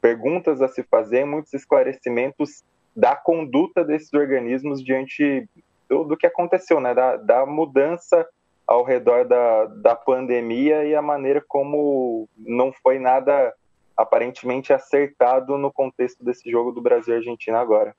perguntas 0.00 0.60
a 0.60 0.68
se 0.68 0.82
fazer, 0.82 1.24
muitos 1.24 1.54
esclarecimentos 1.54 2.64
da 2.96 3.14
conduta 3.14 3.84
desses 3.84 4.12
organismos 4.12 4.82
diante 4.82 5.48
do, 5.88 6.02
do 6.02 6.16
que 6.16 6.26
aconteceu, 6.26 6.80
né? 6.80 6.92
Da, 6.92 7.16
da, 7.16 7.46
mudança 7.46 8.26
ao 8.68 8.84
redor 8.84 9.24
da, 9.24 9.64
da 9.64 9.96
pandemia 9.96 10.84
e 10.84 10.94
a 10.94 11.00
maneira 11.00 11.42
como 11.48 12.28
não 12.36 12.70
foi 12.70 12.98
nada 12.98 13.54
aparentemente 13.96 14.74
acertado 14.74 15.56
no 15.56 15.72
contexto 15.72 16.22
desse 16.22 16.50
jogo 16.50 16.70
do 16.70 16.82
Brasil 16.82 17.14
e 17.14 17.16
Argentina 17.16 17.58
agora. 17.58 17.96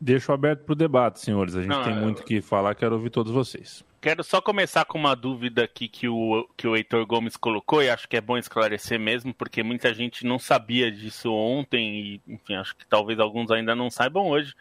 Deixo 0.00 0.32
aberto 0.32 0.62
para 0.62 0.74
o 0.74 0.76
debate, 0.76 1.18
senhores. 1.18 1.56
A 1.56 1.60
gente 1.60 1.70
Não, 1.70 1.82
tem 1.82 1.96
eu... 1.96 2.00
muito 2.00 2.22
que 2.22 2.40
falar, 2.40 2.76
quero 2.76 2.94
ouvir 2.94 3.10
todos 3.10 3.32
vocês. 3.32 3.84
Quero 4.00 4.22
só 4.22 4.40
começar 4.40 4.84
com 4.84 4.96
uma 4.96 5.16
dúvida 5.16 5.64
aqui 5.64 5.88
que 5.88 6.08
o, 6.08 6.48
que 6.56 6.68
o 6.68 6.76
Heitor 6.76 7.04
Gomes 7.04 7.36
colocou, 7.36 7.82
e 7.82 7.90
acho 7.90 8.08
que 8.08 8.16
é 8.16 8.20
bom 8.20 8.38
esclarecer 8.38 9.00
mesmo, 9.00 9.34
porque 9.34 9.60
muita 9.60 9.92
gente 9.92 10.24
não 10.24 10.38
sabia 10.38 10.88
disso 10.88 11.34
ontem, 11.34 12.20
e 12.28 12.32
enfim, 12.32 12.54
acho 12.54 12.76
que 12.76 12.86
talvez 12.86 13.18
alguns 13.18 13.50
ainda 13.50 13.74
não 13.74 13.90
saibam 13.90 14.28
hoje. 14.28 14.54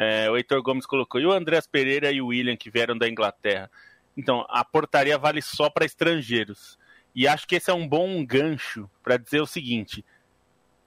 É, 0.00 0.30
o 0.30 0.36
Heitor 0.36 0.62
Gomes 0.62 0.86
colocou, 0.86 1.20
e 1.20 1.26
o 1.26 1.32
Andreas 1.32 1.66
Pereira 1.66 2.12
e 2.12 2.22
o 2.22 2.28
William, 2.28 2.56
que 2.56 2.70
vieram 2.70 2.96
da 2.96 3.08
Inglaterra. 3.08 3.68
Então, 4.16 4.46
a 4.48 4.64
portaria 4.64 5.18
vale 5.18 5.42
só 5.42 5.68
para 5.68 5.84
estrangeiros. 5.84 6.78
E 7.12 7.26
acho 7.26 7.48
que 7.48 7.56
esse 7.56 7.68
é 7.68 7.74
um 7.74 7.86
bom 7.86 8.24
gancho 8.24 8.88
para 9.02 9.16
dizer 9.16 9.40
o 9.40 9.46
seguinte: 9.46 10.04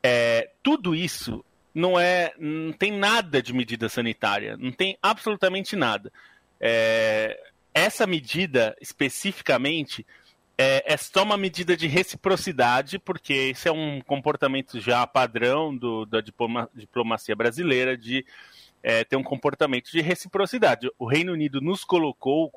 é, 0.02 0.50
tudo 0.64 0.96
isso 0.96 1.44
não 1.76 2.00
é, 2.00 2.34
não 2.40 2.72
tem 2.72 2.90
nada 2.90 3.42
de 3.42 3.52
medida 3.52 3.90
sanitária, 3.90 4.56
não 4.56 4.72
tem 4.72 4.98
absolutamente 5.02 5.76
nada. 5.76 6.10
É, 6.58 7.38
essa 7.74 8.08
medida 8.08 8.78
especificamente 8.80 10.06
é, 10.58 10.94
é, 10.94 10.96
só 10.96 11.24
uma 11.24 11.38
medida 11.38 11.76
de 11.76 11.88
reciprocidade, 11.88 13.00
porque 13.00 13.34
esse 13.34 13.68
é 13.68 13.72
um 13.72 14.00
comportamento 14.00 14.80
já 14.80 15.06
padrão 15.06 15.76
do, 15.76 16.06
da 16.06 16.22
diploma, 16.22 16.70
diplomacia 16.74 17.36
brasileira 17.36 17.98
de 17.98 18.26
é, 18.84 19.04
ter 19.04 19.16
um 19.16 19.24
comportamento 19.24 19.92
de 19.92 20.02
reciprocidade. 20.02 20.90
O 20.98 21.06
Reino 21.06 21.34
Unido 21.34 21.62
nos 21.62 21.84
colocou, 21.84 22.52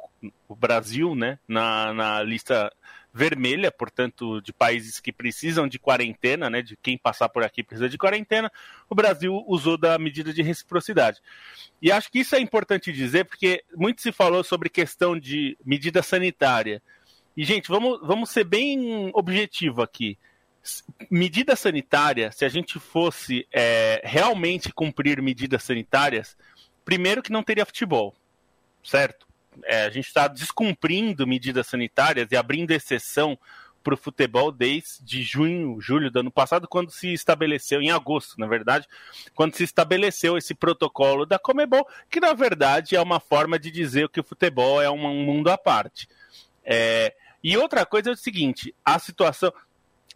o 0.48 0.54
Brasil, 0.54 1.14
né, 1.14 1.38
na, 1.46 1.92
na 1.92 2.22
lista 2.22 2.72
vermelha, 3.12 3.70
portanto, 3.70 4.40
de 4.40 4.52
países 4.52 4.98
que 4.98 5.12
precisam 5.12 5.68
de 5.68 5.78
quarentena, 5.78 6.50
né, 6.50 6.62
de 6.62 6.76
quem 6.76 6.98
passar 6.98 7.28
por 7.28 7.44
aqui 7.44 7.62
precisa 7.62 7.88
de 7.88 7.96
quarentena, 7.96 8.50
o 8.90 8.94
Brasil 8.94 9.44
usou 9.46 9.78
da 9.78 9.96
medida 9.98 10.32
de 10.32 10.42
reciprocidade. 10.42 11.20
E 11.80 11.92
acho 11.92 12.10
que 12.10 12.18
isso 12.18 12.34
é 12.34 12.40
importante 12.40 12.92
dizer, 12.92 13.24
porque 13.24 13.62
muito 13.76 14.02
se 14.02 14.10
falou 14.10 14.42
sobre 14.42 14.68
questão 14.68 15.18
de 15.18 15.56
medida 15.64 16.02
sanitária. 16.02 16.82
E, 17.37 17.44
gente, 17.44 17.68
vamos, 17.68 18.00
vamos 18.02 18.30
ser 18.30 18.44
bem 18.44 19.10
objetivo 19.14 19.82
aqui. 19.82 20.18
Medida 21.11 21.55
sanitária, 21.57 22.33
se 22.33 22.44
a 22.44 22.48
gente 22.48 22.79
fosse 22.79 23.46
é, 23.53 24.00
realmente 24.05 24.72
cumprir 24.72 25.20
medidas 25.20 25.62
sanitárias, 25.62 26.37
primeiro 26.85 27.22
que 27.22 27.33
não 27.33 27.42
teria 27.42 27.66
futebol, 27.66 28.14
certo? 28.83 29.27
é, 29.64 29.85
a 29.85 29.90
gente 29.90 30.07
está 30.07 30.27
descumprindo 30.27 31.27
medidas 31.27 31.66
sanitárias 31.66 32.29
e 32.31 32.37
abrindo 32.37 32.72
exceção 32.72 33.38
para 33.83 33.94
o 33.94 33.98
futebol 33.98 34.50
desde 34.50 35.22
junho, 35.22 35.79
julho 35.79 36.11
do 36.11 36.20
ano 36.20 36.31
passado, 36.31 36.66
quando 36.66 36.90
se 36.90 37.12
estabeleceu, 37.12 37.83
em 37.83 37.90
agosto, 37.90 38.40
na 38.40 38.46
verdade, 38.46 38.88
quando 39.35 39.55
se 39.55 39.62
estabeleceu 39.62 40.38
esse 40.38 40.55
protocolo 40.55 41.27
da 41.27 41.38
Comebol, 41.38 41.87
que 42.11 42.18
na 42.18 42.33
verdade 42.33 42.96
é 42.96 43.00
uma 43.00 43.20
forma 43.20 43.59
de 43.59 43.70
dizer 43.70 44.09
que 44.09 44.20
o 44.20 44.24
futebol 44.24 44.81
é 44.81 44.90
um, 44.90 45.22
mundo 45.22 45.50
à 45.50 45.59
parte. 45.59 46.09
É, 46.64 47.14
e 47.42 47.59
outra 47.59 47.85
coisa 47.85 48.09
é 48.09 48.12
o 48.12 48.16
seguinte: 48.16 48.74
a 48.83 48.98
situação. 48.98 49.53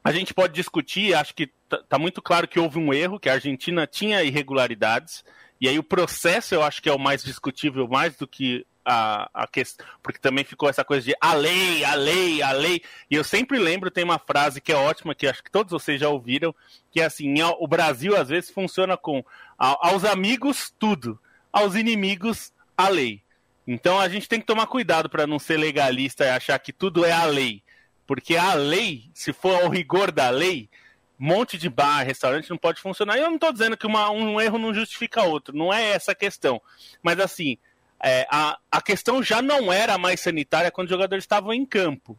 A 0.08 0.12
gente 0.12 0.32
pode 0.32 0.54
discutir, 0.54 1.14
acho 1.14 1.34
que 1.34 1.50
está 1.64 1.82
tá 1.86 1.98
muito 1.98 2.22
claro 2.22 2.48
que 2.48 2.58
houve 2.58 2.78
um 2.78 2.94
erro, 2.94 3.20
que 3.20 3.28
a 3.28 3.34
Argentina 3.34 3.86
tinha 3.86 4.22
irregularidades, 4.22 5.22
e 5.60 5.68
aí 5.68 5.78
o 5.78 5.82
processo 5.82 6.54
eu 6.54 6.62
acho 6.62 6.80
que 6.80 6.88
é 6.88 6.92
o 6.94 6.98
mais 6.98 7.22
discutível, 7.22 7.86
mais 7.86 8.16
do 8.16 8.26
que 8.26 8.66
a, 8.86 9.28
a 9.34 9.46
questão, 9.46 9.84
porque 10.02 10.18
também 10.18 10.44
ficou 10.44 10.66
essa 10.66 10.82
coisa 10.82 11.04
de 11.04 11.14
a 11.20 11.34
lei, 11.34 11.84
a 11.84 11.94
lei, 11.94 12.40
a 12.40 12.52
lei. 12.52 12.80
E 13.10 13.16
eu 13.16 13.22
sempre 13.22 13.58
lembro, 13.58 13.90
tem 13.90 14.02
uma 14.02 14.18
frase 14.18 14.62
que 14.62 14.72
é 14.72 14.76
ótima, 14.76 15.14
que 15.14 15.26
acho 15.26 15.44
que 15.44 15.50
todos 15.50 15.72
vocês 15.72 16.00
já 16.00 16.08
ouviram, 16.08 16.54
que 16.90 17.02
é 17.02 17.04
assim: 17.04 17.34
o 17.42 17.68
Brasil 17.68 18.16
às 18.16 18.30
vezes 18.30 18.50
funciona 18.50 18.96
com 18.96 19.22
aos 19.58 20.06
amigos, 20.06 20.72
tudo, 20.78 21.20
aos 21.52 21.74
inimigos, 21.74 22.50
a 22.74 22.88
lei. 22.88 23.22
Então 23.66 24.00
a 24.00 24.08
gente 24.08 24.26
tem 24.26 24.40
que 24.40 24.46
tomar 24.46 24.66
cuidado 24.68 25.10
para 25.10 25.26
não 25.26 25.38
ser 25.38 25.58
legalista 25.58 26.24
e 26.24 26.30
achar 26.30 26.58
que 26.58 26.72
tudo 26.72 27.04
é 27.04 27.12
a 27.12 27.26
lei. 27.26 27.62
Porque 28.08 28.36
a 28.38 28.54
lei, 28.54 29.10
se 29.12 29.34
for 29.34 29.62
ao 29.62 29.68
rigor 29.68 30.10
da 30.10 30.30
lei, 30.30 30.70
monte 31.18 31.58
de 31.58 31.68
bar, 31.68 32.06
restaurante 32.06 32.48
não 32.48 32.56
pode 32.56 32.80
funcionar. 32.80 33.18
E 33.18 33.20
eu 33.20 33.26
não 33.26 33.34
estou 33.34 33.52
dizendo 33.52 33.76
que 33.76 33.86
uma, 33.86 34.10
um 34.10 34.40
erro 34.40 34.56
não 34.56 34.72
justifica 34.72 35.24
outro, 35.24 35.54
não 35.54 35.70
é 35.70 35.90
essa 35.90 36.12
a 36.12 36.14
questão. 36.14 36.58
Mas 37.02 37.20
assim, 37.20 37.58
é, 38.02 38.26
a, 38.30 38.58
a 38.72 38.80
questão 38.80 39.22
já 39.22 39.42
não 39.42 39.70
era 39.70 39.98
mais 39.98 40.20
sanitária 40.20 40.70
quando 40.70 40.86
os 40.86 40.90
jogadores 40.90 41.22
estavam 41.22 41.52
em 41.52 41.66
campo. 41.66 42.18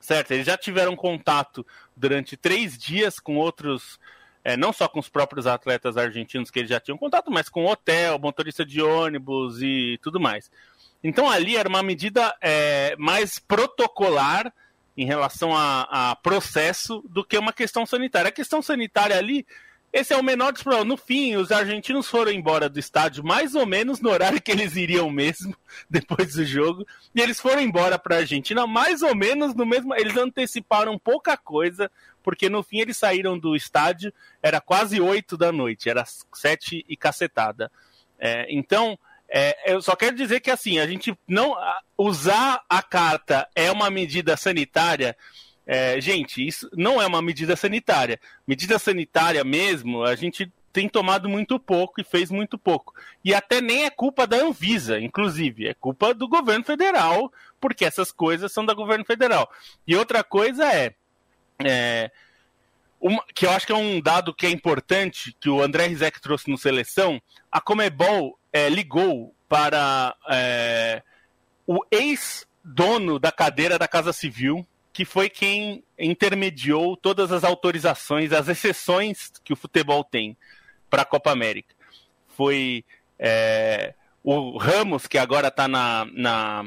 Certo? 0.00 0.32
Eles 0.32 0.46
já 0.46 0.58
tiveram 0.58 0.96
contato 0.96 1.64
durante 1.96 2.36
três 2.36 2.76
dias 2.76 3.20
com 3.20 3.36
outros, 3.36 4.00
é, 4.42 4.56
não 4.56 4.72
só 4.72 4.88
com 4.88 4.98
os 4.98 5.08
próprios 5.08 5.46
atletas 5.46 5.96
argentinos 5.96 6.50
que 6.50 6.58
eles 6.58 6.70
já 6.70 6.80
tinham 6.80 6.98
contato, 6.98 7.30
mas 7.30 7.48
com 7.48 7.66
hotel, 7.66 8.18
motorista 8.18 8.66
de 8.66 8.82
ônibus 8.82 9.62
e 9.62 9.96
tudo 10.02 10.18
mais. 10.18 10.50
Então 11.04 11.30
ali 11.30 11.56
era 11.56 11.68
uma 11.68 11.84
medida 11.84 12.34
é, 12.40 12.96
mais 12.98 13.38
protocolar 13.38 14.52
em 14.96 15.04
relação 15.04 15.56
a, 15.56 16.10
a, 16.10 16.16
processo 16.16 17.02
do 17.08 17.24
que 17.24 17.36
uma 17.36 17.52
questão 17.52 17.84
sanitária. 17.84 18.28
A 18.28 18.32
questão 18.32 18.62
sanitária 18.62 19.16
ali 19.16 19.46
esse 19.94 20.12
é 20.12 20.16
o 20.16 20.24
menor 20.24 20.52
dos 20.52 20.60
problemas. 20.60 20.88
No 20.88 20.96
fim, 20.96 21.36
os 21.36 21.52
argentinos 21.52 22.08
foram 22.08 22.32
embora 22.32 22.68
do 22.68 22.80
estádio 22.80 23.24
mais 23.24 23.54
ou 23.54 23.64
menos 23.64 24.00
no 24.00 24.10
horário 24.10 24.42
que 24.42 24.50
eles 24.50 24.74
iriam 24.74 25.08
mesmo, 25.08 25.56
depois 25.88 26.34
do 26.34 26.44
jogo. 26.44 26.84
E 27.14 27.20
eles 27.20 27.38
foram 27.38 27.62
embora 27.62 27.96
para 27.96 28.16
a 28.16 28.18
Argentina 28.18 28.66
mais 28.66 29.02
ou 29.02 29.14
menos 29.14 29.54
no 29.54 29.64
mesmo. 29.64 29.94
Eles 29.94 30.16
anteciparam 30.16 30.98
pouca 30.98 31.36
coisa, 31.36 31.88
porque 32.24 32.48
no 32.48 32.60
fim 32.64 32.80
eles 32.80 32.96
saíram 32.96 33.38
do 33.38 33.54
estádio, 33.54 34.12
era 34.42 34.60
quase 34.60 35.00
oito 35.00 35.36
da 35.36 35.52
noite, 35.52 35.88
era 35.88 36.04
sete 36.32 36.84
e 36.88 36.96
cacetada. 36.96 37.70
É, 38.18 38.52
então, 38.52 38.98
é, 39.36 39.72
eu 39.72 39.82
só 39.82 39.96
quero 39.96 40.14
dizer 40.14 40.40
que 40.40 40.50
assim, 40.50 40.78
a 40.78 40.86
gente 40.86 41.16
não. 41.26 41.56
Usar 41.96 42.62
a 42.68 42.82
carta 42.82 43.48
é 43.54 43.70
uma 43.70 43.90
medida 43.90 44.36
sanitária 44.36 45.16
é, 45.66 45.98
gente, 46.00 46.46
isso 46.46 46.68
não 46.76 47.00
é 47.00 47.06
uma 47.06 47.22
medida 47.22 47.56
sanitária. 47.56 48.20
Medida 48.46 48.78
sanitária 48.78 49.42
mesmo, 49.42 50.04
a 50.04 50.14
gente 50.14 50.52
tem 50.72 50.88
tomado 50.88 51.28
muito 51.28 51.58
pouco 51.58 52.00
e 52.00 52.04
fez 52.04 52.30
muito 52.30 52.58
pouco. 52.58 52.94
E 53.24 53.32
até 53.32 53.60
nem 53.60 53.84
é 53.84 53.90
culpa 53.90 54.26
da 54.26 54.36
Anvisa, 54.36 55.00
inclusive, 55.00 55.68
é 55.68 55.74
culpa 55.74 56.12
do 56.12 56.28
governo 56.28 56.64
federal, 56.64 57.32
porque 57.60 57.84
essas 57.84 58.10
coisas 58.10 58.52
são 58.52 58.66
do 58.66 58.74
governo 58.74 59.04
federal. 59.04 59.50
E 59.86 59.96
outra 59.96 60.22
coisa 60.22 60.70
é, 60.70 60.94
é 61.64 62.10
uma, 63.00 63.24
que 63.34 63.46
eu 63.46 63.50
acho 63.50 63.66
que 63.66 63.72
é 63.72 63.76
um 63.76 64.00
dado 64.00 64.34
que 64.34 64.46
é 64.46 64.50
importante, 64.50 65.34
que 65.40 65.48
o 65.48 65.62
André 65.62 65.86
Rizek 65.86 66.20
trouxe 66.20 66.50
no 66.50 66.58
Seleção, 66.58 67.22
a 67.50 67.60
Comebol 67.60 68.38
é, 68.54 68.68
ligou 68.68 69.34
para 69.48 70.14
é, 70.30 71.02
o 71.66 71.84
ex-dono 71.90 73.18
da 73.18 73.32
cadeira 73.32 73.76
da 73.76 73.88
Casa 73.88 74.12
Civil, 74.12 74.64
que 74.92 75.04
foi 75.04 75.28
quem 75.28 75.82
intermediou 75.98 76.96
todas 76.96 77.32
as 77.32 77.42
autorizações, 77.42 78.32
as 78.32 78.46
exceções 78.46 79.32
que 79.42 79.52
o 79.52 79.56
futebol 79.56 80.04
tem 80.04 80.36
para 80.88 81.02
a 81.02 81.04
Copa 81.04 81.32
América. 81.32 81.74
Foi 82.28 82.84
é, 83.18 83.92
o 84.22 84.56
Ramos, 84.56 85.08
que 85.08 85.18
agora 85.18 85.48
está 85.48 85.66
na, 85.66 86.06
na, 86.12 86.64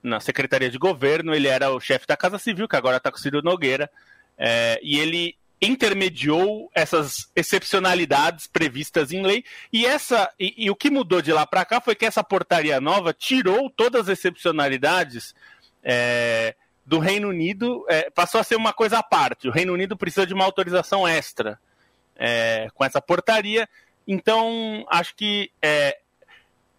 na, 0.00 0.20
Secretaria 0.20 0.70
de 0.70 0.78
Governo, 0.78 1.34
ele 1.34 1.48
era 1.48 1.72
o 1.72 1.80
chefe 1.80 2.06
da 2.06 2.16
Casa 2.16 2.38
Civil, 2.38 2.68
que 2.68 2.76
agora 2.76 2.98
está 2.98 3.10
com 3.10 3.18
o 3.18 3.20
Ciro 3.20 3.42
Nogueira, 3.42 3.90
é, 4.38 4.78
e 4.80 4.96
ele 5.00 5.36
intermediou 5.60 6.70
essas 6.74 7.30
excepcionalidades 7.34 8.46
previstas 8.46 9.10
em 9.10 9.22
lei 9.22 9.44
e 9.72 9.86
essa 9.86 10.30
e, 10.38 10.66
e 10.66 10.70
o 10.70 10.76
que 10.76 10.90
mudou 10.90 11.22
de 11.22 11.32
lá 11.32 11.46
para 11.46 11.64
cá 11.64 11.80
foi 11.80 11.94
que 11.94 12.04
essa 12.04 12.22
portaria 12.22 12.80
nova 12.80 13.12
tirou 13.12 13.70
todas 13.70 14.02
as 14.02 14.18
excepcionalidades 14.18 15.34
é, 15.82 16.54
do 16.84 16.98
Reino 17.00 17.28
Unido 17.28 17.84
é, 17.88 18.08
passou 18.10 18.40
a 18.40 18.44
ser 18.44 18.54
uma 18.54 18.72
coisa 18.72 18.98
à 18.98 19.02
parte. 19.02 19.48
O 19.48 19.50
Reino 19.50 19.72
Unido 19.72 19.96
precisa 19.96 20.24
de 20.24 20.32
uma 20.32 20.44
autorização 20.44 21.06
extra 21.06 21.58
é, 22.14 22.68
com 22.72 22.84
essa 22.84 23.00
portaria. 23.00 23.68
Então, 24.06 24.86
acho 24.88 25.16
que 25.16 25.50
é, 25.60 25.98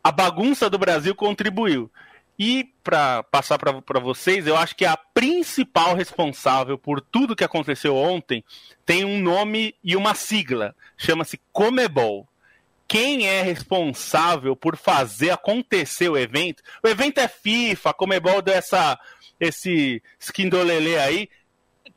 a 0.02 0.12
bagunça 0.12 0.70
do 0.70 0.78
Brasil 0.78 1.14
contribuiu. 1.14 1.92
E 2.40 2.72
para 2.84 3.24
passar 3.24 3.58
para 3.58 4.00
vocês, 4.00 4.46
eu 4.46 4.56
acho 4.56 4.76
que 4.76 4.86
a 4.86 4.96
principal 4.96 5.96
responsável 5.96 6.78
por 6.78 7.02
tudo 7.02 7.36
que 7.36 7.44
aconteceu 7.44 7.96
ontem 7.96 8.44
tem 8.86 9.04
um 9.04 9.20
nome 9.20 9.74
e 9.84 9.96
uma 9.96 10.14
sigla. 10.14 10.76
Chama-se 10.96 11.40
Comebol. 11.52 12.28
Quem 12.88 13.28
é 13.28 13.42
responsável 13.42 14.56
por 14.56 14.78
fazer 14.78 15.32
acontecer 15.32 16.10
o 16.10 16.18
evento? 16.18 16.62
O 16.84 16.88
evento 16.88 17.18
é 17.18 17.28
FIFA, 17.28 17.94
Comebol 17.94 18.42
deu 18.42 18.54
essa, 18.54 18.98
esse 19.40 20.02
esquindolelê 20.20 20.98
aí. 20.98 21.30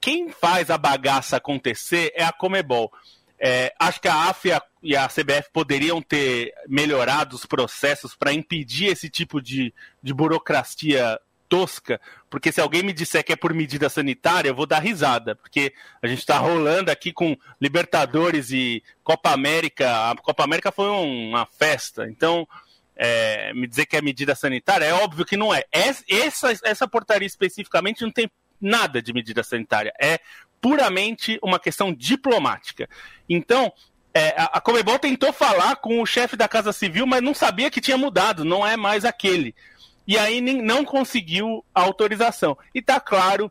Quem 0.01 0.31
faz 0.31 0.71
a 0.71 0.79
bagaça 0.79 1.37
acontecer 1.37 2.13
é 2.17 2.25
a 2.25 2.33
Comebol. 2.33 2.91
É, 3.39 3.73
acho 3.79 4.01
que 4.01 4.09
a 4.09 4.29
AFIA 4.29 4.61
e 4.83 4.97
a 4.97 5.09
CBF 5.09 5.51
poderiam 5.53 6.01
ter 6.01 6.53
melhorado 6.69 7.37
os 7.37 7.45
processos 7.45 8.15
para 8.15 8.33
impedir 8.33 8.87
esse 8.87 9.09
tipo 9.09 9.41
de, 9.41 9.75
de 10.03 10.15
burocracia 10.15 11.19
tosca, 11.49 12.01
porque 12.31 12.53
se 12.53 12.61
alguém 12.61 12.83
me 12.83 12.93
disser 12.93 13.25
que 13.25 13.33
é 13.33 13.37
por 13.37 13.53
medida 13.53 13.89
sanitária, 13.89 14.49
eu 14.49 14.55
vou 14.55 14.67
dar 14.67 14.79
risada, 14.79 15.35
porque 15.35 15.75
a 16.01 16.07
gente 16.07 16.21
está 16.21 16.39
rolando 16.39 16.93
aqui 16.93 17.13
com 17.13 17.37
Libertadores 17.61 18.53
e 18.53 18.83
Copa 19.03 19.33
América. 19.33 20.11
A 20.11 20.17
Copa 20.17 20.45
América 20.45 20.71
foi 20.71 20.89
uma 20.89 21.45
festa, 21.45 22.07
então 22.09 22.47
é, 22.95 23.53
me 23.53 23.67
dizer 23.67 23.87
que 23.87 23.97
é 23.97 24.01
medida 24.01 24.35
sanitária 24.35 24.85
é 24.85 24.95
óbvio 24.95 25.25
que 25.25 25.37
não 25.37 25.53
é. 25.53 25.65
Essa, 25.73 26.53
essa 26.63 26.87
portaria 26.87 27.27
especificamente 27.27 28.03
não 28.03 28.13
tem 28.13 28.31
nada 28.61 29.03
de 29.03 29.13
medida 29.13 29.43
sanitária. 29.43 29.93
É 30.01 30.21
puramente 30.61 31.39
uma 31.43 31.59
questão 31.59 31.93
diplomática. 31.93 32.89
Então, 33.29 33.73
é, 34.13 34.35
a 34.37 34.61
Comebol 34.61 34.99
tentou 34.99 35.33
falar 35.33 35.77
com 35.77 36.03
o 36.03 36.07
chefe 36.07 36.37
da 36.37 36.49
Casa 36.49 36.73
Civil, 36.73 37.07
mas 37.07 37.23
não 37.23 37.35
sabia 37.35 37.71
que 37.71 37.81
tinha 37.81 37.97
mudado, 37.97 38.45
não 38.45 38.67
é 38.67 38.77
mais 38.77 39.05
aquele. 39.05 39.55
E 40.07 40.19
aí 40.19 40.41
nem, 40.41 40.61
não 40.61 40.85
conseguiu 40.85 41.65
a 41.75 41.83
autorização. 41.83 42.59
E 42.75 42.81
está 42.81 42.99
claro 42.99 43.51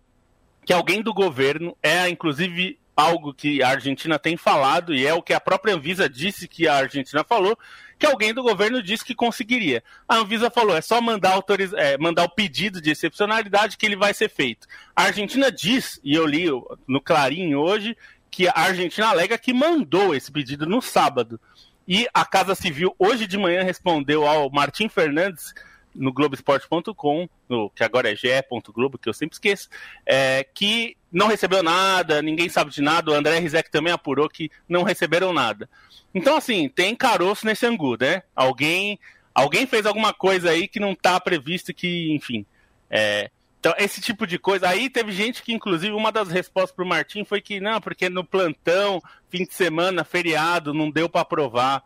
que 0.65 0.73
alguém 0.73 1.01
do 1.01 1.13
governo, 1.13 1.75
é 1.81 2.09
inclusive 2.09 2.77
algo 2.95 3.33
que 3.33 3.63
a 3.63 3.69
Argentina 3.69 4.19
tem 4.19 4.35
falado, 4.35 4.93
e 4.93 5.07
é 5.07 5.13
o 5.13 5.21
que 5.21 5.33
a 5.33 5.39
própria 5.39 5.73
Anvisa 5.73 6.09
disse 6.09 6.47
que 6.49 6.67
a 6.67 6.75
Argentina 6.75 7.23
falou, 7.23 7.57
que 7.97 8.05
alguém 8.05 8.33
do 8.33 8.43
governo 8.43 8.83
disse 8.83 9.05
que 9.05 9.15
conseguiria. 9.15 9.81
A 10.07 10.17
Anvisa 10.17 10.49
falou, 10.49 10.75
é 10.75 10.81
só 10.81 10.99
mandar, 10.99 11.31
autoriz... 11.31 11.71
É, 11.73 11.97
mandar 11.97 12.25
o 12.25 12.29
pedido 12.29 12.81
de 12.81 12.91
excepcionalidade 12.91 13.77
que 13.77 13.85
ele 13.85 13.95
vai 13.95 14.13
ser 14.13 14.29
feito. 14.29 14.67
A 14.93 15.03
Argentina 15.03 15.49
diz, 15.49 15.99
e 16.03 16.13
eu 16.13 16.25
li 16.25 16.47
no 16.87 17.01
Clarim 17.01 17.55
hoje, 17.55 17.95
que 18.29 18.47
a 18.47 18.53
Argentina 18.55 19.07
alega 19.07 19.37
que 19.37 19.53
mandou 19.53 20.13
esse 20.13 20.31
pedido 20.31 20.65
no 20.65 20.81
sábado. 20.81 21.39
E 21.87 22.07
a 22.13 22.23
Casa 22.23 22.53
Civil 22.53 22.95
hoje 22.99 23.25
de 23.25 23.37
manhã 23.37 23.63
respondeu 23.63 24.27
ao 24.27 24.49
Martim 24.51 24.87
Fernandes 24.87 25.53
no 25.95 26.13
Globoesporte.com, 26.13 27.27
que 27.75 27.83
agora 27.83 28.11
é 28.11 28.15
ge.globo, 28.15 28.97
que 28.97 29.09
eu 29.09 29.13
sempre 29.13 29.33
esqueço, 29.33 29.69
é, 30.05 30.45
que 30.53 30.95
não 31.11 31.27
recebeu 31.27 31.63
nada, 31.63 32.21
ninguém 32.21 32.47
sabe 32.47 32.71
de 32.71 32.81
nada, 32.81 33.11
o 33.11 33.13
André 33.13 33.39
Rizek 33.39 33.71
também 33.71 33.91
apurou 33.91 34.29
que 34.29 34.51
não 34.67 34.83
receberam 34.83 35.33
nada. 35.33 35.67
Então, 36.13 36.37
assim, 36.37 36.69
tem 36.69 36.95
caroço 36.95 37.45
nesse 37.45 37.65
angu, 37.65 37.97
né? 37.99 38.23
Alguém, 38.35 38.99
alguém 39.33 39.65
fez 39.65 39.85
alguma 39.85 40.13
coisa 40.13 40.51
aí 40.51 40.67
que 40.67 40.79
não 40.79 40.91
está 40.91 41.19
previsto, 41.19 41.73
que, 41.73 42.13
enfim. 42.13 42.45
É... 42.89 43.29
Então, 43.59 43.73
esse 43.77 43.99
tipo 43.99 44.25
de 44.25 44.39
coisa. 44.39 44.69
Aí 44.69 44.89
teve 44.89 45.11
gente 45.11 45.43
que, 45.43 45.53
inclusive, 45.53 45.93
uma 45.93 46.11
das 46.11 46.29
respostas 46.29 46.71
para 46.71 46.85
o 46.85 46.87
Martim 46.87 47.25
foi 47.25 47.41
que, 47.41 47.59
não, 47.59 47.81
porque 47.81 48.09
no 48.09 48.23
plantão, 48.23 49.01
fim 49.29 49.43
de 49.43 49.53
semana, 49.53 50.03
feriado, 50.03 50.73
não 50.73 50.89
deu 50.89 51.09
para 51.09 51.21
aprovar. 51.21 51.83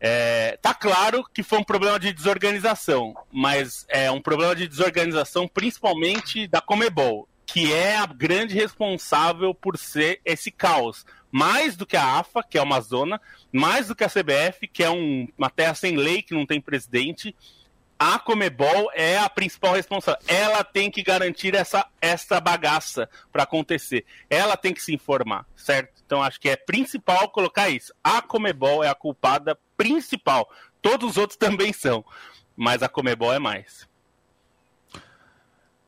É, 0.00 0.56
tá 0.62 0.72
claro 0.72 1.24
que 1.34 1.42
foi 1.42 1.58
um 1.58 1.64
problema 1.64 1.98
de 1.98 2.12
desorganização, 2.12 3.16
mas 3.32 3.84
é 3.88 4.08
um 4.08 4.20
problema 4.20 4.54
de 4.54 4.68
desorganização 4.68 5.48
principalmente 5.48 6.46
da 6.46 6.60
Comebol, 6.60 7.28
que 7.44 7.72
é 7.72 7.96
a 7.96 8.06
grande 8.06 8.54
responsável 8.54 9.52
por 9.52 9.76
ser 9.76 10.20
esse 10.24 10.52
caos 10.52 11.04
mais 11.30 11.76
do 11.76 11.86
que 11.86 11.96
a 11.96 12.18
AFA, 12.18 12.42
que 12.42 12.58
é 12.58 12.62
uma 12.62 12.80
zona, 12.80 13.20
mais 13.52 13.88
do 13.88 13.94
que 13.94 14.04
a 14.04 14.08
CBF, 14.08 14.66
que 14.68 14.82
é 14.82 14.90
um, 14.90 15.28
uma 15.36 15.50
terra 15.50 15.74
sem 15.74 15.96
lei, 15.96 16.22
que 16.22 16.34
não 16.34 16.46
tem 16.46 16.60
presidente. 16.60 17.34
A 17.98 18.18
Comebol 18.18 18.90
é 18.94 19.18
a 19.18 19.28
principal 19.28 19.74
responsável. 19.74 20.20
Ela 20.28 20.62
tem 20.62 20.88
que 20.88 21.02
garantir 21.02 21.54
essa, 21.54 21.84
essa 22.00 22.40
bagaça 22.40 23.08
para 23.32 23.42
acontecer. 23.42 24.04
Ela 24.30 24.56
tem 24.56 24.72
que 24.72 24.80
se 24.80 24.94
informar, 24.94 25.44
certo? 25.56 26.00
Então 26.06 26.22
acho 26.22 26.38
que 26.38 26.48
é 26.48 26.54
principal 26.56 27.28
colocar 27.30 27.68
isso. 27.68 27.92
A 28.04 28.22
Comebol 28.22 28.84
é 28.84 28.88
a 28.88 28.94
culpada 28.94 29.58
principal. 29.76 30.48
Todos 30.80 31.10
os 31.10 31.16
outros 31.16 31.36
também 31.38 31.72
são, 31.72 32.04
mas 32.56 32.82
a 32.82 32.88
Comebol 32.88 33.32
é 33.32 33.40
mais. 33.40 33.88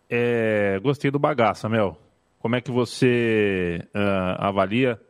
É, 0.09 0.81
gostei 0.83 1.13
do 1.13 1.19
bagaça, 1.21 1.69
Mel. 1.69 1.97
Como 2.41 2.57
é 2.57 2.61
que 2.61 2.73
você 2.73 3.87
uh, 3.95 4.35
avalia 4.39 5.01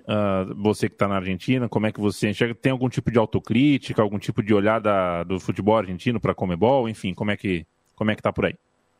Uh, 0.00 0.54
você 0.62 0.88
que 0.88 0.94
está 0.94 1.06
na 1.06 1.16
Argentina, 1.16 1.68
como 1.68 1.86
é 1.86 1.92
que 1.92 2.00
você 2.00 2.28
enxerga? 2.28 2.54
Tem 2.54 2.72
algum 2.72 2.88
tipo 2.88 3.10
de 3.10 3.18
autocrítica, 3.18 4.02
algum 4.02 4.18
tipo 4.18 4.42
de 4.42 4.54
olhada 4.54 5.24
do 5.24 5.38
futebol 5.38 5.76
argentino 5.76 6.20
para 6.20 6.32
a 6.32 6.34
Comebol? 6.34 6.88
Enfim, 6.88 7.14
como 7.14 7.30
é 7.30 7.36
que 7.36 7.66
como 7.94 8.10
é 8.10 8.14
que 8.14 8.20
está 8.20 8.32
por 8.32 8.46
aí? 8.46 8.54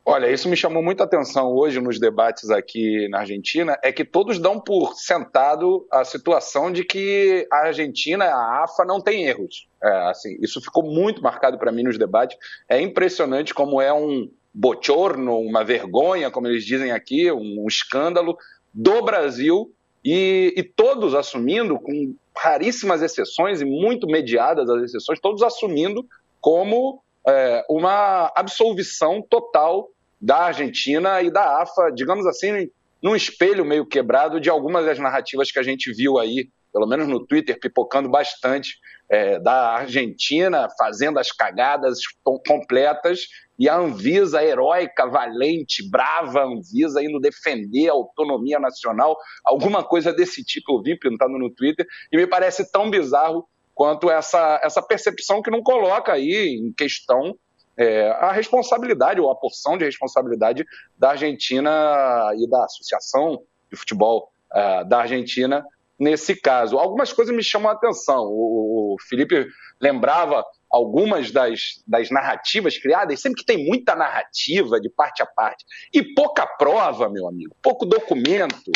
Olha, 0.04 0.30
isso 0.30 0.48
me 0.48 0.56
chamou 0.56 0.82
muita 0.82 1.04
atenção 1.04 1.52
hoje 1.52 1.80
nos 1.80 2.00
debates 2.00 2.50
aqui 2.50 3.06
na 3.08 3.20
Argentina, 3.20 3.78
é 3.82 3.92
que 3.92 4.04
todos 4.04 4.38
dão 4.38 4.58
por 4.58 4.94
sentado 4.94 5.86
a 5.90 6.04
situação 6.04 6.72
de 6.72 6.84
que 6.84 7.46
a 7.52 7.66
Argentina, 7.66 8.24
a 8.24 8.64
AFA, 8.64 8.84
não 8.84 9.00
tem 9.00 9.24
erros. 9.24 9.68
É, 9.82 10.08
assim, 10.08 10.36
isso 10.40 10.60
ficou 10.60 10.82
muito 10.82 11.22
marcado 11.22 11.58
para 11.58 11.70
mim 11.70 11.82
nos 11.82 11.98
debates. 11.98 12.36
É 12.68 12.80
impressionante 12.80 13.54
como 13.54 13.80
é 13.80 13.92
um 13.92 14.28
bochorno, 14.52 15.38
uma 15.38 15.62
vergonha, 15.62 16.30
como 16.30 16.48
eles 16.48 16.64
dizem 16.64 16.92
aqui, 16.92 17.30
um 17.30 17.66
escândalo 17.68 18.36
do 18.74 19.02
Brasil 19.02 19.72
e, 20.04 20.54
e 20.56 20.62
todos 20.62 21.14
assumindo, 21.14 21.78
com 21.78 22.14
raríssimas 22.36 23.02
exceções 23.02 23.60
e 23.60 23.64
muito 23.64 24.06
mediadas 24.06 24.68
as 24.68 24.82
exceções, 24.84 25.20
todos 25.20 25.42
assumindo 25.42 26.06
como 26.40 27.02
é, 27.26 27.64
uma 27.68 28.32
absolvição 28.34 29.20
total 29.20 29.88
da 30.20 30.38
Argentina 30.44 31.20
e 31.22 31.30
da 31.30 31.62
AFA, 31.62 31.90
digamos 31.90 32.26
assim, 32.26 32.70
num 33.02 33.16
espelho 33.16 33.64
meio 33.64 33.86
quebrado 33.86 34.40
de 34.40 34.50
algumas 34.50 34.84
das 34.84 34.98
narrativas 34.98 35.50
que 35.50 35.58
a 35.58 35.62
gente 35.62 35.92
viu 35.92 36.18
aí, 36.18 36.48
pelo 36.72 36.86
menos 36.86 37.08
no 37.08 37.24
Twitter, 37.24 37.58
pipocando 37.58 38.08
bastante, 38.08 38.78
é, 39.10 39.40
da 39.40 39.72
Argentina 39.72 40.68
fazendo 40.78 41.18
as 41.18 41.32
cagadas 41.32 41.98
completas 42.46 43.26
e 43.58 43.68
a 43.68 43.76
Anvisa, 43.76 44.42
heróica, 44.42 45.06
valente, 45.06 45.86
brava 45.90 46.44
Anvisa, 46.44 47.02
indo 47.02 47.18
defender 47.18 47.90
a 47.90 47.92
autonomia 47.92 48.58
nacional, 48.58 49.16
alguma 49.44 49.84
coisa 49.84 50.12
desse 50.12 50.44
tipo 50.44 50.78
eu 50.78 50.82
vi 50.82 50.98
pintando 50.98 51.36
no 51.36 51.50
Twitter, 51.50 51.86
e 52.10 52.16
me 52.16 52.26
parece 52.26 52.70
tão 52.70 52.88
bizarro 52.88 53.46
quanto 53.74 54.10
essa, 54.10 54.60
essa 54.62 54.80
percepção 54.80 55.42
que 55.42 55.50
não 55.50 55.62
coloca 55.62 56.12
aí 56.12 56.56
em 56.58 56.72
questão 56.72 57.34
é, 57.76 58.10
a 58.10 58.30
responsabilidade 58.30 59.20
ou 59.20 59.30
a 59.30 59.34
porção 59.34 59.76
de 59.76 59.84
responsabilidade 59.84 60.64
da 60.98 61.10
Argentina 61.10 62.30
e 62.36 62.48
da 62.48 62.64
Associação 62.64 63.42
de 63.70 63.76
Futebol 63.76 64.30
uh, 64.52 64.86
da 64.86 65.00
Argentina 65.00 65.64
nesse 66.00 66.34
caso. 66.34 66.78
Algumas 66.78 67.12
coisas 67.12 67.34
me 67.36 67.44
chamam 67.44 67.70
a 67.70 67.74
atenção. 67.74 68.24
O, 68.24 68.96
Felipe 69.06 69.46
lembrava 69.80 70.42
algumas 70.70 71.30
das, 71.30 71.82
das 71.86 72.10
narrativas 72.10 72.78
criadas, 72.78 73.20
sempre 73.20 73.40
que 73.40 73.46
tem 73.46 73.66
muita 73.66 73.94
narrativa 73.94 74.80
de 74.80 74.88
parte 74.88 75.22
a 75.22 75.26
parte, 75.26 75.64
e 75.92 76.02
pouca 76.14 76.46
prova, 76.46 77.08
meu 77.08 77.28
amigo, 77.28 77.54
pouco 77.62 77.84
documento. 77.84 78.70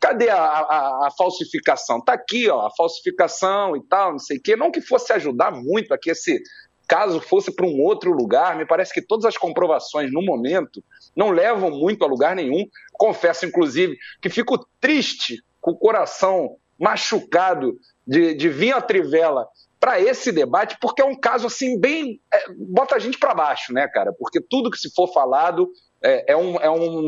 Cadê 0.00 0.28
a, 0.28 0.38
a, 0.38 1.06
a 1.06 1.10
falsificação? 1.16 2.02
Tá 2.02 2.12
aqui, 2.12 2.48
ó, 2.48 2.66
a 2.66 2.70
falsificação 2.76 3.76
e 3.76 3.82
tal, 3.88 4.12
não 4.12 4.18
sei 4.18 4.38
o 4.38 4.42
quê. 4.42 4.54
Não 4.54 4.70
que 4.70 4.80
fosse 4.80 5.12
ajudar 5.12 5.50
muito 5.50 5.92
a 5.92 5.98
que 5.98 6.10
esse 6.10 6.40
caso 6.86 7.20
fosse 7.20 7.50
para 7.54 7.66
um 7.66 7.80
outro 7.80 8.12
lugar, 8.12 8.56
me 8.56 8.64
parece 8.64 8.94
que 8.94 9.02
todas 9.02 9.24
as 9.24 9.36
comprovações 9.36 10.12
no 10.12 10.22
momento 10.22 10.84
não 11.16 11.30
levam 11.30 11.70
muito 11.70 12.04
a 12.04 12.08
lugar 12.08 12.36
nenhum. 12.36 12.64
Confesso, 12.92 13.44
inclusive, 13.46 13.96
que 14.22 14.28
fico 14.28 14.64
triste, 14.80 15.42
com 15.66 15.72
o 15.72 15.76
coração 15.76 16.56
machucado 16.78 17.76
de, 18.06 18.34
de 18.34 18.48
vir 18.48 18.72
a 18.72 18.80
Trivela 18.80 19.48
para 19.80 20.00
esse 20.00 20.30
debate, 20.30 20.76
porque 20.80 21.02
é 21.02 21.04
um 21.04 21.18
caso 21.18 21.48
assim 21.48 21.78
bem. 21.80 22.20
É, 22.32 22.44
bota 22.56 22.94
a 22.94 22.98
gente 23.00 23.18
para 23.18 23.34
baixo, 23.34 23.72
né, 23.72 23.88
cara? 23.88 24.12
Porque 24.16 24.40
tudo 24.40 24.70
que 24.70 24.78
se 24.78 24.94
for 24.94 25.12
falado 25.12 25.68
é, 26.00 26.32
é, 26.32 26.36
um, 26.36 26.56
é 26.60 26.70
um. 26.70 27.04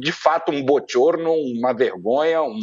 de 0.00 0.10
fato, 0.10 0.50
um 0.50 0.64
bochorno, 0.64 1.32
uma 1.32 1.72
vergonha, 1.72 2.42
um, 2.42 2.58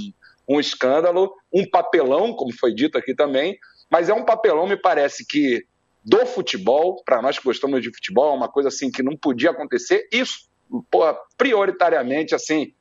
um 0.50 0.60
escândalo, 0.60 1.34
um 1.52 1.66
papelão, 1.70 2.34
como 2.34 2.52
foi 2.52 2.74
dito 2.74 2.98
aqui 2.98 3.16
também, 3.16 3.58
mas 3.90 4.10
é 4.10 4.14
um 4.14 4.26
papelão, 4.26 4.68
me 4.68 4.76
parece 4.76 5.26
que 5.26 5.66
do 6.04 6.26
futebol, 6.26 7.02
para 7.06 7.22
nós 7.22 7.40
que 7.40 7.46
gostamos 7.46 7.82
de 7.82 7.94
futebol, 7.94 8.34
é 8.34 8.36
uma 8.36 8.52
coisa 8.52 8.68
assim 8.68 8.92
que 8.92 9.02
não 9.02 9.16
podia 9.16 9.52
acontecer. 9.52 10.06
Isso 10.12 10.50
pô, 10.92 11.04
prioritariamente, 11.38 12.36
assim, 12.36 12.74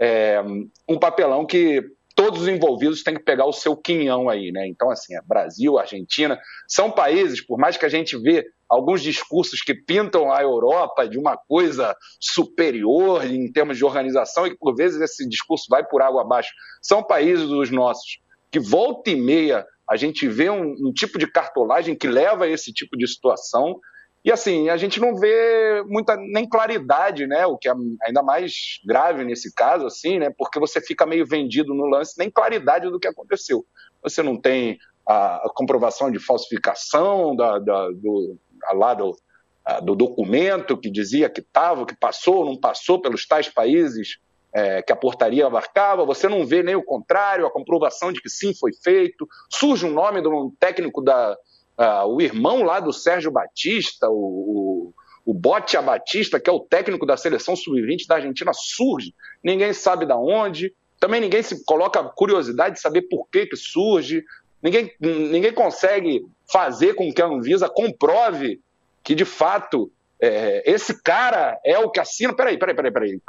é, 0.00 0.42
um 0.88 0.98
papelão 0.98 1.46
que 1.46 1.82
todos 2.16 2.42
os 2.42 2.48
envolvidos 2.48 3.02
têm 3.02 3.14
que 3.14 3.24
pegar 3.24 3.46
o 3.46 3.52
seu 3.52 3.76
quinhão 3.76 4.28
aí, 4.28 4.50
né? 4.52 4.66
Então, 4.66 4.90
assim, 4.90 5.14
é 5.14 5.20
Brasil, 5.22 5.78
Argentina, 5.78 6.38
são 6.68 6.90
países, 6.90 7.44
por 7.44 7.58
mais 7.58 7.76
que 7.76 7.86
a 7.86 7.88
gente 7.88 8.16
vê 8.16 8.44
alguns 8.68 9.02
discursos 9.02 9.60
que 9.62 9.74
pintam 9.74 10.32
a 10.32 10.42
Europa 10.42 11.08
de 11.08 11.18
uma 11.18 11.36
coisa 11.36 11.96
superior 12.20 13.24
em 13.24 13.50
termos 13.50 13.76
de 13.76 13.84
organização 13.84 14.46
e 14.46 14.50
que, 14.50 14.58
por 14.58 14.74
vezes, 14.74 15.00
esse 15.00 15.28
discurso 15.28 15.66
vai 15.68 15.84
por 15.86 16.02
água 16.02 16.22
abaixo, 16.22 16.50
são 16.82 17.02
países 17.02 17.48
dos 17.48 17.70
nossos 17.70 18.20
que 18.50 18.58
volta 18.58 19.10
e 19.10 19.16
meia 19.16 19.64
a 19.88 19.96
gente 19.96 20.28
vê 20.28 20.48
um, 20.48 20.72
um 20.72 20.92
tipo 20.92 21.18
de 21.18 21.26
cartolagem 21.26 21.96
que 21.96 22.06
leva 22.06 22.44
a 22.44 22.48
esse 22.48 22.72
tipo 22.72 22.96
de 22.96 23.08
situação 23.08 23.80
e 24.22 24.30
assim, 24.30 24.68
a 24.68 24.76
gente 24.76 25.00
não 25.00 25.16
vê 25.16 25.82
muita 25.86 26.14
nem 26.16 26.46
claridade, 26.46 27.26
né? 27.26 27.46
O 27.46 27.56
que 27.56 27.68
é 27.68 27.72
ainda 28.06 28.22
mais 28.22 28.78
grave 28.84 29.24
nesse 29.24 29.54
caso, 29.54 29.86
assim, 29.86 30.18
né? 30.18 30.30
Porque 30.36 30.60
você 30.60 30.80
fica 30.80 31.06
meio 31.06 31.26
vendido 31.26 31.72
no 31.72 31.86
lance, 31.86 32.18
nem 32.18 32.30
claridade 32.30 32.90
do 32.90 33.00
que 33.00 33.08
aconteceu. 33.08 33.64
Você 34.02 34.22
não 34.22 34.36
tem 34.36 34.78
a, 35.06 35.50
comprovação 35.54 36.10
de 36.10 36.18
falsificação 36.18 37.34
da, 37.34 37.58
da, 37.58 37.88
do, 37.92 38.38
lá 38.74 38.92
do, 38.92 39.16
a, 39.64 39.80
do 39.80 39.94
documento 39.94 40.76
que 40.76 40.90
dizia 40.90 41.30
que 41.30 41.40
estava, 41.40 41.86
que 41.86 41.96
passou, 41.96 42.44
não 42.44 42.58
passou 42.58 43.00
pelos 43.00 43.26
tais 43.26 43.48
países 43.48 44.18
é, 44.52 44.82
que 44.82 44.92
a 44.92 44.96
portaria 44.96 45.46
abarcava, 45.46 46.04
você 46.04 46.28
não 46.28 46.44
vê 46.44 46.62
nem 46.62 46.74
o 46.74 46.82
contrário, 46.82 47.46
a 47.46 47.50
comprovação 47.50 48.12
de 48.12 48.20
que 48.20 48.28
sim 48.28 48.52
foi 48.52 48.72
feito. 48.82 49.26
Surge 49.48 49.86
um 49.86 49.92
nome 49.92 50.20
de 50.20 50.28
um 50.28 50.50
técnico 50.58 51.00
da, 51.00 51.36
uh, 51.80 52.06
o 52.06 52.20
irmão 52.20 52.62
lá 52.62 52.78
do 52.78 52.92
Sérgio 52.92 53.30
Batista, 53.30 54.08
o, 54.10 54.92
o, 55.24 55.32
o 55.32 55.34
Botia 55.34 55.80
Batista, 55.80 56.38
que 56.38 56.50
é 56.50 56.52
o 56.52 56.60
técnico 56.60 57.06
da 57.06 57.16
seleção 57.16 57.56
sub-20 57.56 58.06
da 58.06 58.16
Argentina, 58.16 58.52
surge. 58.52 59.14
Ninguém 59.42 59.72
sabe 59.72 60.04
da 60.04 60.16
onde. 60.16 60.74
Também 60.98 61.20
ninguém 61.20 61.42
se 61.42 61.64
coloca 61.64 62.04
curiosidade 62.04 62.74
de 62.74 62.80
saber 62.80 63.02
por 63.02 63.26
que, 63.30 63.46
que 63.46 63.56
surge. 63.56 64.22
Ninguém, 64.62 64.92
ninguém 65.00 65.54
consegue 65.54 66.22
fazer 66.52 66.94
com 66.94 67.10
que 67.10 67.22
a 67.22 67.26
Anvisa 67.26 67.70
comprove 67.70 68.60
que, 69.02 69.14
de 69.14 69.24
fato, 69.24 69.90
é, 70.20 70.62
esse 70.70 71.02
cara 71.02 71.58
é 71.64 71.78
o 71.78 71.90
que 71.90 71.98
assina. 71.98 72.34
Peraí, 72.34 72.58
peraí, 72.58 72.76
peraí, 72.76 72.92
peraí. 72.92 73.20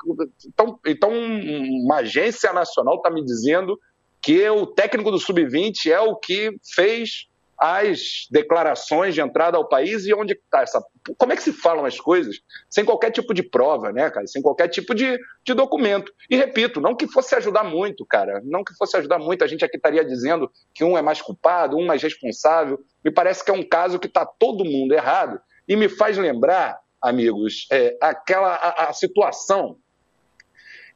Então, 0.45 0.77
então 0.85 1.09
uma 1.13 1.97
agência 1.97 2.51
nacional 2.51 2.97
está 2.97 3.09
me 3.09 3.23
dizendo 3.23 3.79
que 4.21 4.47
o 4.49 4.67
técnico 4.67 5.09
do 5.09 5.17
Sub-20 5.17 5.89
é 5.89 5.99
o 6.01 6.17
que 6.17 6.51
fez 6.75 7.30
as 7.61 8.25
declarações 8.31 9.13
de 9.13 9.21
entrada 9.21 9.55
ao 9.55 9.69
país 9.69 10.07
e 10.07 10.13
onde 10.15 10.33
está 10.33 10.63
essa. 10.63 10.83
Como 11.15 11.31
é 11.31 11.35
que 11.35 11.43
se 11.43 11.53
falam 11.53 11.85
as 11.85 11.99
coisas 11.99 12.41
sem 12.67 12.83
qualquer 12.83 13.11
tipo 13.11 13.35
de 13.35 13.43
prova, 13.43 13.91
né, 13.91 14.09
cara? 14.09 14.25
Sem 14.25 14.41
qualquer 14.41 14.67
tipo 14.67 14.95
de, 14.95 15.15
de 15.45 15.53
documento. 15.53 16.11
E 16.27 16.35
repito, 16.35 16.81
não 16.81 16.95
que 16.95 17.05
fosse 17.05 17.35
ajudar 17.35 17.63
muito, 17.63 18.03
cara. 18.03 18.41
Não 18.43 18.63
que 18.63 18.73
fosse 18.73 18.97
ajudar 18.97 19.19
muito. 19.19 19.43
A 19.43 19.47
gente 19.47 19.63
aqui 19.63 19.77
estaria 19.77 20.03
dizendo 20.03 20.51
que 20.73 20.83
um 20.83 20.97
é 20.97 21.03
mais 21.03 21.21
culpado, 21.21 21.77
um 21.77 21.85
mais 21.85 22.01
responsável. 22.01 22.83
Me 23.05 23.11
parece 23.11 23.45
que 23.45 23.51
é 23.51 23.53
um 23.53 23.63
caso 23.63 23.99
que 23.99 24.07
está 24.07 24.25
todo 24.25 24.65
mundo 24.65 24.93
errado. 24.93 25.39
E 25.67 25.75
me 25.75 25.87
faz 25.87 26.17
lembrar, 26.17 26.79
amigos, 26.99 27.67
é, 27.71 27.95
aquela 28.01 28.55
a, 28.55 28.89
a 28.89 28.93
situação 28.93 29.77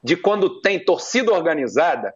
de 0.02 0.16
quando 0.16 0.60
tem 0.60 0.84
torcida 0.84 1.32
organizada 1.32 2.12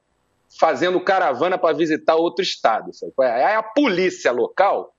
fazendo 0.59 1.01
caravana 1.01 1.57
para 1.57 1.77
visitar 1.77 2.17
outro 2.17 2.43
estado. 2.43 2.93
Sabe? 2.93 3.13
Aí 3.19 3.55
a 3.55 3.63
polícia 3.63 4.33
local 4.33 4.95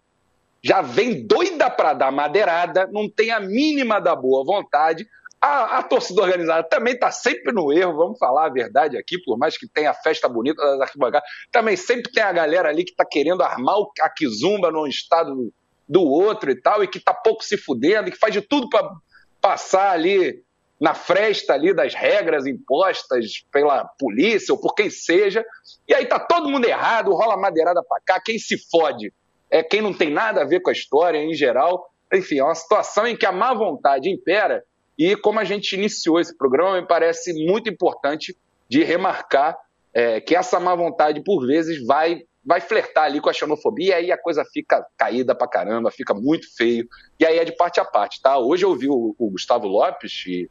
já 0.64 0.82
vem 0.82 1.26
doida 1.26 1.70
para 1.70 1.94
dar 1.94 2.12
madeirada, 2.12 2.88
não 2.92 3.10
tem 3.10 3.32
a 3.32 3.40
mínima 3.40 4.00
da 4.00 4.16
boa 4.16 4.46
vontade. 4.46 5.08
A, 5.42 5.80
a 5.80 5.84
torcida 5.84 6.22
organizada 6.22 6.68
também 6.70 6.94
está 6.94 7.10
sempre 7.10 7.52
no 7.52 7.74
erro, 7.74 7.98
vamos 7.98 8.20
falar 8.20 8.46
a 8.46 8.50
verdade 8.50 8.96
aqui, 8.96 9.18
por 9.24 9.40
mais 9.40 9.58
que 9.58 9.68
tenha 9.68 9.90
a 9.90 9.94
festa 9.94 10.30
bonita 10.30 10.62
das 10.64 10.82
arquibancadas, 10.82 11.28
também 11.52 11.76
sempre 11.76 12.12
tem 12.12 12.22
a 12.22 12.32
galera 12.32 12.70
ali 12.70 12.84
que 12.84 12.92
está 12.92 13.04
querendo 13.04 13.42
armar 13.42 13.76
a 14.02 14.10
quizumba 14.10 14.70
num 14.70 14.86
estado 14.86 15.52
do 15.90 16.04
outro 16.04 16.52
e 16.52 16.62
tal, 16.62 16.84
e 16.84 16.88
que 16.88 17.00
está 17.00 17.12
pouco 17.12 17.44
se 17.44 17.58
fudendo, 17.58 18.08
e 18.08 18.12
que 18.12 18.20
faz 18.20 18.32
de 18.32 18.42
tudo 18.42 18.70
para 18.70 18.88
passar 19.42 19.94
ali 19.94 20.44
na 20.82 20.96
fresta 20.96 21.54
ali 21.54 21.76
das 21.76 21.94
regras 21.94 22.48
impostas 22.48 23.46
pela 23.52 23.86
polícia 24.00 24.52
ou 24.52 24.60
por 24.60 24.74
quem 24.74 24.90
seja, 24.90 25.46
e 25.88 25.94
aí 25.94 26.08
tá 26.08 26.20
todo 26.20 26.50
mundo 26.50 26.66
errado, 26.66 27.14
rola 27.14 27.38
madeirada 27.38 27.84
para 27.84 28.02
cá, 28.04 28.20
quem 28.20 28.40
se 28.40 28.58
fode 28.70 29.14
é 29.52 29.62
quem 29.62 29.82
não 29.82 29.94
tem 29.94 30.10
nada 30.10 30.42
a 30.42 30.46
ver 30.46 30.62
com 30.62 30.70
a 30.70 30.74
história 30.74 31.20
em 31.20 31.34
geral. 31.34 31.92
Enfim, 32.12 32.40
é 32.40 32.44
uma 32.44 32.56
situação 32.56 33.06
em 33.06 33.16
que 33.16 33.26
a 33.26 33.32
má 33.32 33.54
vontade 33.54 34.10
impera, 34.10 34.64
e 34.98 35.16
como 35.16 35.40
a 35.40 35.44
gente 35.44 35.76
iniciou 35.76 36.20
esse 36.20 36.36
programa, 36.36 36.80
me 36.80 36.88
parece 36.88 37.34
muito 37.46 37.70
importante 37.70 38.36
de 38.68 38.84
remarcar 38.84 39.58
é, 39.94 40.22
que 40.22 40.36
essa 40.36 40.60
má 40.60 40.74
vontade, 40.74 41.22
por 41.24 41.46
vezes, 41.46 41.86
vai 41.86 42.24
vai 42.44 42.60
flertar 42.60 43.04
ali 43.04 43.22
com 43.22 43.30
a 43.30 43.34
xenofobia 43.34 44.00
e 44.00 44.06
aí 44.06 44.12
a 44.12 44.18
coisa 44.18 44.44
fica 44.52 44.84
caída 44.98 45.36
pra 45.36 45.48
caramba, 45.48 45.92
fica 45.92 46.12
muito 46.12 46.48
feio. 46.56 46.88
E 47.20 47.26
aí 47.26 47.38
é 47.38 47.46
de 47.46 47.56
parte 47.56 47.80
a 47.80 47.86
parte, 47.86 48.20
tá? 48.20 48.40
Hoje 48.40 48.66
eu 48.66 48.76
vi 48.76 48.90
o, 48.90 49.16
o 49.16 49.30
Gustavo 49.30 49.68
Lopes, 49.68 50.24
e 50.26 50.50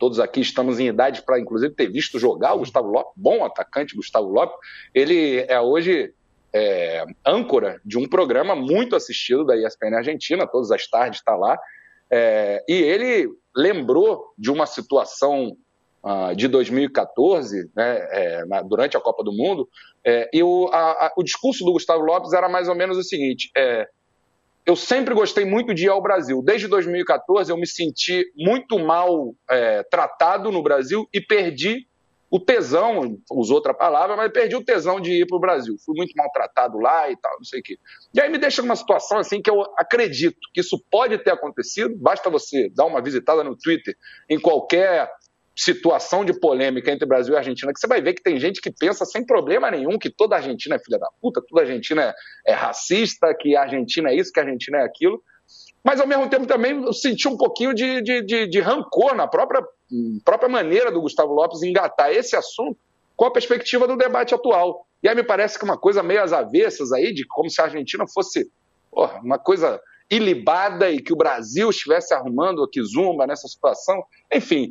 todos 0.00 0.18
aqui 0.18 0.40
estamos 0.40 0.80
em 0.80 0.88
idade 0.88 1.22
para, 1.22 1.38
inclusive, 1.38 1.74
ter 1.74 1.92
visto 1.92 2.18
jogar 2.18 2.54
o 2.54 2.60
Gustavo 2.60 2.88
Lopes, 2.88 3.12
bom 3.14 3.44
atacante 3.44 3.94
Gustavo 3.94 4.28
Lopes. 4.28 4.56
Ele 4.94 5.44
é 5.46 5.60
hoje 5.60 6.14
é, 6.54 7.04
âncora 7.24 7.78
de 7.84 7.98
um 7.98 8.08
programa 8.08 8.56
muito 8.56 8.96
assistido 8.96 9.44
da 9.44 9.54
ESPN 9.54 9.94
Argentina, 9.94 10.46
todas 10.46 10.70
as 10.70 10.88
tardes 10.88 11.20
está 11.20 11.36
lá. 11.36 11.58
É, 12.10 12.64
e 12.66 12.72
ele 12.72 13.28
lembrou 13.54 14.32
de 14.38 14.50
uma 14.50 14.64
situação 14.64 15.54
uh, 16.02 16.34
de 16.34 16.48
2014, 16.48 17.70
né, 17.76 17.98
é, 18.10 18.44
na, 18.46 18.62
durante 18.62 18.96
a 18.96 19.00
Copa 19.00 19.22
do 19.22 19.32
Mundo, 19.32 19.68
é, 20.02 20.30
e 20.32 20.42
o, 20.42 20.68
a, 20.72 20.78
a, 20.78 21.12
o 21.14 21.22
discurso 21.22 21.62
do 21.62 21.72
Gustavo 21.72 22.02
Lopes 22.02 22.32
era 22.32 22.48
mais 22.48 22.68
ou 22.68 22.74
menos 22.74 22.96
o 22.96 23.02
seguinte: 23.02 23.50
é, 23.54 23.86
eu 24.66 24.76
sempre 24.76 25.14
gostei 25.14 25.44
muito 25.44 25.74
de 25.74 25.86
ir 25.86 25.88
ao 25.88 26.02
Brasil. 26.02 26.42
Desde 26.42 26.68
2014 26.68 27.50
eu 27.50 27.56
me 27.56 27.66
senti 27.66 28.24
muito 28.36 28.78
mal 28.78 29.34
é, 29.48 29.82
tratado 29.84 30.52
no 30.52 30.62
Brasil 30.62 31.08
e 31.12 31.20
perdi 31.20 31.86
o 32.30 32.38
tesão, 32.38 33.18
usou 33.32 33.56
outra 33.56 33.74
palavra, 33.74 34.16
mas 34.16 34.30
perdi 34.30 34.54
o 34.54 34.64
tesão 34.64 35.00
de 35.00 35.22
ir 35.22 35.26
para 35.26 35.36
o 35.36 35.40
Brasil. 35.40 35.74
Fui 35.84 35.96
muito 35.96 36.12
maltratado 36.16 36.78
lá 36.78 37.10
e 37.10 37.16
tal, 37.16 37.32
não 37.36 37.44
sei 37.44 37.58
o 37.58 37.62
quê. 37.62 37.76
E 38.14 38.20
aí 38.20 38.30
me 38.30 38.38
deixa 38.38 38.62
numa 38.62 38.76
situação 38.76 39.18
assim 39.18 39.42
que 39.42 39.50
eu 39.50 39.60
acredito 39.76 40.38
que 40.54 40.60
isso 40.60 40.80
pode 40.88 41.18
ter 41.18 41.32
acontecido. 41.32 41.96
Basta 41.98 42.30
você 42.30 42.70
dar 42.70 42.84
uma 42.84 43.02
visitada 43.02 43.42
no 43.42 43.56
Twitter 43.56 43.96
em 44.28 44.38
qualquer 44.38 45.10
situação 45.62 46.24
de 46.24 46.32
polêmica 46.32 46.90
entre 46.90 47.06
Brasil 47.06 47.34
e 47.34 47.36
Argentina, 47.36 47.72
que 47.72 47.78
você 47.78 47.86
vai 47.86 48.00
ver 48.00 48.14
que 48.14 48.22
tem 48.22 48.40
gente 48.40 48.62
que 48.62 48.70
pensa 48.70 49.04
sem 49.04 49.24
problema 49.24 49.70
nenhum 49.70 49.98
que 49.98 50.08
toda 50.08 50.36
Argentina 50.36 50.76
é 50.76 50.78
filha 50.78 50.98
da 50.98 51.08
puta, 51.20 51.42
toda 51.46 51.60
Argentina 51.60 52.02
é, 52.46 52.52
é 52.52 52.54
racista, 52.54 53.34
que 53.38 53.54
a 53.54 53.62
Argentina 53.62 54.08
é 54.08 54.14
isso, 54.14 54.32
que 54.32 54.40
a 54.40 54.42
Argentina 54.42 54.78
é 54.78 54.84
aquilo. 54.84 55.22
Mas, 55.84 56.00
ao 56.00 56.06
mesmo 56.06 56.28
tempo, 56.30 56.46
também 56.46 56.82
eu 56.82 56.92
senti 56.94 57.28
um 57.28 57.36
pouquinho 57.36 57.74
de, 57.74 58.00
de, 58.00 58.22
de, 58.22 58.46
de 58.46 58.60
rancor 58.60 59.14
na 59.14 59.26
própria, 59.26 59.62
própria 60.24 60.48
maneira 60.48 60.90
do 60.90 61.00
Gustavo 61.00 61.34
Lopes 61.34 61.62
engatar 61.62 62.10
esse 62.10 62.34
assunto 62.36 62.78
com 63.14 63.26
a 63.26 63.30
perspectiva 63.30 63.86
do 63.86 63.96
debate 63.96 64.34
atual. 64.34 64.86
E 65.02 65.08
aí 65.08 65.14
me 65.14 65.22
parece 65.22 65.58
que 65.58 65.64
uma 65.64 65.76
coisa 65.76 66.02
meio 66.02 66.22
às 66.22 66.32
avessas 66.32 66.90
aí, 66.92 67.12
de 67.12 67.26
como 67.26 67.50
se 67.50 67.60
a 67.60 67.64
Argentina 67.64 68.06
fosse 68.06 68.50
porra, 68.90 69.20
uma 69.22 69.38
coisa 69.38 69.80
ilibada 70.10 70.90
e 70.90 71.00
que 71.00 71.12
o 71.12 71.16
Brasil 71.16 71.70
estivesse 71.70 72.12
arrumando 72.12 72.64
a 72.64 72.68
Kizumba 72.68 73.26
nessa 73.26 73.46
situação. 73.46 74.02
Enfim, 74.32 74.70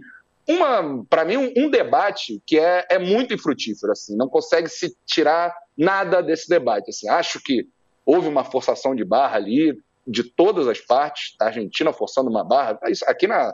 uma 0.49 1.05
para 1.07 1.23
mim 1.23 1.37
um, 1.37 1.53
um, 1.55 1.69
debate 1.69 2.41
que 2.45 2.57
é, 2.57 2.87
é 2.89 2.97
muito 2.97 3.33
infrutífero 3.33 3.91
assim. 3.91 4.17
Não 4.17 4.27
consegue 4.27 4.67
se 4.67 4.97
tirar 5.05 5.55
nada 5.77 6.23
desse 6.23 6.49
debate 6.49 6.89
assim. 6.89 7.07
Acho 7.07 7.39
que 7.39 7.67
houve 8.03 8.27
uma 8.27 8.43
forçação 8.43 8.95
de 8.95 9.05
barra 9.05 9.35
ali 9.35 9.79
de 10.07 10.23
todas 10.23 10.67
as 10.67 10.79
partes 10.79 11.35
a 11.39 11.45
Argentina 11.45 11.93
forçando 11.93 12.31
uma 12.31 12.43
barra. 12.43 12.79
Aqui 13.05 13.27
na, 13.27 13.53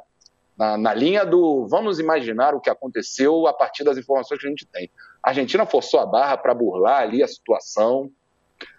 na, 0.58 0.78
na 0.78 0.94
linha 0.94 1.26
do 1.26 1.68
vamos 1.68 2.00
imaginar 2.00 2.56
o 2.56 2.62
que 2.62 2.70
aconteceu 2.70 3.46
a 3.46 3.54
partir 3.54 3.84
das 3.84 3.98
informações 3.98 4.40
que 4.40 4.48
a 4.48 4.50
gente 4.50 4.66
tem. 4.66 4.90
A 5.22 5.30
Argentina 5.30 5.66
forçou 5.66 6.00
a 6.00 6.06
barra 6.06 6.38
para 6.38 6.54
burlar 6.54 7.02
ali 7.02 7.22
a 7.22 7.28
situação. 7.28 8.10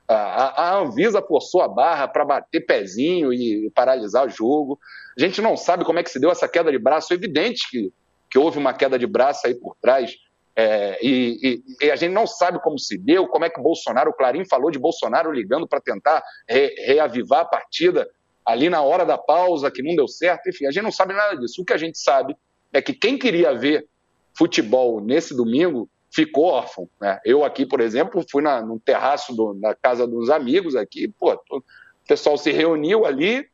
A, 0.08 0.68
a 0.68 0.78
Anvisa 0.78 1.20
forçou 1.20 1.60
a 1.60 1.68
barra 1.68 2.08
para 2.08 2.24
bater 2.24 2.60
pezinho 2.60 3.30
e 3.30 3.70
paralisar 3.74 4.26
o 4.26 4.30
jogo. 4.30 4.78
A 5.18 5.20
gente 5.20 5.42
não 5.42 5.54
sabe 5.54 5.84
como 5.84 5.98
é 5.98 6.02
que 6.02 6.10
se 6.10 6.20
deu 6.20 6.30
essa 6.30 6.48
queda 6.48 6.72
de 6.72 6.78
braço. 6.78 7.12
É 7.12 7.16
evidente 7.16 7.68
que 7.70 7.92
que 8.30 8.38
houve 8.38 8.58
uma 8.58 8.74
queda 8.74 8.98
de 8.98 9.06
braço 9.06 9.46
aí 9.46 9.54
por 9.54 9.76
trás. 9.80 10.14
É, 10.54 10.98
e, 11.04 11.62
e, 11.80 11.86
e, 11.86 11.90
a 11.90 11.96
gente 11.96 12.12
não 12.12 12.26
sabe 12.26 12.58
como 12.62 12.78
se 12.78 12.96
deu, 12.96 13.26
como 13.26 13.44
é 13.44 13.50
que 13.50 13.60
Bolsonaro, 13.60 14.10
o 14.10 14.14
Clarim 14.14 14.44
falou 14.46 14.70
de 14.70 14.78
Bolsonaro 14.78 15.30
ligando 15.30 15.68
para 15.68 15.80
tentar 15.80 16.22
re, 16.48 16.74
reavivar 16.86 17.40
a 17.40 17.44
partida 17.44 18.08
ali 18.44 18.70
na 18.70 18.80
hora 18.80 19.04
da 19.04 19.18
pausa, 19.18 19.70
que 19.70 19.82
não 19.82 19.94
deu 19.94 20.08
certo, 20.08 20.48
enfim, 20.48 20.66
a 20.66 20.70
gente 20.70 20.84
não 20.84 20.92
sabe 20.92 21.12
nada 21.12 21.36
disso. 21.36 21.60
O 21.60 21.64
que 21.64 21.72
a 21.72 21.76
gente 21.76 21.98
sabe 21.98 22.34
é 22.72 22.80
que 22.80 22.94
quem 22.94 23.18
queria 23.18 23.52
ver 23.52 23.86
futebol 24.32 25.00
nesse 25.00 25.36
domingo 25.36 25.90
ficou 26.10 26.44
órfão. 26.44 26.88
Né? 27.00 27.20
Eu 27.24 27.44
aqui, 27.44 27.66
por 27.66 27.80
exemplo, 27.80 28.24
fui 28.30 28.42
na, 28.42 28.62
no 28.62 28.78
terraço 28.78 29.34
do, 29.34 29.54
da 29.54 29.74
casa 29.74 30.06
dos 30.06 30.30
amigos 30.30 30.76
aqui, 30.76 31.08
pô, 31.08 31.32
o 31.50 31.62
pessoal 32.08 32.38
se 32.38 32.50
reuniu 32.52 33.04
ali 33.04 33.46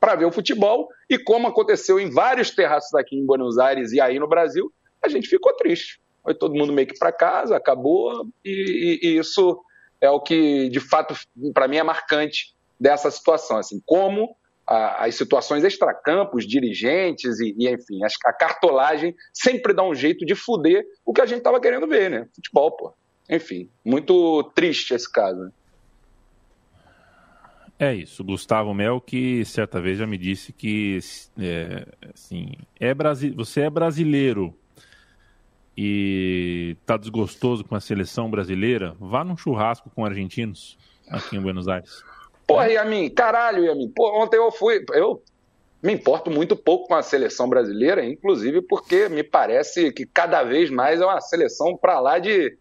para 0.00 0.16
ver 0.16 0.24
o 0.24 0.32
futebol 0.32 0.88
E 1.08 1.18
como 1.18 1.48
aconteceu 1.48 1.98
em 2.00 2.10
vários 2.10 2.50
terraços 2.50 2.94
aqui 2.94 3.16
em 3.16 3.26
Buenos 3.26 3.58
Aires 3.58 3.92
e 3.92 4.00
aí 4.00 4.18
no 4.18 4.28
Brasil, 4.28 4.72
a 5.02 5.08
gente 5.08 5.28
ficou 5.28 5.52
triste. 5.54 6.00
Foi 6.22 6.34
todo 6.34 6.54
mundo 6.54 6.72
meio 6.72 6.88
que 6.88 6.98
para 6.98 7.12
casa, 7.12 7.56
acabou, 7.56 8.26
e, 8.44 9.00
e, 9.02 9.08
e 9.08 9.18
isso 9.18 9.60
é 10.00 10.10
o 10.10 10.20
que, 10.20 10.68
de 10.70 10.80
fato, 10.80 11.14
para 11.52 11.68
mim 11.68 11.76
é 11.76 11.82
marcante 11.82 12.54
dessa 12.80 13.10
situação. 13.10 13.58
Assim, 13.58 13.80
como 13.84 14.34
a, 14.66 15.04
as 15.04 15.14
situações 15.14 15.64
extracampos, 15.64 16.46
dirigentes 16.46 17.38
e, 17.40 17.54
e 17.58 17.68
enfim, 17.68 18.02
a, 18.02 18.08
a, 18.26 18.32
cartolagem 18.32 19.14
sempre 19.32 19.74
dá 19.74 19.82
um 19.82 19.94
jeito 19.94 20.24
de 20.24 20.34
fuder 20.34 20.84
o 21.04 21.12
que 21.12 21.20
a 21.20 21.26
gente 21.26 21.38
estava 21.38 21.60
querendo 21.60 21.86
ver, 21.86 22.10
né? 22.10 22.26
Futebol, 22.34 22.70
pô. 22.72 22.94
Enfim, 23.28 23.70
muito 23.84 24.42
triste 24.54 24.94
esse 24.94 25.10
caso. 25.10 25.50
É 27.78 27.92
isso. 27.92 28.22
Gustavo 28.22 28.72
Mel, 28.72 29.00
que 29.00 29.44
certa 29.44 29.80
vez 29.80 29.98
já 29.98 30.06
me 30.06 30.16
disse 30.16 30.52
que 30.52 30.98
é, 31.38 31.86
assim, 32.14 32.52
é 32.78 32.94
brasi 32.94 33.30
você 33.30 33.62
é 33.62 33.70
brasileiro 33.70 34.54
e 35.76 36.76
tá 36.86 36.96
desgostoso 36.96 37.64
com 37.64 37.74
a 37.74 37.80
seleção 37.80 38.30
brasileira, 38.30 38.94
vá 39.00 39.24
num 39.24 39.36
churrasco 39.36 39.90
com 39.90 40.04
argentinos 40.04 40.78
aqui 41.08 41.36
em 41.36 41.40
Buenos 41.40 41.66
Aires. 41.66 42.04
Porra, 42.46 42.68
Yamin, 42.68 43.10
caralho, 43.10 43.64
Yamin. 43.64 43.88
Pô, 43.88 44.22
ontem 44.22 44.36
eu 44.36 44.52
fui. 44.52 44.84
Eu 44.92 45.22
me 45.82 45.92
importo 45.92 46.30
muito 46.30 46.54
pouco 46.54 46.88
com 46.88 46.94
a 46.94 47.02
seleção 47.02 47.48
brasileira, 47.48 48.04
inclusive 48.04 48.62
porque 48.62 49.08
me 49.08 49.22
parece 49.22 49.92
que 49.92 50.06
cada 50.06 50.42
vez 50.42 50.70
mais 50.70 51.00
é 51.00 51.04
uma 51.04 51.20
seleção 51.20 51.76
para 51.76 51.98
lá 52.00 52.18
de 52.18 52.56